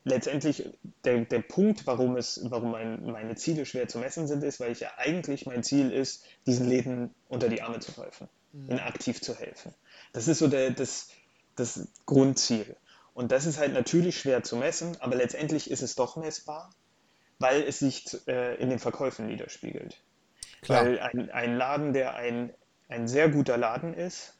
[0.04, 4.60] letztendlich der, der Punkt, warum es, warum mein, meine Ziele schwer zu messen sind, ist,
[4.60, 8.80] weil ich ja eigentlich mein Ziel ist, diesen Läden unter die Arme zu greifen, ihnen
[8.80, 9.74] aktiv zu helfen.
[10.12, 11.08] Das ist so der, das,
[11.56, 12.76] das Grundziel.
[13.14, 16.70] Und das ist halt natürlich schwer zu messen, aber letztendlich ist es doch messbar,
[17.38, 20.00] weil es sich äh, in den Verkäufen widerspiegelt.
[20.62, 20.84] Klar.
[20.84, 22.52] Weil ein, ein Laden, der ein,
[22.88, 24.34] ein sehr guter Laden ist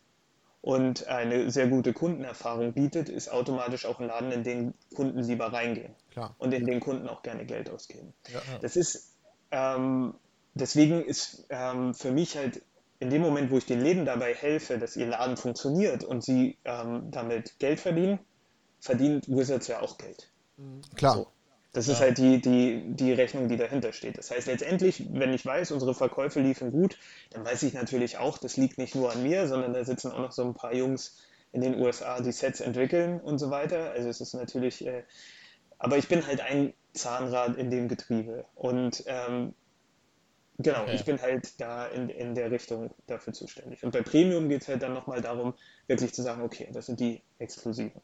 [0.63, 5.53] und eine sehr gute Kundenerfahrung bietet, ist automatisch auch ein Laden, in den Kunden lieber
[5.53, 6.35] reingehen Klar.
[6.39, 8.13] und in den Kunden auch gerne Geld ausgeben.
[8.33, 8.41] Ja.
[8.61, 9.15] Das ist,
[9.51, 10.15] ähm,
[10.55, 12.63] deswegen ist ähm, für mich halt
[12.99, 16.57] in dem Moment, wo ich den Läden dabei helfe, dass ihr Laden funktioniert und sie
[16.65, 18.19] ähm, damit Geld verdienen,
[18.81, 20.31] verdient Wizards ja auch Geld.
[20.95, 21.15] Klar.
[21.15, 21.27] So.
[21.77, 24.17] Das ist halt die, die, die Rechnung, die dahinter steht.
[24.17, 26.99] Das heißt, letztendlich, wenn ich weiß, unsere Verkäufe liefen gut,
[27.31, 30.19] dann weiß ich natürlich auch, das liegt nicht nur an mir, sondern da sitzen auch
[30.21, 31.19] noch so ein paar Jungs
[31.53, 33.91] in den USA, die Sets entwickeln und so weiter.
[33.91, 35.05] Also es ist natürlich, äh,
[35.79, 38.47] aber ich bin halt ein Zahnrad in dem Getriebe.
[38.55, 39.55] Und ähm,
[40.59, 40.95] genau, Okay.
[40.95, 43.85] ich bin halt da in, in der Richtung dafür zuständig.
[43.85, 45.55] Und bei Premium geht es halt dann nochmal darum,
[45.89, 48.01] wirklich zu sagen, okay, das sind die Exklusiven.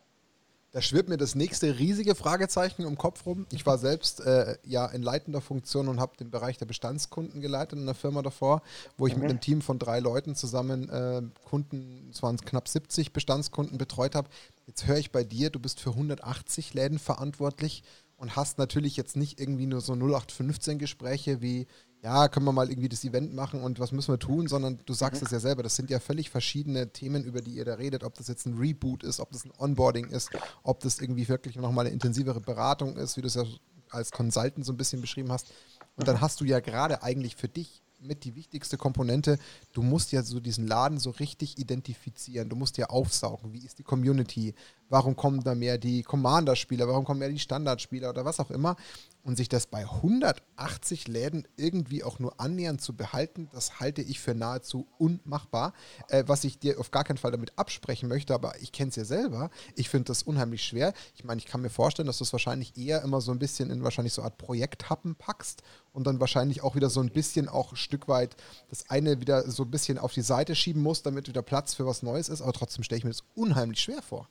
[0.73, 3.47] Da schwirrt mir das nächste riesige Fragezeichen im Kopf rum.
[3.53, 7.79] Ich war selbst äh, ja in leitender Funktion und habe den Bereich der Bestandskunden geleitet
[7.79, 8.63] in einer Firma davor,
[8.97, 13.13] wo ich mit einem Team von drei Leuten zusammen äh, Kunden, es waren knapp 70
[13.13, 14.31] Bestandskunden betreut habe.
[14.67, 17.83] Jetzt höre ich bei dir, du bist für 180 Läden verantwortlich
[18.17, 21.67] und hast natürlich jetzt nicht irgendwie nur so 0815 Gespräche wie,
[22.03, 24.93] ja, können wir mal irgendwie das Event machen und was müssen wir tun, sondern du
[24.93, 28.03] sagst es ja selber, das sind ja völlig verschiedene Themen, über die ihr da redet,
[28.03, 30.31] ob das jetzt ein Reboot ist, ob das ein Onboarding ist,
[30.65, 33.45] ob das irgendwie wirklich nochmal eine intensivere Beratung ist, wie du es ja
[33.91, 35.53] als Consultant so ein bisschen beschrieben hast.
[35.95, 39.39] Und dann hast du ja gerade eigentlich für dich mit die wichtigste Komponente,
[39.73, 43.79] du musst ja so diesen Laden so richtig identifizieren, du musst ja aufsaugen, wie ist
[43.79, 44.55] die Community,
[44.93, 48.77] warum kommen da mehr die Commander-Spieler, warum kommen mehr die Standardspieler oder was auch immer.
[49.25, 54.19] Und sich das bei 180 Läden irgendwie auch nur annähernd zu behalten, das halte ich
[54.19, 55.75] für nahezu unmachbar.
[56.09, 58.97] Äh, was ich dir auf gar keinen Fall damit absprechen möchte, aber ich kenne es
[58.97, 59.51] ja selber.
[59.77, 60.93] Ich finde das unheimlich schwer.
[61.15, 63.71] Ich meine, ich kann mir vorstellen, dass du es wahrscheinlich eher immer so ein bisschen
[63.71, 65.63] in wahrscheinlich so eine Art Projekthappen packst
[65.93, 68.37] und dann wahrscheinlich auch wieder so ein bisschen auch ein Stück weit
[68.71, 71.87] das eine wieder so ein bisschen auf die Seite schieben musst, damit wieder Platz für
[71.87, 72.43] was Neues ist.
[72.43, 74.29] Aber trotzdem stelle ich mir das unheimlich schwer vor.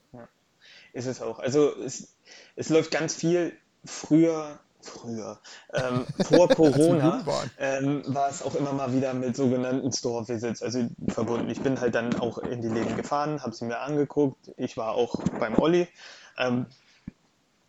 [0.92, 1.38] Ist es auch.
[1.38, 2.08] Also es,
[2.56, 3.52] es läuft ganz viel
[3.84, 5.38] früher, früher,
[5.72, 7.24] ähm, vor Corona
[7.58, 11.48] ähm, war es auch immer mal wieder mit sogenannten Store-Visits, also verbunden.
[11.48, 14.52] Ich bin halt dann auch in die Läden gefahren, habe sie mir angeguckt.
[14.56, 15.88] Ich war auch beim Olli
[16.38, 16.66] ähm,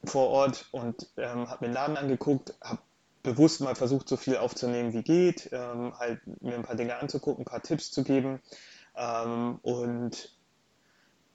[0.03, 2.79] vor Ort und ähm, habe mir den Laden angeguckt, habe
[3.23, 7.43] bewusst mal versucht, so viel aufzunehmen wie geht, ähm, halt mir ein paar Dinge anzugucken,
[7.43, 8.41] ein paar Tipps zu geben.
[8.95, 10.37] Ähm, und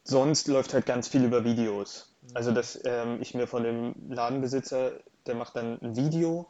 [0.05, 2.15] sonst läuft halt ganz viel über Videos.
[2.35, 4.93] Also, dass ähm, ich mir von dem Ladenbesitzer,
[5.27, 6.49] der macht dann ein Video,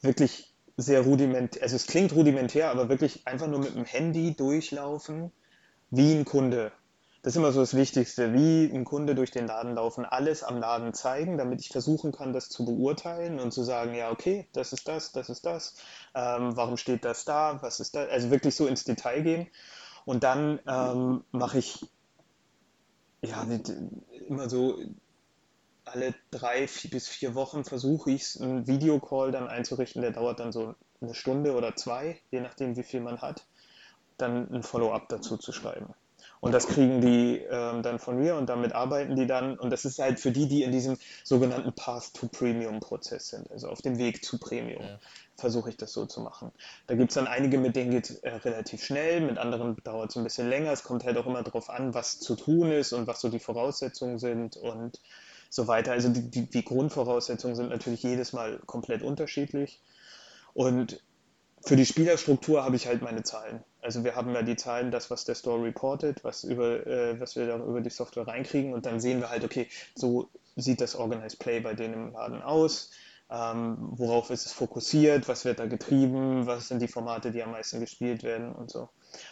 [0.00, 5.32] wirklich sehr rudimentär, also es klingt rudimentär, aber wirklich einfach nur mit dem Handy durchlaufen,
[5.90, 6.70] wie ein Kunde
[7.28, 10.56] Das ist immer so das Wichtigste, wie ein Kunde durch den Laden laufen, alles am
[10.56, 14.72] Laden zeigen, damit ich versuchen kann, das zu beurteilen und zu sagen, ja, okay, das
[14.72, 15.76] ist das, das ist das,
[16.14, 19.46] ähm, warum steht das da, was ist das, also wirklich so ins Detail gehen.
[20.06, 21.84] Und dann ähm, mache ich
[23.20, 23.46] ja
[24.26, 24.78] immer so
[25.84, 30.76] alle drei bis vier Wochen versuche ich einen Videocall dann einzurichten, der dauert dann so
[31.02, 33.44] eine Stunde oder zwei, je nachdem, wie viel man hat,
[34.16, 35.92] dann ein Follow-up dazu zu schreiben.
[36.40, 39.58] Und das kriegen die ähm, dann von mir und damit arbeiten die dann.
[39.58, 43.68] Und das ist halt für die, die in diesem sogenannten Path to Premium-Prozess sind, also
[43.68, 44.98] auf dem Weg zu Premium, ja.
[45.36, 46.52] versuche ich das so zu machen.
[46.86, 50.10] Da gibt es dann einige, mit denen geht es äh, relativ schnell, mit anderen dauert
[50.10, 50.72] es ein bisschen länger.
[50.72, 53.40] Es kommt halt auch immer darauf an, was zu tun ist und was so die
[53.40, 55.00] Voraussetzungen sind und
[55.50, 55.92] so weiter.
[55.92, 59.80] Also die, die, die Grundvoraussetzungen sind natürlich jedes Mal komplett unterschiedlich.
[60.54, 61.00] Und
[61.64, 63.62] für die Spielerstruktur habe ich halt meine Zahlen.
[63.82, 67.36] Also wir haben ja die Zahlen, das, was der Store reportet, was, über, äh, was
[67.36, 70.96] wir da über die Software reinkriegen und dann sehen wir halt, okay, so sieht das
[70.96, 72.90] Organized Play bei denen im Laden aus,
[73.30, 77.50] ähm, worauf ist es fokussiert, was wird da getrieben, was sind die Formate, die am
[77.50, 78.88] meisten gespielt werden und so.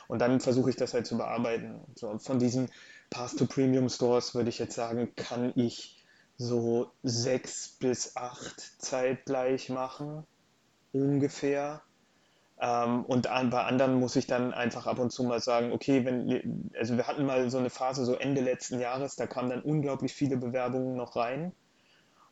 [0.06, 1.80] Und dann versuche ich das halt zu bearbeiten.
[1.94, 2.68] So, von diesen
[3.10, 6.04] Path to Premium Stores würde ich jetzt sagen, kann ich
[6.38, 10.26] so sechs bis acht zeitgleich machen,
[10.92, 11.82] ungefähr.
[12.58, 16.04] Ähm, und an, bei anderen muss ich dann einfach ab und zu mal sagen, okay,
[16.04, 19.62] wenn, also wir hatten mal so eine Phase so Ende letzten Jahres, da kamen dann
[19.62, 21.52] unglaublich viele Bewerbungen noch rein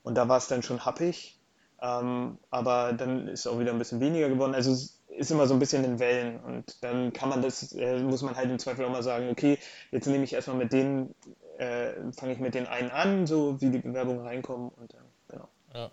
[0.03, 1.39] und da war es dann schon happig,
[1.83, 4.55] ähm, aber dann ist auch wieder ein bisschen weniger geworden.
[4.55, 7.99] Also es ist immer so ein bisschen in Wellen und dann kann man das, äh,
[7.99, 9.59] muss man halt im Zweifel auch mal sagen, okay,
[9.91, 11.15] jetzt nehme ich erstmal mit denen,
[11.59, 15.49] äh, fange ich mit den einen an, so wie die Bewerbungen reinkommen und dann, genau.
[15.75, 15.91] Ja.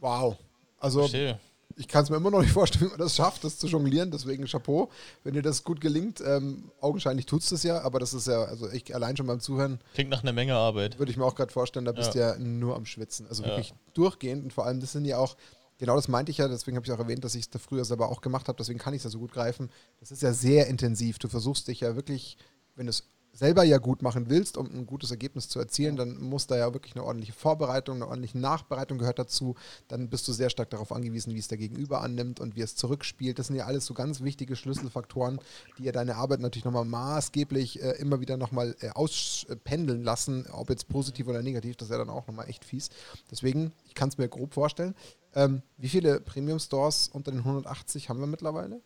[0.00, 0.36] Wow.
[0.80, 1.40] Also Verstehe
[1.76, 4.10] ich kann es mir immer noch nicht vorstellen, wie man das schafft, das zu jonglieren.
[4.10, 4.90] Deswegen Chapeau,
[5.22, 6.20] wenn dir das gut gelingt.
[6.20, 9.40] Ähm, augenscheinlich tut es das ja, aber das ist ja, also ich allein schon beim
[9.40, 9.80] Zuhören.
[9.94, 10.98] Klingt nach einer Menge Arbeit.
[10.98, 12.34] Würde ich mir auch gerade vorstellen, da bist ja.
[12.34, 13.26] du ja nur am Schwitzen.
[13.28, 13.50] Also ja.
[13.50, 15.36] wirklich durchgehend und vor allem, das sind ja auch,
[15.78, 17.84] genau das meinte ich ja, deswegen habe ich auch erwähnt, dass ich es da früher
[17.84, 19.70] selber auch gemacht habe, deswegen kann ich es ja so gut greifen.
[20.00, 21.18] Das ist ja sehr intensiv.
[21.18, 22.36] Du versuchst dich ja wirklich,
[22.76, 23.04] wenn es
[23.34, 26.72] selber ja gut machen willst, um ein gutes Ergebnis zu erzielen, dann muss da ja
[26.72, 29.56] wirklich eine ordentliche Vorbereitung, eine ordentliche Nachbereitung gehört dazu.
[29.88, 32.76] Dann bist du sehr stark darauf angewiesen, wie es der Gegenüber annimmt und wie es
[32.76, 33.38] zurückspielt.
[33.38, 35.40] Das sind ja alles so ganz wichtige Schlüsselfaktoren,
[35.78, 40.70] die ja deine Arbeit natürlich nochmal maßgeblich äh, immer wieder nochmal äh, auspendeln lassen, ob
[40.70, 42.90] jetzt positiv oder negativ, das ist ja dann auch nochmal echt fies.
[43.30, 44.94] Deswegen, ich kann es mir grob vorstellen.
[45.34, 48.80] Ähm, wie viele Premium-Stores unter den 180 haben wir mittlerweile?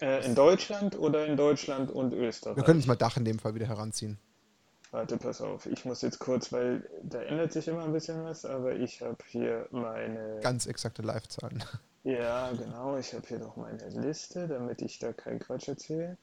[0.00, 2.56] Äh, in Deutschland oder in Deutschland und Österreich?
[2.56, 4.18] Wir können uns mal Dach in dem Fall wieder heranziehen.
[4.90, 5.66] Warte, pass auf.
[5.66, 9.18] Ich muss jetzt kurz, weil da ändert sich immer ein bisschen was, aber ich habe
[9.26, 10.40] hier meine.
[10.42, 11.64] Ganz exakte Live-Zahlen.
[12.04, 12.96] Ja, genau.
[12.98, 16.16] Ich habe hier noch meine Liste, damit ich da keinen Quatsch erzähle.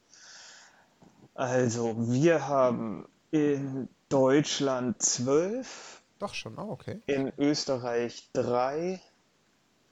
[1.34, 6.02] Also, wir haben in Deutschland zwölf.
[6.20, 7.02] Doch schon, oh, okay.
[7.08, 9.02] In Österreich drei.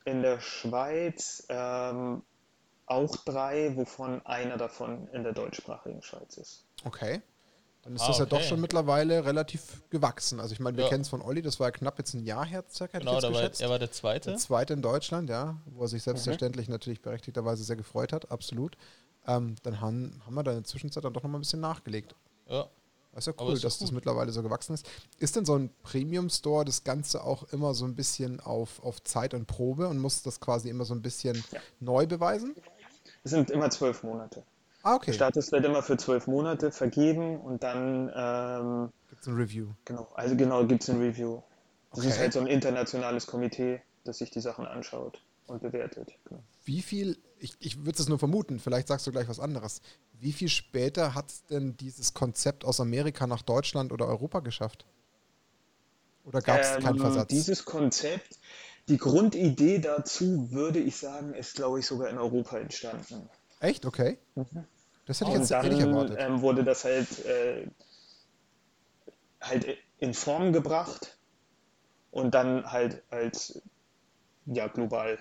[0.06, 2.24] In der Schweiz ähm,
[2.86, 6.66] auch drei, wovon einer davon in der deutschsprachigen Schweiz ist.
[6.84, 7.22] Okay.
[7.84, 10.40] Dann ist ah, das ja doch schon mittlerweile relativ gewachsen.
[10.40, 10.90] Also ich meine, wir ja.
[10.90, 13.00] kennen es von Olli, das war ja knapp jetzt ein Jahr her, circa.
[13.00, 14.30] Genau, da war, er war der Zweite.
[14.30, 16.74] Der Zweite in Deutschland, ja, wo er sich selbstverständlich mhm.
[16.74, 18.78] natürlich berechtigterweise sehr gefreut hat, absolut.
[19.26, 22.16] Ähm, dann haben, haben wir da in der Zwischenzeit dann doch nochmal ein bisschen nachgelegt.
[22.48, 22.68] Ja.
[23.14, 24.90] Das ist ja cool, ist dass das mittlerweile so gewachsen ist.
[25.20, 29.34] Ist denn so ein Premium-Store das Ganze auch immer so ein bisschen auf, auf Zeit
[29.34, 31.60] und Probe und muss das quasi immer so ein bisschen ja.
[31.80, 32.56] neu beweisen?
[33.24, 34.44] Es sind immer zwölf Monate.
[34.84, 35.14] Ah, okay.
[35.14, 39.68] Status wird immer für zwölf Monate vergeben und dann ähm, gibt es ein Review.
[39.86, 41.42] Genau, also genau gibt es ein Review.
[41.92, 42.10] Das okay.
[42.10, 46.14] ist halt so ein internationales Komitee, das sich die Sachen anschaut und bewertet.
[46.26, 46.42] Genau.
[46.64, 49.82] Wie viel, ich, ich würde es nur vermuten, vielleicht sagst du gleich was anderes.
[50.20, 54.86] Wie viel später hat denn dieses Konzept aus Amerika nach Deutschland oder Europa geschafft?
[56.24, 57.30] Oder gab es ähm, keinen Versatz?
[57.30, 58.38] Dieses Konzept
[58.88, 63.30] die Grundidee dazu, würde ich sagen, ist, glaube ich, sogar in Europa entstanden.
[63.60, 63.86] Echt?
[63.86, 64.18] Okay.
[64.36, 64.66] Mhm.
[65.06, 66.18] Das hätte ich jetzt dann, ehrlich erwartet.
[66.20, 67.68] Ähm, wurde das halt, äh,
[69.42, 69.66] halt
[69.98, 71.18] in Form gebracht
[72.12, 73.62] und dann halt als
[74.46, 75.18] ja, global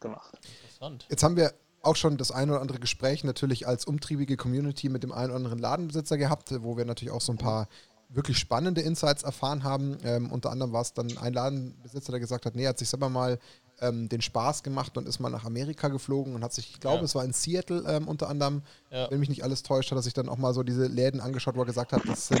[0.00, 0.38] gemacht.
[0.84, 1.06] Interessant.
[1.10, 5.02] Jetzt haben wir auch schon das ein oder andere Gespräch natürlich als umtriebige Community mit
[5.02, 7.68] dem einen oder anderen Ladenbesitzer gehabt, wo wir natürlich auch so ein paar
[8.08, 9.98] wirklich spannende Insights erfahren haben.
[10.04, 12.88] Ähm, unter anderem war es dann ein Ladenbesitzer, der gesagt hat, nee, er hat sich
[12.88, 13.38] selber mal
[13.80, 16.98] ähm, den Spaß gemacht und ist mal nach Amerika geflogen und hat sich, ich glaube,
[16.98, 17.04] ja.
[17.04, 19.10] es war in Seattle ähm, unter anderem, ja.
[19.10, 21.56] wenn mich nicht alles täuscht, hat er sich dann auch mal so diese Läden angeschaut,
[21.56, 22.40] wo er gesagt hat, das sind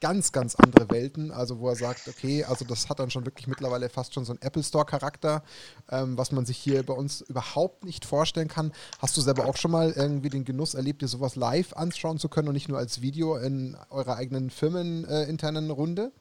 [0.00, 1.30] ganz, ganz andere Welten.
[1.30, 4.32] Also wo er sagt, okay, also das hat dann schon wirklich mittlerweile fast schon so
[4.32, 5.42] einen Apple Store-Charakter,
[5.90, 8.72] ähm, was man sich hier bei uns überhaupt nicht vorstellen kann.
[8.98, 12.28] Hast du selber auch schon mal irgendwie den Genuss erlebt, dir sowas live anschauen zu
[12.28, 16.12] können und nicht nur als Video in eurer eigenen firmeninternen äh, Runde?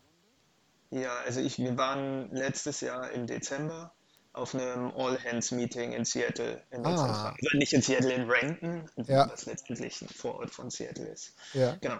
[0.91, 3.93] Ja, also ich, wir waren letztes Jahr im Dezember
[4.33, 7.29] auf einem All-Hands-Meeting in Seattle in ah.
[7.29, 9.29] Also nicht in Seattle, in Renton, ja.
[9.29, 11.33] was letztendlich ein Vorort von Seattle ist.
[11.53, 11.75] Ja.
[11.81, 11.97] Genau.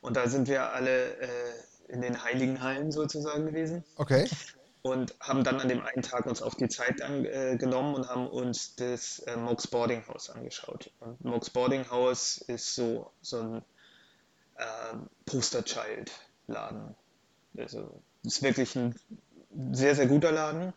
[0.00, 1.28] Und da sind wir alle äh,
[1.88, 3.84] in den Heiligen Hallen sozusagen gewesen.
[3.96, 4.28] Okay.
[4.82, 8.08] Und haben dann an dem einen Tag uns auf die Zeit an, äh, genommen und
[8.08, 10.90] haben uns das äh, Mox Boarding House angeschaut.
[11.00, 13.62] Und Mox Boarding House ist so, so ein
[14.56, 16.94] äh, Poster-Child-Laden.
[17.56, 18.94] Also ist wirklich ein
[19.72, 20.72] sehr, sehr guter Laden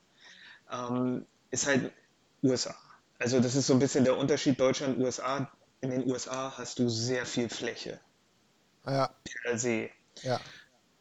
[0.72, 1.92] ähm, ist halt
[2.44, 2.76] USA.
[3.20, 5.50] Also das ist so ein bisschen der Unterschied Deutschland, USA.
[5.82, 8.00] In den USA hast du sehr viel Fläche.
[8.86, 9.14] Ja.
[9.24, 9.90] Per se.
[10.22, 10.40] Ja.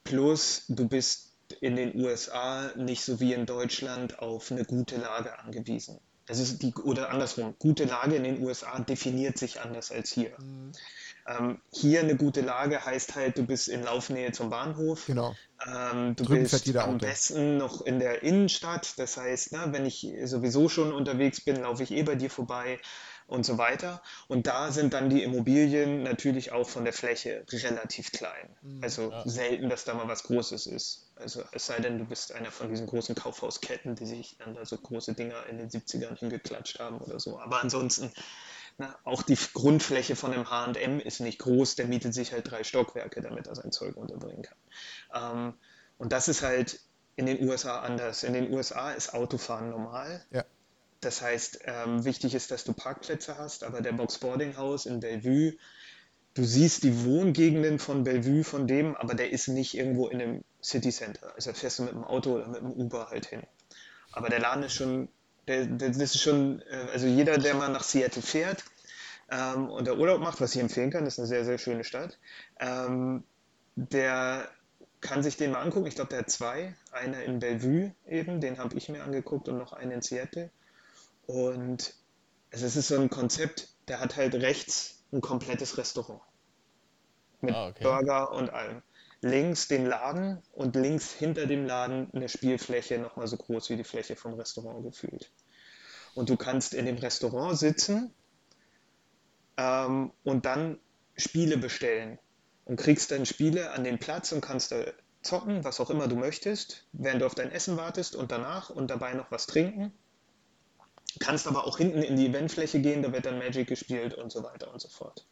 [0.04, 5.38] Plus du bist in den USA nicht so wie in Deutschland auf eine gute Lage
[5.38, 6.00] angewiesen.
[6.28, 10.32] Also die, oder andersrum, gute Lage in den USA definiert sich anders als hier.
[10.38, 10.72] Mhm.
[11.26, 15.06] Ähm, hier eine gute Lage heißt halt, du bist in Laufnähe zum Bahnhof.
[15.06, 15.34] Genau.
[15.66, 17.06] Ähm, du Drüben bist am Auto.
[17.06, 18.98] besten noch in der Innenstadt.
[18.98, 22.78] Das heißt, ne, wenn ich sowieso schon unterwegs bin, laufe ich eh bei dir vorbei
[23.26, 24.02] und so weiter.
[24.28, 28.54] Und da sind dann die Immobilien natürlich auch von der Fläche relativ klein.
[28.62, 28.82] Mhm.
[28.82, 29.22] Also ja.
[29.26, 31.10] selten, dass da mal was Großes ist.
[31.16, 34.66] Also es sei denn, du bist einer von diesen großen Kaufhausketten, die sich dann da
[34.66, 37.38] so große Dinger in den 70ern hingeklatscht haben oder so.
[37.38, 38.12] Aber ansonsten
[38.78, 42.64] na, auch die Grundfläche von einem H&M ist nicht groß, der mietet sich halt drei
[42.64, 44.58] Stockwerke, damit er sein Zeug unterbringen kann.
[45.14, 45.54] Ähm,
[45.98, 46.80] und das ist halt
[47.16, 48.24] in den USA anders.
[48.24, 50.24] In den USA ist Autofahren normal.
[50.30, 50.44] Ja.
[51.00, 55.00] Das heißt, ähm, wichtig ist, dass du Parkplätze hast, aber der Box Boarding House in
[55.00, 55.52] Bellevue,
[56.32, 60.44] du siehst die Wohngegenden von Bellevue von dem, aber der ist nicht irgendwo in einem
[60.62, 61.32] City Center.
[61.36, 63.42] Also fährst du mit dem Auto oder mit dem Uber halt hin.
[64.10, 65.08] Aber der Laden ist schon
[65.48, 68.64] der, der, das ist schon, äh, also jeder, der mal nach Seattle fährt
[69.30, 72.18] ähm, und der Urlaub macht, was ich empfehlen kann, ist eine sehr, sehr schöne Stadt,
[72.60, 73.24] ähm,
[73.76, 74.48] der
[75.00, 75.86] kann sich den mal angucken.
[75.86, 76.74] Ich glaube, der hat zwei.
[76.90, 80.50] Einer in Bellevue eben, den habe ich mir angeguckt und noch einen in Seattle.
[81.26, 81.94] Und
[82.50, 86.22] also es ist so ein Konzept, der hat halt rechts ein komplettes Restaurant.
[87.42, 87.82] Mit ah, okay.
[87.82, 88.82] Burger und allem
[89.24, 93.84] links den Laden und links hinter dem Laden eine Spielfläche nochmal so groß wie die
[93.84, 95.32] Fläche vom Restaurant gefühlt.
[96.14, 98.12] Und du kannst in dem Restaurant sitzen
[99.56, 100.78] ähm, und dann
[101.16, 102.18] Spiele bestellen
[102.66, 104.84] und kriegst dann Spiele an den Platz und kannst da
[105.22, 108.88] zocken, was auch immer du möchtest, während du auf dein Essen wartest und danach und
[108.88, 109.90] dabei noch was trinken.
[111.18, 114.42] Kannst aber auch hinten in die Eventfläche gehen, da wird dann Magic gespielt und so
[114.42, 115.26] weiter und so fort.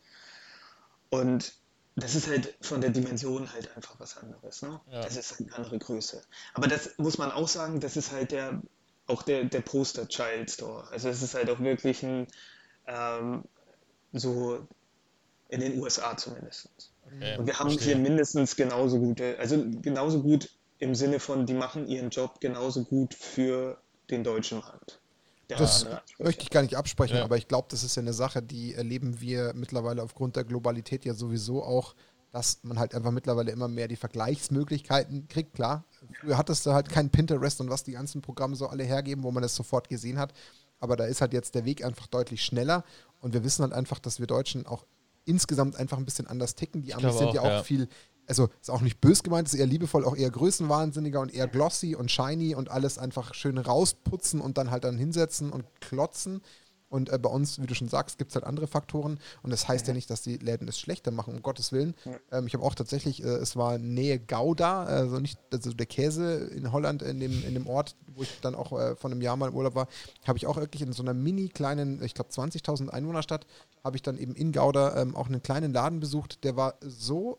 [1.10, 1.61] Und
[1.96, 4.62] das ist halt von der Dimension halt einfach was anderes.
[4.62, 4.80] Ne?
[4.90, 5.02] Ja.
[5.02, 6.22] Das ist halt eine andere Größe.
[6.54, 8.62] Aber das muss man auch sagen, das ist halt der,
[9.06, 10.88] auch der, der Poster Child Store.
[10.90, 12.26] Also es ist halt auch wirklich ein,
[12.86, 13.44] ähm,
[14.12, 14.66] so
[15.48, 16.70] in den USA zumindest.
[17.04, 17.94] Okay, Und wir haben verstehe.
[17.94, 22.84] hier mindestens genauso gute, also genauso gut im Sinne von, die machen ihren Job genauso
[22.84, 23.80] gut für
[24.10, 25.01] den deutschen Markt.
[25.58, 25.86] Das
[26.18, 27.24] möchte ich gar nicht absprechen, ja.
[27.24, 31.04] aber ich glaube, das ist ja eine Sache, die erleben wir mittlerweile aufgrund der Globalität
[31.04, 31.94] ja sowieso auch,
[32.30, 35.54] dass man halt einfach mittlerweile immer mehr die Vergleichsmöglichkeiten kriegt.
[35.54, 35.84] Klar,
[36.20, 39.30] früher hattest du halt kein Pinterest und was die ganzen Programme so alle hergeben, wo
[39.30, 40.32] man das sofort gesehen hat.
[40.80, 42.84] Aber da ist halt jetzt der Weg einfach deutlich schneller
[43.20, 44.84] und wir wissen halt einfach, dass wir Deutschen auch
[45.24, 46.82] insgesamt einfach ein bisschen anders ticken.
[46.82, 47.62] Die Amis sind ja auch ja.
[47.62, 47.88] viel
[48.26, 51.94] also ist auch nicht bös gemeint, ist eher liebevoll, auch eher größenwahnsinniger und eher glossy
[51.94, 56.42] und shiny und alles einfach schön rausputzen und dann halt dann hinsetzen und klotzen.
[56.92, 59.18] Und äh, bei uns, wie du schon sagst, gibt es halt andere Faktoren.
[59.42, 59.92] Und das heißt ja.
[59.92, 61.94] ja nicht, dass die Läden es schlechter machen, um Gottes Willen.
[62.30, 66.34] Ähm, ich habe auch tatsächlich, äh, es war Nähe Gouda, also nicht, also der Käse
[66.54, 69.38] in Holland, in dem, in dem Ort, wo ich dann auch äh, vor einem Jahr
[69.38, 69.88] mal im Urlaub war,
[70.26, 73.46] habe ich auch wirklich in so einer mini kleinen, ich glaube 20.000 Einwohnerstadt,
[73.82, 77.38] habe ich dann eben in Gouda ähm, auch einen kleinen Laden besucht, der war so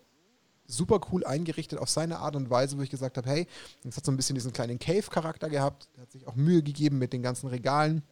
[0.66, 3.47] super cool eingerichtet auf seine Art und Weise, wo ich gesagt habe, hey,
[3.88, 6.97] es hat so ein bisschen diesen kleinen Cave-Charakter gehabt, der hat sich auch Mühe gegeben
[6.99, 8.03] mit den ganzen Regalen.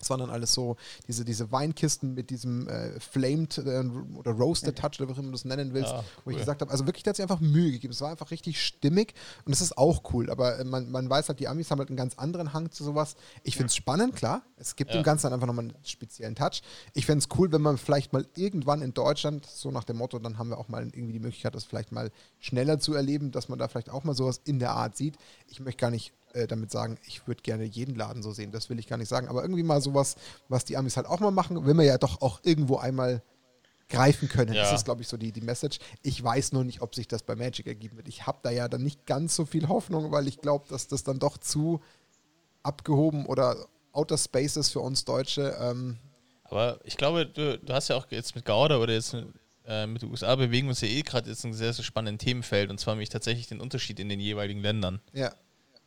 [0.00, 0.76] Es waren dann alles so
[1.06, 3.84] diese, diese Weinkisten mit diesem äh, Flamed äh,
[4.16, 6.70] oder Roasted Touch, oder wie immer du es nennen willst, ja, wo ich gesagt habe,
[6.70, 7.92] also wirklich, der hat sich einfach Mühe gegeben.
[7.92, 10.30] Es war einfach richtig stimmig und es ist auch cool.
[10.30, 12.84] Aber äh, man, man weiß halt, die Amis haben halt einen ganz anderen Hang zu
[12.84, 13.16] sowas.
[13.42, 14.42] Ich finde es spannend, klar.
[14.56, 15.00] Es gibt ja.
[15.00, 16.62] dem Ganzen dann einfach nochmal einen speziellen Touch.
[16.94, 20.18] Ich fände es cool, wenn man vielleicht mal irgendwann in Deutschland, so nach dem Motto,
[20.18, 23.48] dann haben wir auch mal irgendwie die Möglichkeit, das vielleicht mal schneller zu erleben, dass
[23.48, 25.16] man da vielleicht auch mal sowas in der Art sieht.
[25.48, 28.52] Ich möchte gar nicht äh, damit sagen, ich würde gerne jeden Laden so sehen.
[28.52, 29.28] Das will ich gar nicht sagen.
[29.28, 30.16] Aber irgendwie mal sowas,
[30.48, 33.22] was die Amis halt auch mal machen, will man ja doch auch irgendwo einmal
[33.88, 34.54] greifen können.
[34.54, 34.62] Ja.
[34.62, 35.78] Das ist, glaube ich, so die, die Message.
[36.02, 38.08] Ich weiß nur nicht, ob sich das bei Magic ergeben wird.
[38.08, 41.02] Ich habe da ja dann nicht ganz so viel Hoffnung, weil ich glaube, dass das
[41.02, 41.80] dann doch zu
[42.62, 45.56] abgehoben oder Outer Space ist für uns Deutsche.
[45.60, 45.98] Ähm,
[46.44, 49.16] Aber ich glaube, du, du hast ja auch jetzt mit Gauda oder jetzt
[49.66, 52.24] äh, mit den USA bewegen wir uns ja eh gerade jetzt ein sehr, sehr spannendes
[52.24, 55.00] Themenfeld und zwar nämlich tatsächlich den Unterschied in den jeweiligen Ländern.
[55.12, 55.32] ja.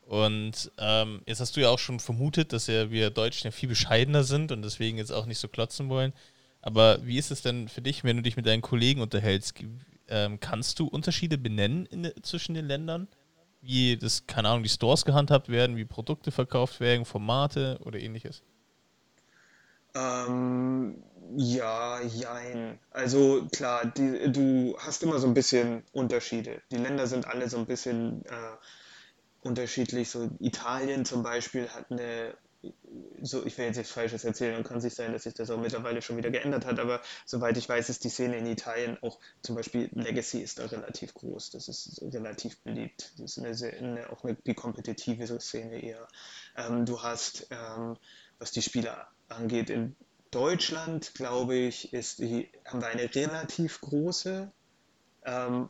[0.05, 3.69] Und ähm, jetzt hast du ja auch schon vermutet, dass ja wir Deutschen ja viel
[3.69, 6.13] bescheidener sind und deswegen jetzt auch nicht so klotzen wollen.
[6.61, 9.55] Aber wie ist es denn für dich, wenn du dich mit deinen Kollegen unterhältst?
[10.09, 13.07] Ähm, kannst du Unterschiede benennen in, zwischen den Ländern?
[13.61, 18.43] Wie das, keine Ahnung, die Stores gehandhabt werden, wie Produkte verkauft werden, Formate oder ähnliches?
[19.95, 21.03] Ähm,
[21.35, 22.79] ja, jein.
[22.91, 26.61] Also klar, die, du hast immer so ein bisschen Unterschiede.
[26.71, 28.57] Die Länder sind alle so ein bisschen äh,
[29.43, 30.09] unterschiedlich.
[30.09, 32.35] So Italien zum Beispiel hat eine,
[33.21, 35.59] so ich will jetzt nichts Falsches erzählen und kann sich sein, dass sich das auch
[35.59, 39.19] mittlerweile schon wieder geändert hat, aber soweit ich weiß, ist die Szene in Italien auch
[39.41, 41.51] zum Beispiel Legacy ist da relativ groß.
[41.51, 43.11] Das ist relativ beliebt.
[43.17, 46.07] Das ist eine, sehr, eine auch eine kompetitive Szene eher.
[46.55, 47.97] Ähm, du hast, ähm,
[48.39, 49.95] was die Spieler angeht, in
[50.33, 54.51] Deutschland, glaube ich, ist die, haben wir eine relativ große,
[55.25, 55.69] ähm,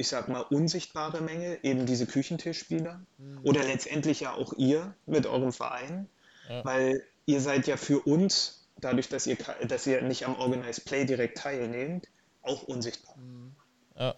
[0.00, 3.04] ich sag mal, unsichtbare Menge, eben diese Küchentischspieler.
[3.42, 6.08] Oder letztendlich ja auch ihr mit eurem Verein,
[6.48, 6.64] Ja.
[6.64, 9.36] weil ihr seid ja für uns, dadurch, dass ihr,
[9.68, 12.08] dass ihr nicht am Organized Play direkt teilnehmt,
[12.42, 13.14] auch unsichtbar.
[13.94, 14.14] Ja,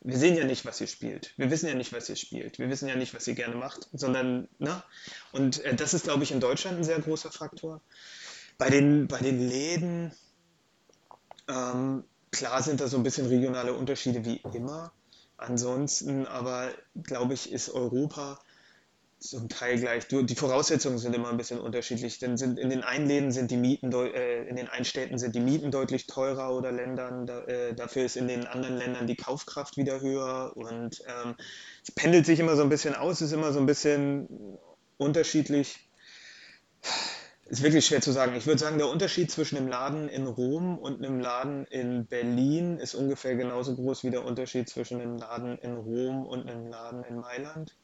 [0.00, 1.34] Wir sehen ja nicht, was ihr spielt.
[1.36, 2.58] Wir wissen ja nicht, was ihr spielt.
[2.58, 4.82] Wir wissen ja nicht, was ihr gerne macht, sondern, ne?
[5.32, 7.82] Und äh, das ist, glaube ich, in Deutschland ein sehr großer Faktor.
[8.56, 10.12] Bei den, bei den Läden,
[11.48, 14.92] ähm, klar sind da so ein bisschen regionale Unterschiede wie immer.
[15.36, 18.38] Ansonsten aber, glaube ich, ist Europa
[19.18, 20.06] zum Teil gleich.
[20.08, 22.18] Die Voraussetzungen sind immer ein bisschen unterschiedlich.
[22.18, 25.34] Denn sind, in den einen Läden sind die Mieten, äh, in den einen Städten sind
[25.34, 27.26] die Mieten deutlich teurer oder Ländern.
[27.26, 30.52] Da, äh, dafür ist in den anderen Ländern die Kaufkraft wieder höher.
[30.54, 31.34] Und ähm,
[31.82, 34.58] es pendelt sich immer so ein bisschen aus, ist immer so ein bisschen
[34.98, 35.88] unterschiedlich.
[37.48, 38.34] Ist wirklich schwer zu sagen.
[38.34, 42.78] Ich würde sagen, der Unterschied zwischen einem Laden in Rom und einem Laden in Berlin
[42.78, 47.04] ist ungefähr genauso groß wie der Unterschied zwischen einem Laden in Rom und einem Laden
[47.04, 47.76] in Mailand.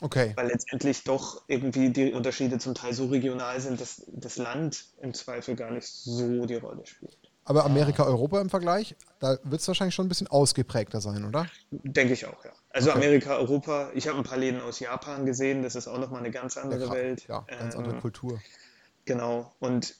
[0.00, 0.32] Okay.
[0.36, 5.14] Weil letztendlich doch irgendwie die Unterschiede zum Teil so regional sind, dass das Land im
[5.14, 7.18] Zweifel gar nicht so die Rolle spielt.
[7.44, 11.46] Aber Amerika, Europa im Vergleich, da wird es wahrscheinlich schon ein bisschen ausgeprägter sein, oder?
[11.70, 12.52] Denke ich auch, ja.
[12.70, 12.98] Also Okay.
[12.98, 16.30] Amerika, Europa, ich habe ein paar Läden aus Japan gesehen, das ist auch nochmal eine
[16.30, 17.26] ganz andere Ja, Welt.
[17.28, 18.40] Ja, ganz andere Ähm, Kultur.
[19.04, 19.94] Genau, und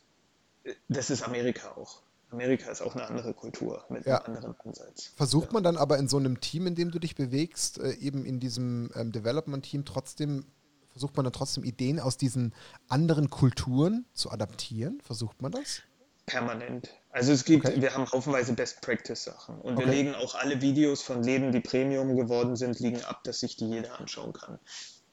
[0.64, 2.02] äh, das ist Amerika auch.
[2.30, 4.22] Amerika ist auch eine andere Kultur mit Ja.
[4.24, 5.12] einem anderen Ansatz.
[5.16, 8.24] Versucht man dann aber in so einem Team, in dem du dich bewegst, äh, eben
[8.24, 10.44] in diesem ähm, Development-Team trotzdem,
[10.90, 12.52] versucht man dann trotzdem Ideen aus diesen
[12.88, 15.00] anderen Kulturen zu adaptieren?
[15.00, 15.82] Versucht man das?
[16.26, 16.88] Permanent.
[17.10, 17.80] Also es gibt, Okay.
[17.80, 19.94] wir haben haufenweise Best Practice Sachen und wir Okay.
[19.96, 23.68] legen auch alle Videos von Läden, die Premium geworden sind, liegen ab, dass sich die
[23.68, 24.58] jeder anschauen kann.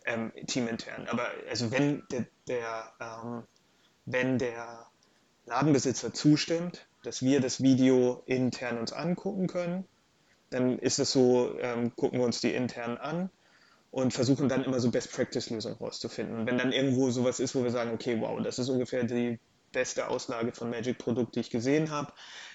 [0.05, 1.07] Ähm, teamintern.
[1.07, 3.43] Aber also wenn der, der ähm,
[4.05, 4.87] wenn der
[5.45, 9.85] Ladenbesitzer zustimmt, dass wir das Video intern uns angucken können,
[10.49, 13.29] dann ist es so, ähm, gucken wir uns die intern an
[13.89, 16.39] und versuchen dann immer so Best Practice Lösungen rauszufinden.
[16.39, 19.39] Und wenn dann irgendwo sowas ist, wo wir sagen, okay, wow, das ist ungefähr die
[19.71, 22.13] beste Auslage von Magic Produkt, die ich gesehen habe,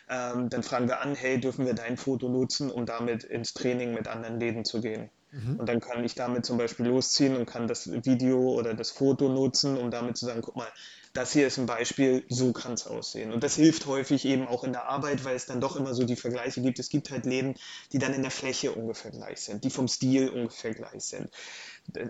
[0.08, 3.94] ähm, dann fragen wir an, hey, dürfen wir dein Foto nutzen, um damit ins Training
[3.94, 5.10] mit anderen Läden zu gehen?
[5.58, 9.28] Und dann kann ich damit zum Beispiel losziehen und kann das Video oder das Foto
[9.28, 10.68] nutzen, um damit zu sagen, guck mal,
[11.16, 13.32] das hier ist ein Beispiel, so kann es aussehen.
[13.32, 16.04] Und das hilft häufig eben auch in der Arbeit, weil es dann doch immer so
[16.04, 16.78] die Vergleiche gibt.
[16.78, 17.54] Es gibt halt Läden,
[17.92, 21.30] die dann in der Fläche ungefähr gleich sind, die vom Stil ungefähr gleich sind.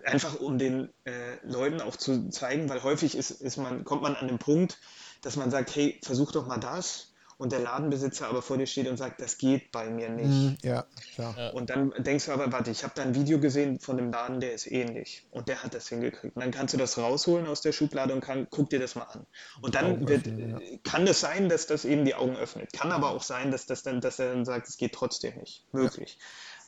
[0.05, 4.17] Einfach um den äh, Leuten auch zu zeigen, weil häufig ist, ist man, kommt man
[4.17, 4.79] an den Punkt,
[5.23, 7.06] dass man sagt, hey, versuch doch mal das.
[7.39, 10.28] Und der Ladenbesitzer aber vor dir steht und sagt, das geht bei mir nicht.
[10.28, 11.34] Mhm, ja, klar.
[11.37, 11.51] Ja.
[11.51, 14.41] Und dann denkst du aber, warte, ich habe da ein Video gesehen von dem Laden,
[14.41, 15.26] der ist ähnlich.
[15.30, 16.34] Und der hat das hingekriegt.
[16.34, 19.05] Und dann kannst du das rausholen aus der Schublade und kann, guck dir das mal
[19.05, 19.26] an.
[19.61, 22.72] Und dann wird, öffnen, äh, kann es sein, dass das eben die Augen öffnet.
[22.72, 25.66] Kann aber auch sein, dass, das dann, dass er dann sagt, es geht trotzdem nicht.
[25.72, 26.18] Möglich.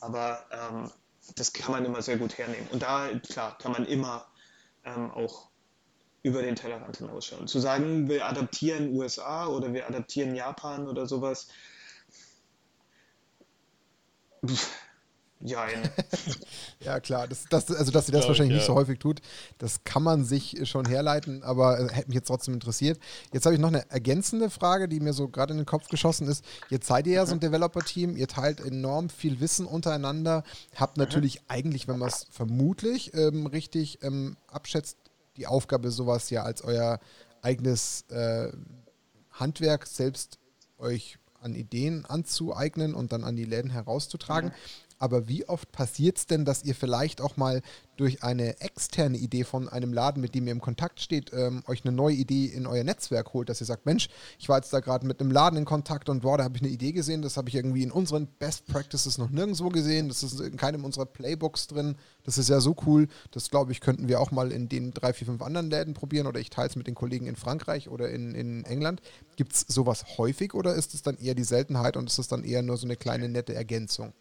[0.01, 0.91] Aber ähm,
[1.35, 2.67] das kann man immer sehr gut hernehmen.
[2.71, 4.27] Und da, klar, kann man immer
[4.85, 5.48] ähm, auch
[6.23, 7.47] über den Tellerrand hinausschauen.
[7.47, 11.47] Zu sagen, wir adaptieren USA oder wir adaptieren Japan oder sowas,
[15.39, 15.89] jein.
[16.81, 17.27] Ja, klar.
[17.27, 18.73] Das, das, also, dass sie das Glaub ich, wahrscheinlich nicht ja.
[18.73, 19.19] so häufig tut,
[19.57, 22.97] das kann man sich schon herleiten, aber äh, hätte mich jetzt trotzdem interessiert.
[23.33, 26.25] Jetzt habe ich noch eine ergänzende Frage, die mir so gerade in den Kopf geschossen
[26.29, 26.45] ist.
[26.69, 31.41] Jetzt seid ihr ja so ein Developer-Team, ihr teilt enorm viel Wissen untereinander, habt natürlich
[31.49, 34.95] eigentlich, wenn man es vermutlich ähm, richtig ähm, abschätzt,
[35.39, 36.99] die Aufgabe, sowas ja als euer
[37.41, 38.51] eigenes äh,
[39.31, 40.37] Handwerk selbst
[40.77, 44.51] euch an Ideen anzueignen und dann an die Läden herauszutragen.
[44.99, 47.61] Aber wie oft passiert es denn, dass ihr vielleicht auch mal
[47.99, 51.83] durch eine externe Idee von einem Laden, mit dem ihr im Kontakt steht, ähm, euch
[51.83, 54.79] eine neue Idee in euer Netzwerk holt, dass ihr sagt, Mensch, ich war jetzt da
[54.79, 57.35] gerade mit einem Laden in Kontakt und boah, da habe ich eine Idee gesehen, das
[57.35, 61.05] habe ich irgendwie in unseren Best Practices noch nirgendwo gesehen, das ist in keinem unserer
[61.05, 64.69] Playbooks drin, das ist ja so cool, das glaube ich, könnten wir auch mal in
[64.69, 67.35] den drei, vier, fünf anderen Läden probieren oder ich teile es mit den Kollegen in
[67.35, 69.01] Frankreich oder in, in England.
[69.35, 72.43] Gibt es sowas häufig oder ist es dann eher die Seltenheit und ist es dann
[72.43, 74.13] eher nur so eine kleine nette Ergänzung?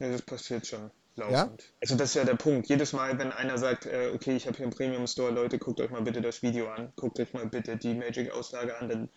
[0.00, 1.62] Ja, das passiert schon laufend.
[1.62, 1.68] Ja?
[1.80, 2.68] Also das ist ja der Punkt.
[2.68, 5.80] Jedes Mal, wenn einer sagt, äh, okay, ich habe hier einen Premium Store, Leute, guckt
[5.80, 9.08] euch mal bitte das Video an, guckt euch mal bitte die Magic-Auslage an, dann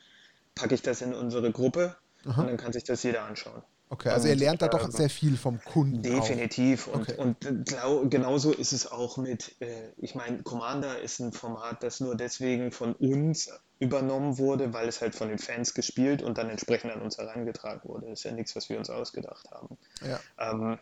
[0.55, 2.41] packe ich das in unsere Gruppe Aha.
[2.41, 3.63] und dann kann sich das jeder anschauen.
[3.89, 6.01] Okay, also ihr lernt da doch ähm, sehr viel vom Kunden.
[6.01, 6.87] Definitiv.
[6.87, 6.95] Auch.
[6.95, 7.17] Und, okay.
[7.19, 11.99] und glaub, genauso ist es auch mit, äh, ich meine, Commander ist ein Format, das
[11.99, 13.51] nur deswegen von uns
[13.83, 17.87] übernommen wurde, weil es halt von den Fans gespielt und dann entsprechend an uns herangetragen
[17.87, 18.07] wurde.
[18.07, 19.77] Das ist ja nichts, was wir uns ausgedacht haben.
[20.01, 20.19] Ja.
[20.39, 20.79] Ähm,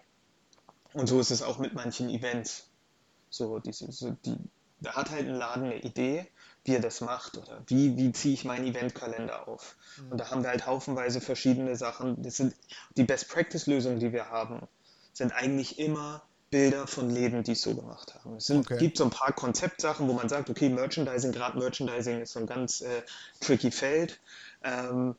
[0.94, 2.70] und so ist es auch mit manchen Events.
[3.30, 4.38] So, diese, so die,
[4.82, 6.28] da hat halt ein Laden eine Idee
[6.64, 9.76] wie er das macht oder wie, wie ziehe ich meinen Eventkalender auf.
[9.98, 10.12] Mhm.
[10.12, 12.22] Und da haben wir halt haufenweise verschiedene Sachen.
[12.22, 12.56] Das sind
[12.98, 14.68] die Best-Practice-Lösungen, die wir haben,
[15.14, 18.36] sind eigentlich immer Bilder von Läden, die es so gemacht haben.
[18.36, 18.78] Es sind, okay.
[18.78, 22.46] gibt so ein paar Konzeptsachen, wo man sagt, okay, Merchandising, gerade Merchandising ist so ein
[22.46, 23.02] ganz äh,
[23.40, 24.20] tricky Feld.
[24.64, 25.16] Ähm,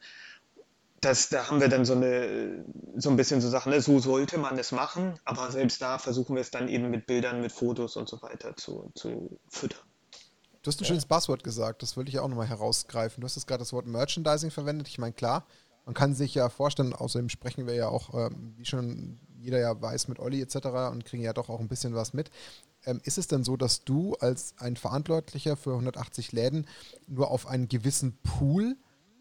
[1.00, 2.64] das, da haben wir dann so, eine,
[2.96, 3.80] so ein bisschen so Sachen, ne?
[3.80, 7.40] so sollte man es machen, aber selbst da versuchen wir es dann eben mit Bildern,
[7.40, 9.80] mit Fotos und so weiter zu, zu füttern.
[10.62, 10.88] Du hast ein ja.
[10.88, 13.20] schönes Buzzword gesagt, das würde ich ja auch nochmal herausgreifen.
[13.20, 14.86] Du hast jetzt gerade das Wort Merchandising verwendet.
[14.86, 15.44] Ich meine, klar,
[15.86, 19.80] man kann sich ja vorstellen, außerdem sprechen wir ja auch, ähm, wie schon jeder ja
[19.80, 20.56] weiß, mit Olli etc.
[20.90, 22.30] und kriegen ja doch auch ein bisschen was mit.
[22.84, 26.66] Ähm, ist es denn so, dass du als ein Verantwortlicher für 180 Läden
[27.06, 28.76] nur auf einen gewissen Pool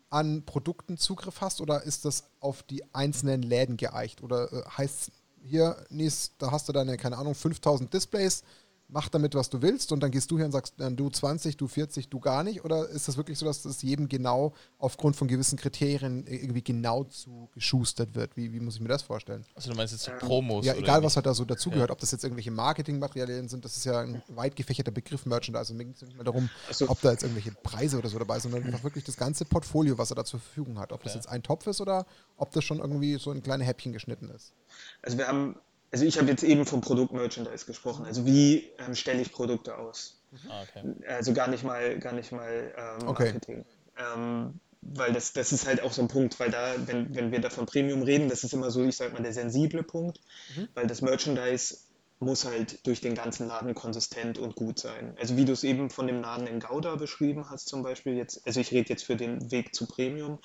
[0.09, 4.22] an Produkten Zugriff hast oder ist das auf die einzelnen Läden geeicht?
[4.24, 5.11] Oder äh, heißt
[5.43, 8.43] hier, Nies, da hast du deine, keine Ahnung, 5000 Displays,
[8.92, 11.56] mach damit, was du willst und dann gehst du hier und sagst, dann du 20,
[11.58, 12.64] du 40, du gar nicht?
[12.66, 17.06] Oder ist das wirklich so, dass das jedem genau aufgrund von gewissen Kriterien irgendwie genau
[17.06, 18.36] zugeschustert wird?
[18.36, 19.46] Wie, wie muss ich mir das vorstellen?
[19.56, 20.66] Also du meinst jetzt so Promos?
[20.66, 21.94] Ja, egal was halt da so dazugehört, ja.
[21.94, 25.60] ob das jetzt irgendwelche Marketingmaterialien sind, das ist ja ein weit gefächerter Begriff Merchandise.
[25.60, 28.20] Also mir ging es nicht mehr darum, also, ob da jetzt irgendwelche Preise oder so
[28.20, 30.92] dabei sind, sondern einfach wirklich das ganze Portfolio, was er da zur Verfügung hat.
[30.92, 33.94] Ob das jetzt ein Topf ist oder ob das schon irgendwie so ein kleine Häppchen
[33.94, 34.54] geschnitten ist.
[35.02, 35.56] Also wir haben
[35.92, 38.06] also ich habe jetzt eben vom Produkt-Merchandise gesprochen.
[38.06, 40.22] Also wie ähm, stelle ich Produkte aus?
[40.50, 40.96] Ah, okay.
[41.08, 43.66] Also gar nicht mal, gar nicht mal ähm, Marketing.
[43.96, 44.14] Okay.
[44.16, 47.39] Ähm, weil das, das ist halt auch so ein Punkt, weil da, wenn, wenn wir
[47.39, 50.20] da von Premium reden, das ist immer so, ich sag mal, der sensible Punkt,
[50.56, 50.70] mhm.
[50.74, 51.78] weil das Merchandise
[52.20, 55.16] muss halt durch den ganzen Laden konsistent und gut sein.
[55.20, 58.46] Also wie du es eben von dem Laden in Gouda beschrieben hast zum Beispiel jetzt,
[58.46, 60.39] also ich rede jetzt für den Weg zu Premium,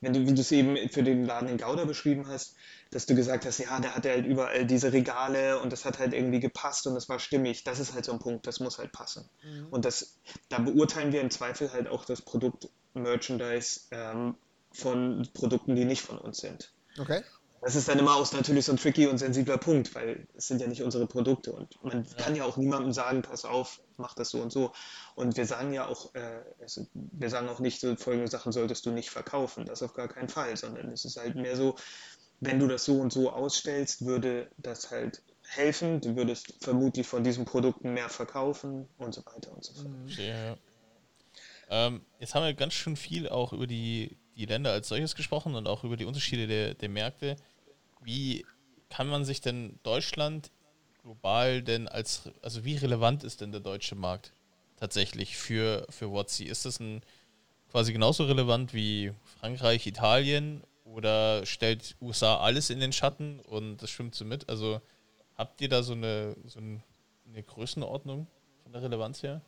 [0.00, 2.56] wenn du, wie du es eben für den Laden in Gouda beschrieben hast,
[2.92, 6.12] dass du gesagt hast, ja, der hatte halt überall diese Regale und das hat halt
[6.12, 7.64] irgendwie gepasst und das war stimmig.
[7.64, 9.28] Das ist halt so ein Punkt, das muss halt passen.
[9.42, 9.66] Mhm.
[9.70, 10.18] Und das,
[10.50, 14.36] da beurteilen wir im Zweifel halt auch das Produkt Merchandise ähm,
[14.72, 16.72] von Produkten, die nicht von uns sind.
[16.98, 17.22] Okay.
[17.62, 20.60] Das ist dann immer auch natürlich so ein tricky und sensibler Punkt, weil es sind
[20.60, 22.24] ja nicht unsere Produkte und man ja.
[22.24, 24.72] kann ja auch niemandem sagen, pass auf, mach das so und so.
[25.14, 28.84] Und wir sagen ja auch, äh, es, wir sagen auch nicht, so folgende Sachen solltest
[28.84, 31.76] du nicht verkaufen, das auf gar keinen Fall, sondern es ist halt mehr so,
[32.42, 36.00] wenn du das so und so ausstellst, würde das halt helfen.
[36.00, 39.86] Du würdest vermutlich von diesen Produkten mehr verkaufen und so weiter und so fort.
[39.86, 40.08] Mhm.
[40.08, 40.56] Ja, ja.
[41.70, 45.54] Ähm, jetzt haben wir ganz schön viel auch über die, die Länder als solches gesprochen
[45.54, 47.36] und auch über die Unterschiede der, der Märkte.
[48.02, 48.44] Wie
[48.90, 50.50] kann man sich denn Deutschland
[51.02, 54.32] global denn als, also wie relevant ist denn der deutsche Markt
[54.78, 56.40] tatsächlich für, für WotC?
[56.40, 57.02] Ist das ein
[57.70, 63.90] quasi genauso relevant wie Frankreich, Italien oder stellt USA alles in den Schatten und das
[63.90, 64.48] schwimmt so mit?
[64.48, 64.80] Also
[65.36, 68.26] habt ihr da so eine, so eine Größenordnung
[68.62, 69.42] von der Relevanz her?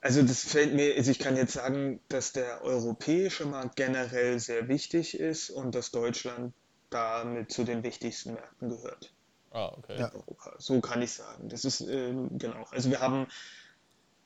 [0.00, 4.68] Also das fällt mir, also ich kann jetzt sagen, dass der europäische Markt generell sehr
[4.68, 6.54] wichtig ist und dass Deutschland
[6.90, 9.12] damit zu den wichtigsten Märkten gehört.
[9.50, 9.98] Ah, okay.
[9.98, 10.12] Ja.
[10.58, 11.48] So kann ich sagen.
[11.48, 12.64] Das ist, ähm, genau.
[12.70, 13.26] Also wir haben,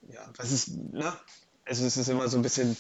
[0.09, 1.19] ja, was ist, na,
[1.65, 2.77] also es ist immer so ein bisschen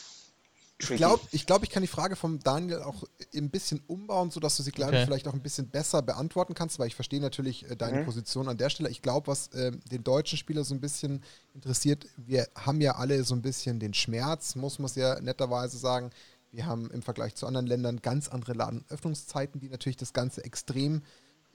[0.90, 3.04] ich glaube, ich, glaub, ich kann die Frage vom Daniel auch
[3.34, 5.00] ein bisschen umbauen, sodass du sie, glaube okay.
[5.00, 8.04] ich, vielleicht auch ein bisschen besser beantworten kannst, weil ich verstehe natürlich äh, deine mhm.
[8.04, 8.90] Position an der Stelle.
[8.90, 11.22] Ich glaube, was äh, den deutschen Spieler so ein bisschen
[11.54, 15.78] interessiert, wir haben ja alle so ein bisschen den Schmerz, muss man es ja netterweise
[15.78, 16.10] sagen.
[16.50, 21.02] Wir haben im Vergleich zu anderen Ländern ganz andere Ladenöffnungszeiten, die natürlich das Ganze extrem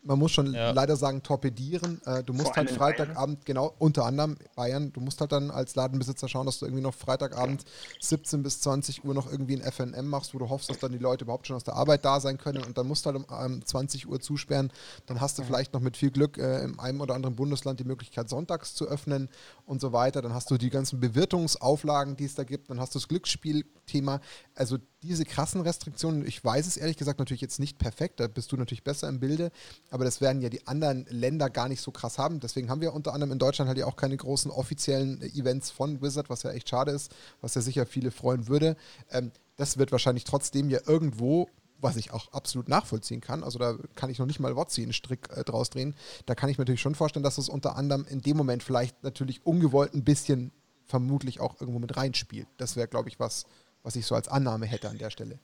[0.08, 0.72] man muss schon ja.
[0.72, 2.02] leider sagen, torpedieren.
[2.06, 6.28] Äh, du musst halt Freitagabend, genau, unter anderem Bayern, du musst halt dann als Ladenbesitzer
[6.28, 7.66] schauen, dass du irgendwie noch Freitagabend
[8.00, 10.98] 17 bis 20 Uhr noch irgendwie ein FNM machst, wo du hoffst, dass dann die
[10.98, 13.26] Leute überhaupt schon aus der Arbeit da sein können und dann musst du halt um
[13.30, 14.72] ähm, 20 Uhr zusperren.
[15.06, 15.48] Dann hast du mhm.
[15.48, 18.88] vielleicht noch mit viel Glück äh, in einem oder anderen Bundesland die Möglichkeit, sonntags zu
[18.88, 19.30] öffnen
[19.66, 20.22] und so weiter.
[20.22, 22.70] Dann hast du die ganzen Bewirtungsauflagen, die es da gibt.
[22.70, 24.22] Dann hast du das Glücksspielthema.
[24.56, 28.52] Also diese krassen Restriktionen, ich weiß es ehrlich gesagt natürlich jetzt nicht perfekt, da bist
[28.52, 29.52] du natürlich besser im Bilde,
[29.92, 32.40] aber das werden ja die anderen Länder gar nicht so krass haben.
[32.40, 36.02] Deswegen haben wir unter anderem in Deutschland halt ja auch keine großen offiziellen Events von
[36.02, 38.76] Wizard, was ja echt schade ist, was ja sicher viele freuen würde.
[39.12, 41.48] Ähm, das wird wahrscheinlich trotzdem ja irgendwo
[41.80, 44.94] was ich auch absolut nachvollziehen kann, also da kann ich noch nicht mal Wotzi einen
[44.94, 45.94] Strick äh, draus drehen,
[46.26, 49.04] da kann ich mir natürlich schon vorstellen, dass es unter anderem in dem Moment vielleicht
[49.04, 50.52] natürlich ungewollt ein bisschen
[50.88, 52.48] vermutlich auch irgendwo mit reinspielt.
[52.58, 53.46] Das wäre, glaube ich, was,
[53.84, 55.40] was ich so als Annahme hätte an der Stelle.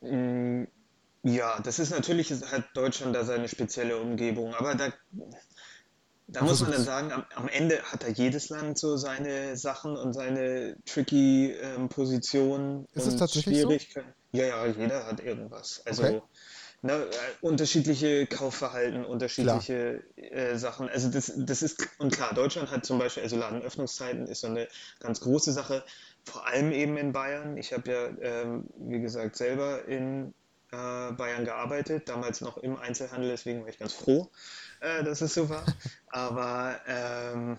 [0.00, 0.64] Mm,
[1.22, 4.92] ja, das ist natürlich, hat Deutschland da seine spezielle Umgebung, aber da,
[6.26, 9.96] da muss man dann sagen, am, am, Ende hat da jedes Land so seine Sachen
[9.96, 14.12] und seine tricky ähm, Positionen ist und tatsächlich Schwierigkeiten.
[14.32, 14.38] So?
[14.38, 15.82] Ja, ja, jeder hat irgendwas.
[15.84, 16.22] Also okay.
[16.82, 17.08] ne, äh,
[17.40, 20.88] unterschiedliche Kaufverhalten, unterschiedliche äh, Sachen.
[20.88, 24.66] Also das, das ist, und klar, Deutschland hat zum Beispiel, also Ladenöffnungszeiten ist so eine
[24.98, 25.84] ganz große Sache
[26.24, 27.56] vor allem eben in Bayern.
[27.56, 30.34] Ich habe ja, ähm, wie gesagt, selber in
[30.70, 34.30] äh, Bayern gearbeitet, damals noch im Einzelhandel, deswegen war ich ganz froh,
[34.80, 35.64] äh, dass es so war.
[36.08, 37.58] Aber ähm,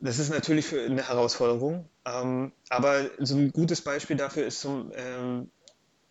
[0.00, 1.88] das ist natürlich eine Herausforderung.
[2.04, 5.50] Ähm, aber so ein gutes Beispiel dafür ist zum, ähm,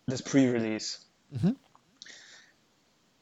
[0.06, 0.98] das Pre-Release.
[1.30, 1.56] Mhm.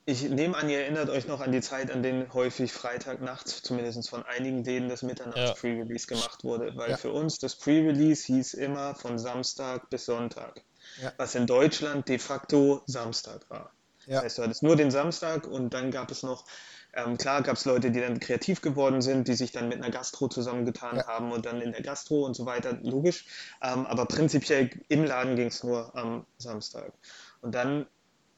[0.07, 4.11] Ich nehme an, ihr erinnert euch noch an die Zeit, an denen häufig Freitagnachts, zumindest
[4.11, 6.77] von einigen denen, das Mitternachts-Pre-Release gemacht wurde.
[6.77, 6.97] Weil ja.
[6.99, 10.61] für uns das Pre-Release hieß immer von Samstag bis Sonntag.
[11.01, 11.13] Ja.
[11.17, 13.73] Was in Deutschland de facto Samstag war.
[14.07, 14.17] Ja.
[14.17, 16.45] Das heißt, du hattest nur den Samstag und dann gab es noch,
[16.93, 19.91] ähm, klar gab es Leute, die dann kreativ geworden sind, die sich dann mit einer
[19.91, 21.07] Gastro zusammengetan ja.
[21.07, 23.25] haben und dann in der Gastro und so weiter, logisch.
[23.63, 26.93] Ähm, aber prinzipiell im Laden ging es nur am Samstag.
[27.41, 27.87] Und dann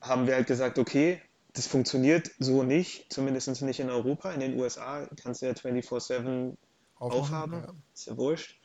[0.00, 1.20] haben wir halt gesagt, okay,
[1.56, 4.30] das funktioniert so nicht, zumindest nicht in Europa.
[4.32, 6.54] In den USA kannst du ja 24-7
[6.98, 7.74] aufhaben, ja.
[7.94, 8.60] ist ja wurscht.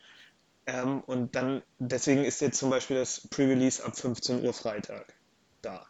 [0.66, 5.14] Ähm, und dann, deswegen ist jetzt zum Beispiel das Pre-Release ab 15 Uhr Freitag
[5.62, 5.86] da,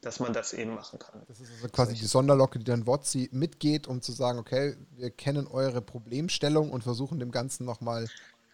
[0.00, 1.22] dass man das eben machen kann.
[1.26, 5.10] Das ist also quasi die Sonderlocke, die dann WotC mitgeht, um zu sagen, okay, wir
[5.10, 8.06] kennen eure Problemstellung und versuchen dem Ganzen nochmal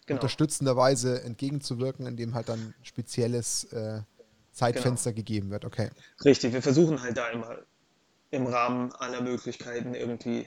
[0.06, 0.18] genau.
[0.18, 4.00] unterstützenderweise entgegenzuwirken, indem halt dann spezielles äh,
[4.52, 5.20] Zeitfenster genau.
[5.20, 5.64] gegeben wird.
[5.66, 5.90] Okay.
[6.24, 7.58] Richtig, wir versuchen halt da immer
[8.30, 10.46] im Rahmen aller Möglichkeiten irgendwie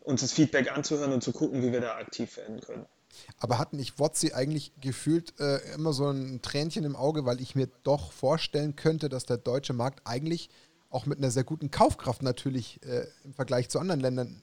[0.00, 2.86] uns das Feedback anzuhören und zu gucken, wie wir da aktiv werden können.
[3.38, 7.54] Aber hat nicht Wotzi eigentlich gefühlt äh, immer so ein Tränchen im Auge, weil ich
[7.54, 10.50] mir doch vorstellen könnte, dass der deutsche Markt eigentlich
[10.90, 14.42] auch mit einer sehr guten Kaufkraft natürlich äh, im Vergleich zu anderen Ländern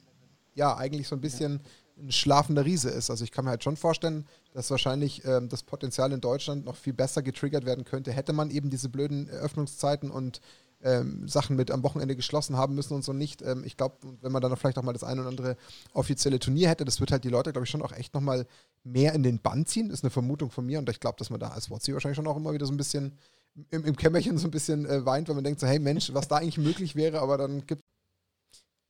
[0.54, 1.60] ja eigentlich so ein bisschen
[1.98, 3.10] ein schlafender Riese ist.
[3.10, 6.76] Also ich kann mir halt schon vorstellen, dass wahrscheinlich ähm, das Potenzial in Deutschland noch
[6.76, 10.40] viel besser getriggert werden könnte, hätte man eben diese blöden Öffnungszeiten und
[10.82, 13.42] ähm, Sachen mit am Wochenende geschlossen haben müssen und so nicht.
[13.42, 15.56] Ähm, ich glaube, wenn man dann vielleicht auch mal das ein oder andere
[15.92, 18.46] offizielle Turnier hätte, das wird halt die Leute, glaube ich, schon auch echt nochmal
[18.84, 19.88] mehr in den Bann ziehen.
[19.88, 22.16] Das ist eine Vermutung von mir und ich glaube, dass man da als WhatsApp wahrscheinlich
[22.16, 23.18] schon auch immer wieder so ein bisschen
[23.70, 26.28] im, im Kämmerchen so ein bisschen äh, weint, weil man denkt so, hey Mensch, was
[26.28, 27.82] da eigentlich möglich wäre, aber dann gibt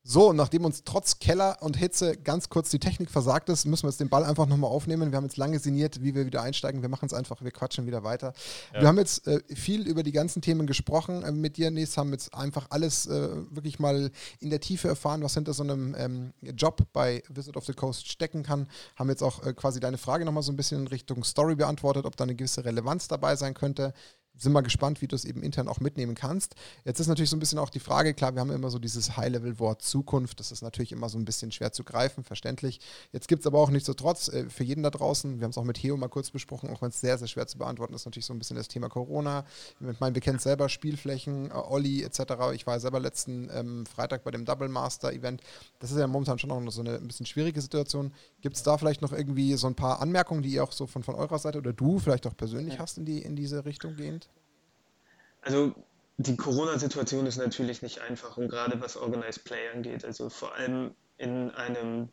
[0.05, 3.91] so, nachdem uns trotz Keller und Hitze ganz kurz die Technik versagt ist, müssen wir
[3.91, 5.13] jetzt den Ball einfach nochmal aufnehmen.
[5.13, 6.83] Wir haben jetzt lange sinniert, wie wir wieder einsteigen.
[6.83, 8.33] Wir machen es einfach, wir quatschen wieder weiter.
[8.75, 8.81] Ja.
[8.81, 12.11] Wir haben jetzt äh, viel über die ganzen Themen gesprochen äh, mit dir, Nis, haben
[12.11, 16.33] jetzt einfach alles äh, wirklich mal in der Tiefe erfahren, was hinter so einem ähm,
[16.43, 18.69] Job bei Visit of the Coast stecken kann.
[18.97, 22.07] Haben jetzt auch äh, quasi deine Frage nochmal so ein bisschen in Richtung Story beantwortet,
[22.07, 23.95] ob da eine gewisse Relevanz dabei sein könnte
[24.37, 26.55] sind mal gespannt, wie du es eben intern auch mitnehmen kannst.
[26.85, 29.17] Jetzt ist natürlich so ein bisschen auch die Frage, klar, wir haben immer so dieses
[29.17, 32.81] High-Level-Wort Zukunft, das ist natürlich immer so ein bisschen schwer zu greifen, verständlich.
[33.13, 35.65] Jetzt gibt es aber auch nichtsdestotrotz äh, für jeden da draußen, wir haben es auch
[35.65, 38.27] mit Heo mal kurz besprochen, auch wenn es sehr, sehr schwer zu beantworten ist, natürlich
[38.27, 39.45] so ein bisschen das Thema Corona.
[39.81, 42.21] Ich meine, wir kennen selber Spielflächen, äh, Olli etc.
[42.55, 45.43] Ich war selber letzten ähm, Freitag bei dem Double Master Event.
[45.79, 48.13] Das ist ja momentan schon noch so eine ein bisschen schwierige Situation.
[48.41, 51.03] Gibt es da vielleicht noch irgendwie so ein paar Anmerkungen, die ihr auch so von,
[51.03, 52.81] von eurer Seite oder du vielleicht auch persönlich ja.
[52.81, 54.29] hast in, die, in diese Richtung gehend?
[55.43, 55.75] Also
[56.17, 60.05] die Corona-Situation ist natürlich nicht einfach und gerade was Organized Play angeht.
[60.05, 62.09] Also vor allem in einem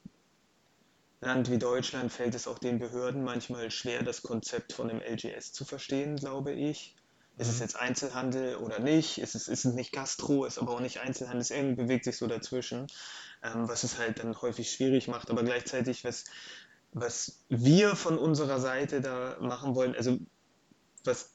[1.22, 5.52] Land wie Deutschland fällt es auch den Behörden manchmal schwer, das Konzept von dem LGS
[5.52, 6.96] zu verstehen, glaube ich.
[7.38, 7.62] Ist es mhm.
[7.62, 9.18] jetzt Einzelhandel oder nicht?
[9.18, 12.18] Ist es, ist es nicht Gastro, ist aber auch nicht Einzelhandel, es irgendwie bewegt sich
[12.18, 12.88] so dazwischen,
[13.44, 15.30] ähm, was es halt dann häufig schwierig macht.
[15.30, 16.26] Aber gleichzeitig, was,
[16.94, 20.18] was wir von unserer Seite da machen wollen, also
[21.04, 21.32] was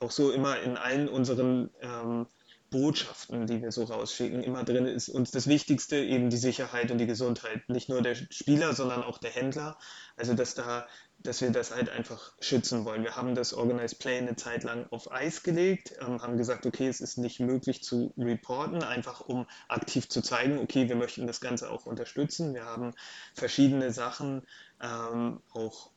[0.00, 2.26] auch so immer in allen unseren ähm,
[2.70, 4.42] Botschaften, die wir so rausschicken.
[4.42, 7.68] Immer drin ist uns das Wichtigste eben die Sicherheit und die Gesundheit.
[7.68, 9.76] Nicht nur der Spieler, sondern auch der Händler.
[10.16, 10.86] Also dass da,
[11.18, 13.02] dass wir das halt einfach schützen wollen.
[13.02, 16.86] Wir haben das Organized Play eine Zeit lang auf Eis gelegt, ähm, haben gesagt, okay,
[16.86, 21.40] es ist nicht möglich zu reporten, einfach um aktiv zu zeigen, okay, wir möchten das
[21.40, 22.54] Ganze auch unterstützen.
[22.54, 22.94] Wir haben
[23.34, 24.46] verschiedene Sachen
[24.80, 25.90] ähm, auch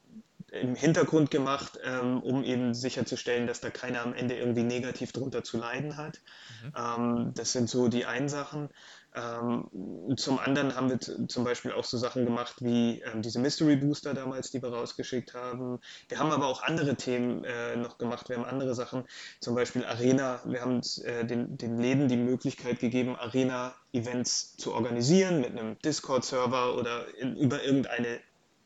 [0.62, 5.44] im Hintergrund gemacht, ähm, um eben sicherzustellen, dass da keiner am Ende irgendwie negativ drunter
[5.44, 6.22] zu leiden hat.
[6.64, 6.74] Mhm.
[6.78, 8.70] Ähm, das sind so die einen Sachen.
[9.16, 13.76] Ähm, zum anderen haben wir zum Beispiel auch so Sachen gemacht wie ähm, diese Mystery
[13.76, 15.80] Booster damals, die wir rausgeschickt haben.
[16.10, 18.30] Wir haben aber auch andere Themen äh, noch gemacht.
[18.30, 19.06] Wir haben andere Sachen,
[19.40, 20.42] zum Beispiel Arena.
[20.46, 26.76] Wir haben äh, den, den Läden die Möglichkeit gegeben, Arena-Events zu organisieren mit einem Discord-Server
[26.76, 28.20] oder in, über irgendeine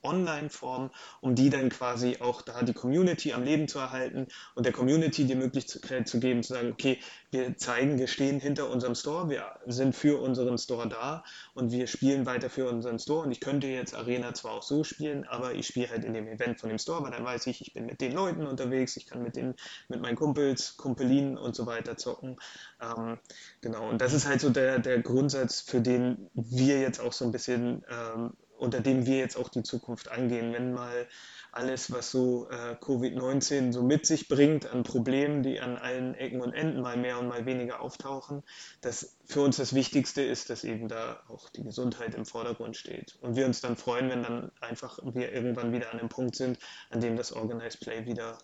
[0.04, 0.92] Online-Form,
[1.22, 5.26] um die dann quasi auch da die Community am Leben zu erhalten und der Community
[5.26, 7.00] die Möglichkeit zu geben, zu sagen, okay,
[7.32, 11.24] wir zeigen, wir stehen hinter unserem Store, wir sind für unseren Store da
[11.54, 14.84] und wir spielen weiter für unseren Store und ich könnte jetzt Arena zwar auch so
[14.84, 17.62] spielen, aber ich spiele halt in dem Event von dem Store, weil dann weiß ich,
[17.62, 19.56] ich bin mit den Leuten unterwegs, ich kann mit den,
[19.90, 22.38] mit meinen Kumpels, Kumpelinen und so weiter zocken.
[22.82, 23.20] Ähm,
[23.62, 27.26] genau, und das ist halt so der, der Grundsatz, für den wir jetzt auch so
[27.26, 30.54] ein bisschen ähm, unter dem wir jetzt auch die Zukunft angehen.
[30.54, 31.08] Wenn mal
[31.52, 36.42] alles, was so äh, Covid-19 so mit sich bringt an Problemen, die an allen Ecken
[36.42, 38.44] und Enden mal mehr und mal weniger auftauchen,
[38.82, 43.18] dass für uns das Wichtigste ist, dass eben da auch die Gesundheit im Vordergrund steht.
[43.22, 46.60] Und wir uns dann freuen, wenn dann einfach wir irgendwann wieder an dem Punkt sind,
[46.90, 48.38] an dem das Organized Play wieder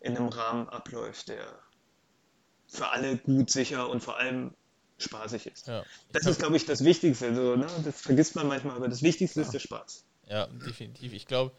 [0.00, 1.58] in einem Rahmen abläuft, der
[2.68, 4.54] für alle gut, sicher und vor allem
[4.98, 5.66] spaßig ist.
[5.66, 5.84] Ja.
[6.12, 7.34] Das ist, glaube ich, das Wichtigste.
[7.34, 7.66] So, ne?
[7.84, 9.46] Das vergisst man manchmal, aber das Wichtigste ja.
[9.46, 10.04] ist der Spaß.
[10.28, 11.12] Ja, definitiv.
[11.12, 11.52] Ich glaube,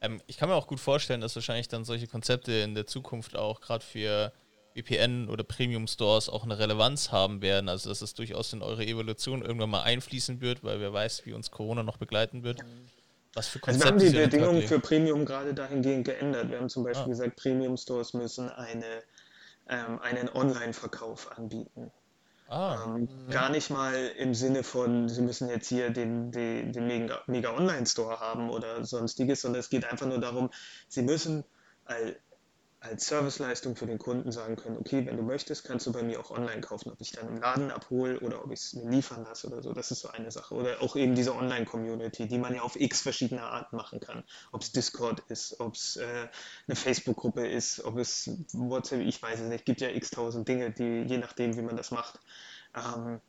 [0.00, 3.36] ähm, ich kann mir auch gut vorstellen, dass wahrscheinlich dann solche Konzepte in der Zukunft
[3.36, 4.32] auch gerade für
[4.76, 7.68] VPN oder Premium Stores auch eine Relevanz haben werden.
[7.68, 11.32] Also dass es durchaus in eure Evolution irgendwann mal einfließen wird, weil wer weiß, wie
[11.32, 12.60] uns Corona noch begleiten wird.
[13.34, 16.50] Was für Konzepte also wir haben die Bedingungen für Premium gerade dahingehend geändert.
[16.50, 17.08] Wir haben zum Beispiel ah.
[17.08, 19.02] gesagt, Premium Stores müssen eine,
[19.68, 21.90] ähm, einen Online-Verkauf anbieten.
[22.54, 22.94] Ah.
[22.96, 23.08] Ähm.
[23.30, 26.86] Gar nicht mal im Sinne von, sie müssen jetzt hier den, den, den
[27.26, 30.50] Mega Online Store haben oder sonstiges, sondern es geht einfach nur darum,
[30.86, 31.42] sie müssen
[32.84, 36.20] als Serviceleistung für den Kunden sagen können, okay, wenn du möchtest, kannst du bei mir
[36.20, 39.24] auch online kaufen, ob ich dann im Laden abhole oder ob ich es mir liefern
[39.24, 39.72] lasse oder so.
[39.72, 40.54] Das ist so eine Sache.
[40.54, 44.22] Oder auch eben diese Online-Community, die man ja auf x verschiedene Arten machen kann.
[44.52, 46.28] Ob es Discord ist, ob es äh,
[46.66, 49.60] eine Facebook-Gruppe ist, ob es WhatsApp, ich weiß es nicht.
[49.60, 52.20] Es gibt ja x tausend Dinge, die je nachdem, wie man das macht.
[52.76, 53.20] Ähm,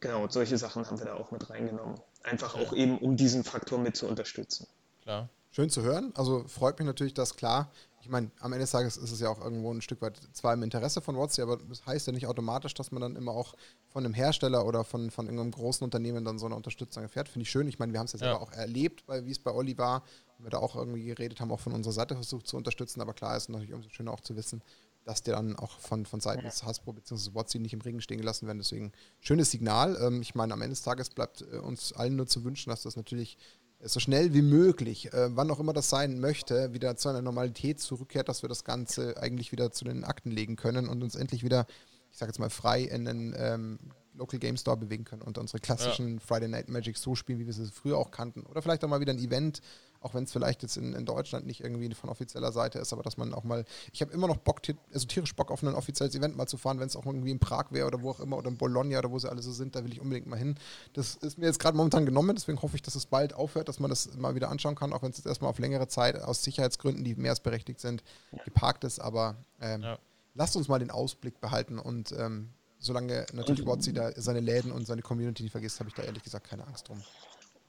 [0.00, 2.00] genau, solche Sachen haben wir da auch mit reingenommen.
[2.24, 4.66] Einfach auch eben, um diesen Faktor mit zu unterstützen.
[5.02, 5.28] Klar.
[5.52, 6.12] Schön zu hören.
[6.16, 7.70] Also freut mich natürlich, dass klar
[8.02, 10.52] ich meine, am Ende des Tages ist es ja auch irgendwo ein Stück weit zwar
[10.54, 13.54] im Interesse von WhatsApp, aber das heißt ja nicht automatisch, dass man dann immer auch
[13.88, 17.28] von einem Hersteller oder von, von irgendeinem großen Unternehmen dann so eine Unterstützung erfährt.
[17.28, 17.68] Finde ich schön.
[17.68, 18.36] Ich meine, wir haben es jetzt ja.
[18.36, 20.02] auch erlebt, wie es bei Olli war.
[20.38, 23.00] Wir da auch irgendwie geredet haben, auch von unserer Seite versucht zu unterstützen.
[23.00, 24.62] Aber klar ist natürlich umso schöner auch zu wissen,
[25.04, 27.34] dass der dann auch von, von Seiten des Hasbro bzw.
[27.34, 28.58] WhatsApp nicht im Regen stehen gelassen werden.
[28.58, 28.90] Deswegen
[29.20, 29.96] schönes Signal.
[30.00, 32.82] Ähm, ich meine, am Ende des Tages bleibt äh, uns allen nur zu wünschen, dass
[32.82, 33.38] das natürlich
[33.84, 37.80] so schnell wie möglich, äh, wann auch immer das sein möchte, wieder zu einer Normalität
[37.80, 41.42] zurückkehrt, dass wir das Ganze eigentlich wieder zu den Akten legen können und uns endlich
[41.42, 41.66] wieder,
[42.10, 43.78] ich sage jetzt mal, frei in den ähm,
[44.14, 46.20] Local Game Store bewegen können und unsere klassischen ja.
[46.20, 48.42] Friday Night Magic so spielen, wie wir sie früher auch kannten.
[48.42, 49.60] Oder vielleicht auch mal wieder ein Event,
[50.02, 53.02] auch wenn es vielleicht jetzt in, in, Deutschland nicht irgendwie von offizieller Seite ist, aber
[53.02, 54.60] dass man auch mal, ich habe immer noch Bock,
[54.92, 57.38] also tierisch Bock auf ein offizielles Event mal zu fahren, wenn es auch irgendwie in
[57.38, 59.74] Prag wäre oder wo auch immer oder in Bologna oder wo sie alle so sind,
[59.74, 60.56] da will ich unbedingt mal hin.
[60.92, 63.80] Das ist mir jetzt gerade momentan genommen, deswegen hoffe ich, dass es bald aufhört, dass
[63.80, 66.42] man das mal wieder anschauen kann, auch wenn es jetzt erstmal auf längere Zeit aus
[66.42, 68.02] Sicherheitsgründen, die mehr als berechtigt sind,
[68.44, 69.98] geparkt ist, aber ähm, ja.
[70.34, 72.50] lasst uns mal den Ausblick behalten und ähm,
[72.82, 76.22] solange natürlich Watsi da seine Läden und seine Community nicht vergisst, habe ich da ehrlich
[76.22, 77.02] gesagt keine Angst drum.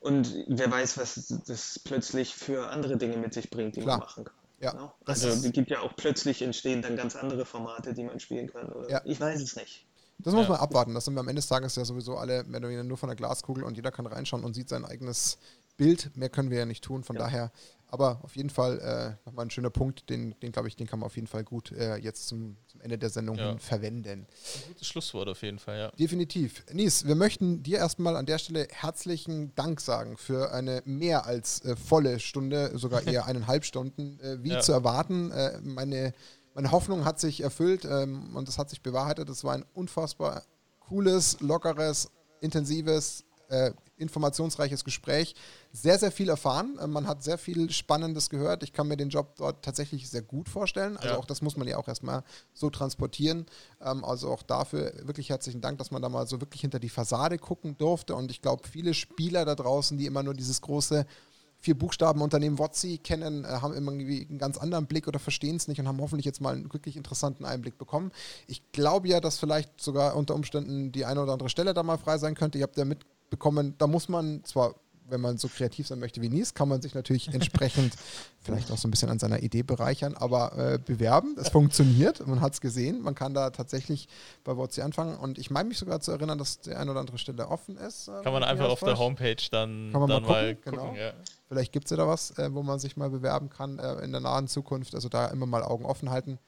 [0.04, 4.00] Und wer weiß, was das plötzlich für andere Dinge mit sich bringt, die Klar.
[4.00, 4.36] man machen kann.
[4.60, 4.92] Ja, ne?
[5.06, 8.70] Also es gibt ja auch plötzlich entstehen dann ganz andere Formate, die man spielen kann.
[8.70, 8.90] Oder?
[8.90, 9.02] Ja.
[9.06, 9.86] Ich weiß es nicht.
[10.20, 10.52] Das muss ja.
[10.52, 10.94] man abwarten.
[10.94, 13.08] Das sind wir am Ende des Tages ja sowieso alle mehr oder weniger nur von
[13.08, 15.38] der Glaskugel und jeder kann reinschauen und sieht sein eigenes
[15.78, 16.16] Bild.
[16.18, 17.06] Mehr können wir ja nicht tun.
[17.06, 17.24] Von ja.
[17.24, 17.52] daher
[17.94, 20.98] aber auf jeden Fall äh, nochmal ein schöner Punkt, den, den glaube ich, den kann
[20.98, 23.56] man auf jeden Fall gut äh, jetzt zum, zum, Ende der Sendung ja.
[23.60, 24.26] verwenden.
[24.26, 25.92] Ein gutes Schlusswort auf jeden Fall, ja.
[25.92, 26.64] Definitiv.
[26.74, 31.64] Nies, wir möchten dir erstmal an der Stelle herzlichen Dank sagen für eine mehr als
[31.66, 34.60] äh, volle Stunde, sogar eher eineinhalb Stunden, äh, wie ja.
[34.60, 35.30] zu erwarten.
[35.30, 36.14] Äh, meine,
[36.56, 39.30] meine Hoffnung hat sich erfüllt ähm, und es hat sich bewahrheitet.
[39.30, 40.42] Es war ein unfassbar
[40.80, 42.10] cooles, lockeres,
[42.42, 43.24] intensives,
[43.54, 45.36] äh, informationsreiches Gespräch.
[45.72, 46.78] Sehr, sehr viel erfahren.
[46.80, 48.64] Äh, man hat sehr viel Spannendes gehört.
[48.64, 50.98] Ich kann mir den Job dort tatsächlich sehr gut vorstellen.
[50.98, 51.18] Also ja.
[51.18, 52.24] auch das muss man ja auch erstmal
[52.54, 53.46] so transportieren.
[53.82, 56.90] Ähm, also auch dafür wirklich herzlichen Dank, dass man da mal so wirklich hinter die
[56.90, 58.16] Fassade gucken durfte.
[58.16, 61.06] Und ich glaube, viele Spieler da draußen, die immer nur dieses große
[61.64, 65.70] vier Buchstaben Unternehmen WOTSI kennen, äh, haben irgendwie einen ganz anderen Blick oder verstehen es
[65.70, 68.12] nicht und haben hoffentlich jetzt mal einen wirklich interessanten Einblick bekommen.
[68.48, 71.98] Ich glaube ja, dass vielleicht sogar unter Umständen die eine oder andere Stelle da mal
[71.98, 72.58] frei sein könnte.
[72.58, 72.84] Ihr habt ja
[73.34, 74.76] mitbekommen, da muss man zwar
[75.10, 77.94] wenn man so kreativ sein möchte wie Nies, kann man sich natürlich entsprechend
[78.42, 81.36] vielleicht auch so ein bisschen an seiner Idee bereichern, aber äh, bewerben.
[81.38, 83.02] Es funktioniert, man hat es gesehen.
[83.02, 84.08] Man kann da tatsächlich
[84.46, 87.18] bei WhatsApp anfangen und ich meine mich sogar zu erinnern, dass die eine oder andere
[87.18, 88.08] Stelle offen ist.
[88.08, 90.78] Äh, kann man einfach auf der Homepage dann, kann man dann mal gucken.
[90.78, 91.06] Mal gucken genau.
[91.06, 91.14] ja.
[91.50, 94.14] Vielleicht gibt es ja da was, äh, wo man sich mal bewerben kann äh, in
[94.14, 94.96] der nahen Zukunft.
[94.96, 96.40] Also da immer mal Augen offen halten.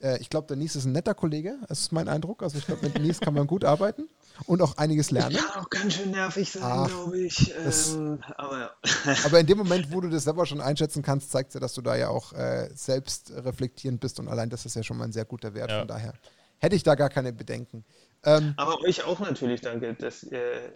[0.00, 2.42] Äh, ich glaube, der Nies ist ein netter Kollege, das ist mein Eindruck.
[2.42, 4.08] Also ich glaube, mit Nies kann man gut arbeiten
[4.46, 5.36] und auch einiges lernen.
[5.36, 7.54] Kann auch ganz schön nervig sein, glaube ich.
[7.56, 9.14] Ähm, aber, ja.
[9.24, 11.74] aber in dem Moment, wo du das selber schon einschätzen kannst, zeigt es ja, dass
[11.74, 15.04] du da ja auch äh, selbst reflektierend bist und allein das ist ja schon mal
[15.04, 15.70] ein sehr guter Wert.
[15.70, 15.80] Ja.
[15.80, 16.14] Von daher
[16.58, 17.84] hätte ich da gar keine Bedenken.
[18.24, 20.70] Ähm, aber euch auch natürlich danke, dass äh,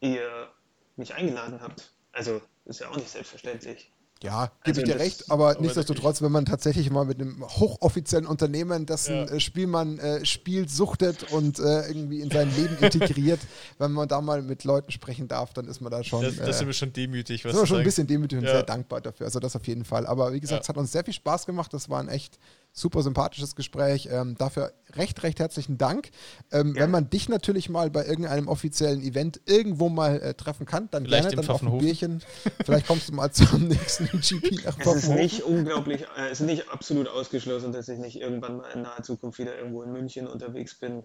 [0.00, 0.48] ihr
[0.96, 1.92] mich eingeladen habt.
[2.12, 3.92] Also ist ja auch nicht selbstverständlich.
[4.22, 7.44] Ja, gebe also ich dir recht, aber, aber nichtsdestotrotz, wenn man tatsächlich mal mit einem
[7.44, 9.24] hochoffiziellen Unternehmen, dessen ja.
[9.24, 13.40] Äh, Spiel man äh, spielt, suchtet und äh, irgendwie in sein Leben integriert,
[13.78, 16.22] wenn man da mal mit Leuten sprechen darf, dann ist man da schon.
[16.22, 17.44] Das, das äh, sind wir schon demütig.
[17.44, 18.52] Was sind wir schon ein bisschen demütig und ja.
[18.52, 19.26] sehr dankbar dafür.
[19.26, 20.06] Also das auf jeden Fall.
[20.06, 20.62] Aber wie gesagt, ja.
[20.62, 21.72] es hat uns sehr viel Spaß gemacht.
[21.72, 22.38] Das war ein echt
[22.80, 24.08] super sympathisches Gespräch.
[24.10, 26.10] Ähm, dafür recht, recht herzlichen Dank.
[26.50, 26.82] Ähm, ja.
[26.82, 31.04] Wenn man dich natürlich mal bei irgendeinem offiziellen Event irgendwo mal äh, treffen kann, dann
[31.04, 32.22] Vielleicht gerne dann auf ein Bierchen.
[32.64, 36.46] Vielleicht kommst du mal zum nächsten GP nach Es ist nicht unglaublich, äh, es ist
[36.46, 40.26] nicht absolut ausgeschlossen, dass ich nicht irgendwann mal in naher Zukunft wieder irgendwo in München
[40.26, 41.04] unterwegs bin.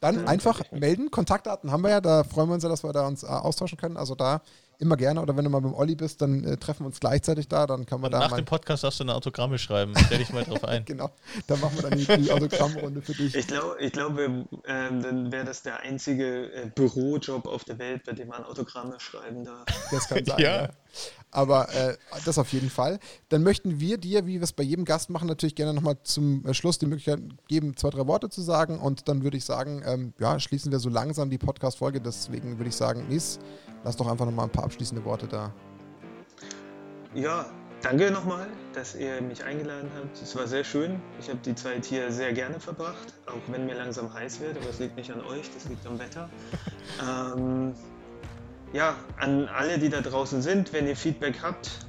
[0.00, 1.10] Dann ja, einfach melden.
[1.10, 3.78] Kontaktdaten haben wir ja, da freuen wir uns ja, dass wir da uns äh, austauschen
[3.78, 3.96] können.
[3.96, 4.42] Also da
[4.78, 5.20] immer gerne.
[5.20, 7.66] Oder wenn du mal beim Olli bist, dann äh, treffen wir uns gleichzeitig da.
[7.66, 8.20] Dann kann man da.
[8.20, 9.94] Nach dem Podcast darfst du eine Autogramme schreiben.
[10.06, 10.84] Stell dich mal drauf ein.
[10.86, 11.10] genau.
[11.46, 13.34] Dann machen wir dann die, die Autogrammrunde für dich.
[13.34, 18.04] Ich, glaub, ich glaube, ähm, dann wäre das der einzige äh, Bürojob auf der Welt,
[18.04, 19.64] bei dem man Autogramme schreiben darf.
[19.90, 20.38] Das kann sein.
[20.38, 20.62] ja.
[20.62, 20.68] ja.
[21.30, 22.98] Aber äh, das auf jeden Fall.
[23.28, 26.46] Dann möchten wir dir, wie wir es bei jedem Gast machen, natürlich gerne nochmal zum
[26.46, 28.78] äh, Schluss die Möglichkeit geben, zwei, drei Worte zu sagen.
[28.78, 32.00] Und dann würde ich sagen, ähm, ja, schließen wir so langsam die Podcast-Folge.
[32.00, 33.38] Deswegen würde ich sagen, Mies,
[33.84, 35.52] lass doch einfach nochmal ein paar abschließende Worte da.
[37.14, 37.46] Ja,
[37.82, 40.20] danke nochmal, dass ihr mich eingeladen habt.
[40.22, 41.00] Es war sehr schön.
[41.20, 44.56] Ich habe die Zeit hier sehr gerne verbracht, auch wenn mir langsam heiß wird.
[44.56, 46.28] Aber es liegt nicht an euch, das liegt am Wetter.
[47.02, 47.74] Ähm,
[48.72, 51.86] ja, an alle, die da draußen sind, wenn ihr Feedback habt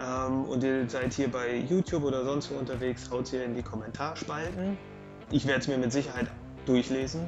[0.00, 3.62] ähm, und ihr seid hier bei YouTube oder sonst wo unterwegs, haut hier in die
[3.62, 4.76] Kommentarspalten.
[5.30, 6.26] Ich werde es mir mit Sicherheit
[6.66, 7.22] durchlesen.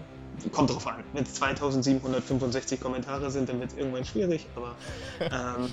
[0.50, 1.04] Kommt drauf an.
[1.12, 4.46] Wenn es 2765 Kommentare sind, dann wird es irgendwann schwierig.
[4.56, 4.74] Aber,
[5.20, 5.70] ähm,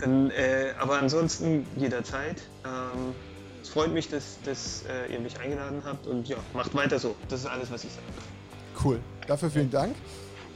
[0.00, 2.42] dann, äh, aber ansonsten jederzeit.
[2.64, 3.14] Ähm,
[3.62, 7.14] es freut mich, dass, dass äh, ihr mich eingeladen habt und ja, macht weiter so.
[7.28, 8.04] Das ist alles, was ich sage.
[8.84, 9.00] Cool.
[9.26, 9.94] Dafür vielen Dank.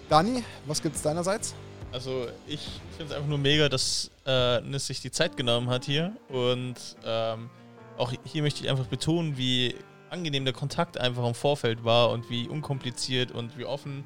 [0.08, 1.54] Dani, was gibt es deinerseits?
[1.94, 2.58] Also ich
[2.96, 6.12] finde es einfach nur mega, dass äh, Nis sich die Zeit genommen hat hier.
[6.28, 7.48] Und ähm,
[7.96, 9.76] auch hier möchte ich einfach betonen, wie
[10.10, 14.02] angenehm der Kontakt einfach im Vorfeld war und wie unkompliziert und wie offen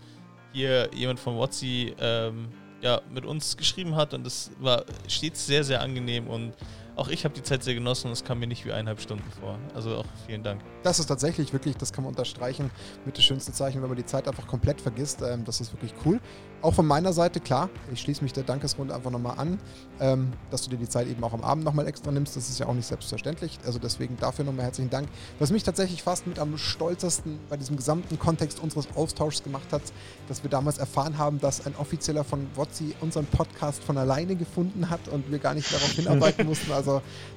[0.52, 2.48] hier jemand von WhatsApp ähm,
[2.82, 4.12] ja, mit uns geschrieben hat.
[4.12, 6.52] Und das war stets sehr, sehr angenehm und
[6.98, 9.30] auch ich habe die Zeit sehr genossen und es kam mir nicht wie eineinhalb Stunden
[9.40, 9.58] vor.
[9.74, 10.60] Also auch vielen Dank.
[10.82, 12.70] Das ist tatsächlich wirklich, das kann man unterstreichen,
[13.04, 15.22] mit dem schönsten Zeichen, wenn man die Zeit einfach komplett vergisst.
[15.22, 16.20] Ähm, das ist wirklich cool.
[16.60, 19.60] Auch von meiner Seite, klar, ich schließe mich der Dankesrunde einfach nochmal an,
[20.00, 22.36] ähm, dass du dir die Zeit eben auch am Abend nochmal extra nimmst.
[22.36, 23.58] Das ist ja auch nicht selbstverständlich.
[23.64, 25.08] Also deswegen dafür nochmal herzlichen Dank.
[25.38, 29.82] Was mich tatsächlich fast mit am stolzesten bei diesem gesamten Kontext unseres Austauschs gemacht hat,
[30.26, 34.90] dass wir damals erfahren haben, dass ein Offizieller von WOTSI unseren Podcast von alleine gefunden
[34.90, 36.72] hat und wir gar nicht darauf hinarbeiten mussten.
[36.72, 36.87] Also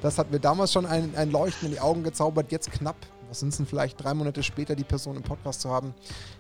[0.02, 2.52] das hat mir damals schon ein, ein Leuchten in die Augen gezaubert.
[2.52, 2.96] Jetzt knapp
[3.30, 5.94] was sind es denn vielleicht drei Monate später, die Person im Podcast zu haben.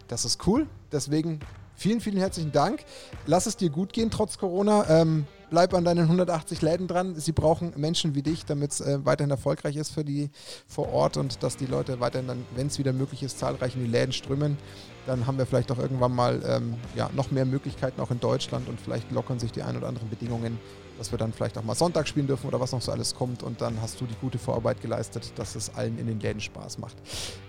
[0.09, 0.67] Das ist cool.
[0.91, 1.39] Deswegen
[1.81, 2.83] Vielen, vielen herzlichen Dank.
[3.25, 4.85] Lass es dir gut gehen trotz Corona.
[4.87, 7.15] Ähm, bleib an deinen 180 Läden dran.
[7.15, 10.29] Sie brauchen Menschen wie dich, damit es äh, weiterhin erfolgreich ist für die
[10.67, 13.83] vor Ort und dass die Leute weiterhin dann, wenn es wieder möglich ist, zahlreich in
[13.83, 14.59] die Läden strömen.
[15.07, 18.69] Dann haben wir vielleicht auch irgendwann mal ähm, ja, noch mehr Möglichkeiten auch in Deutschland
[18.69, 20.59] und vielleicht lockern sich die ein oder anderen Bedingungen
[21.01, 23.41] dass wir dann vielleicht auch mal Sonntag spielen dürfen oder was noch so alles kommt.
[23.41, 26.77] Und dann hast du die gute Vorarbeit geleistet, dass es allen in den Läden Spaß
[26.77, 26.95] macht.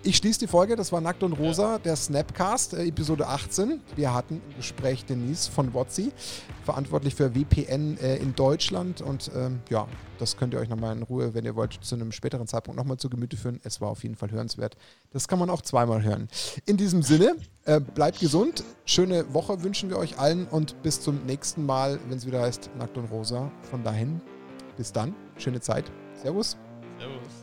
[0.03, 0.75] Ich schließe die Folge.
[0.75, 1.79] Das war Nackt und Rosa, ja.
[1.79, 3.83] der Snapcast, äh, Episode 18.
[3.95, 6.13] Wir hatten im Gespräch Denise von Wotzi,
[6.65, 9.87] verantwortlich für WPN äh, in Deutschland und ähm, ja,
[10.19, 12.97] das könnt ihr euch nochmal in Ruhe, wenn ihr wollt, zu einem späteren Zeitpunkt nochmal
[12.97, 13.61] zu Gemüte führen.
[13.65, 14.77] Es war auf jeden Fall hörenswert.
[15.11, 16.29] Das kann man auch zweimal hören.
[16.65, 17.35] In diesem Sinne,
[17.65, 22.19] äh, bleibt gesund, schöne Woche wünschen wir euch allen und bis zum nächsten Mal, wenn
[22.19, 23.51] es wieder heißt Nackt und Rosa.
[23.71, 24.21] Von dahin,
[24.77, 25.91] bis dann, schöne Zeit.
[26.15, 26.57] Servus.
[26.99, 27.42] Servus.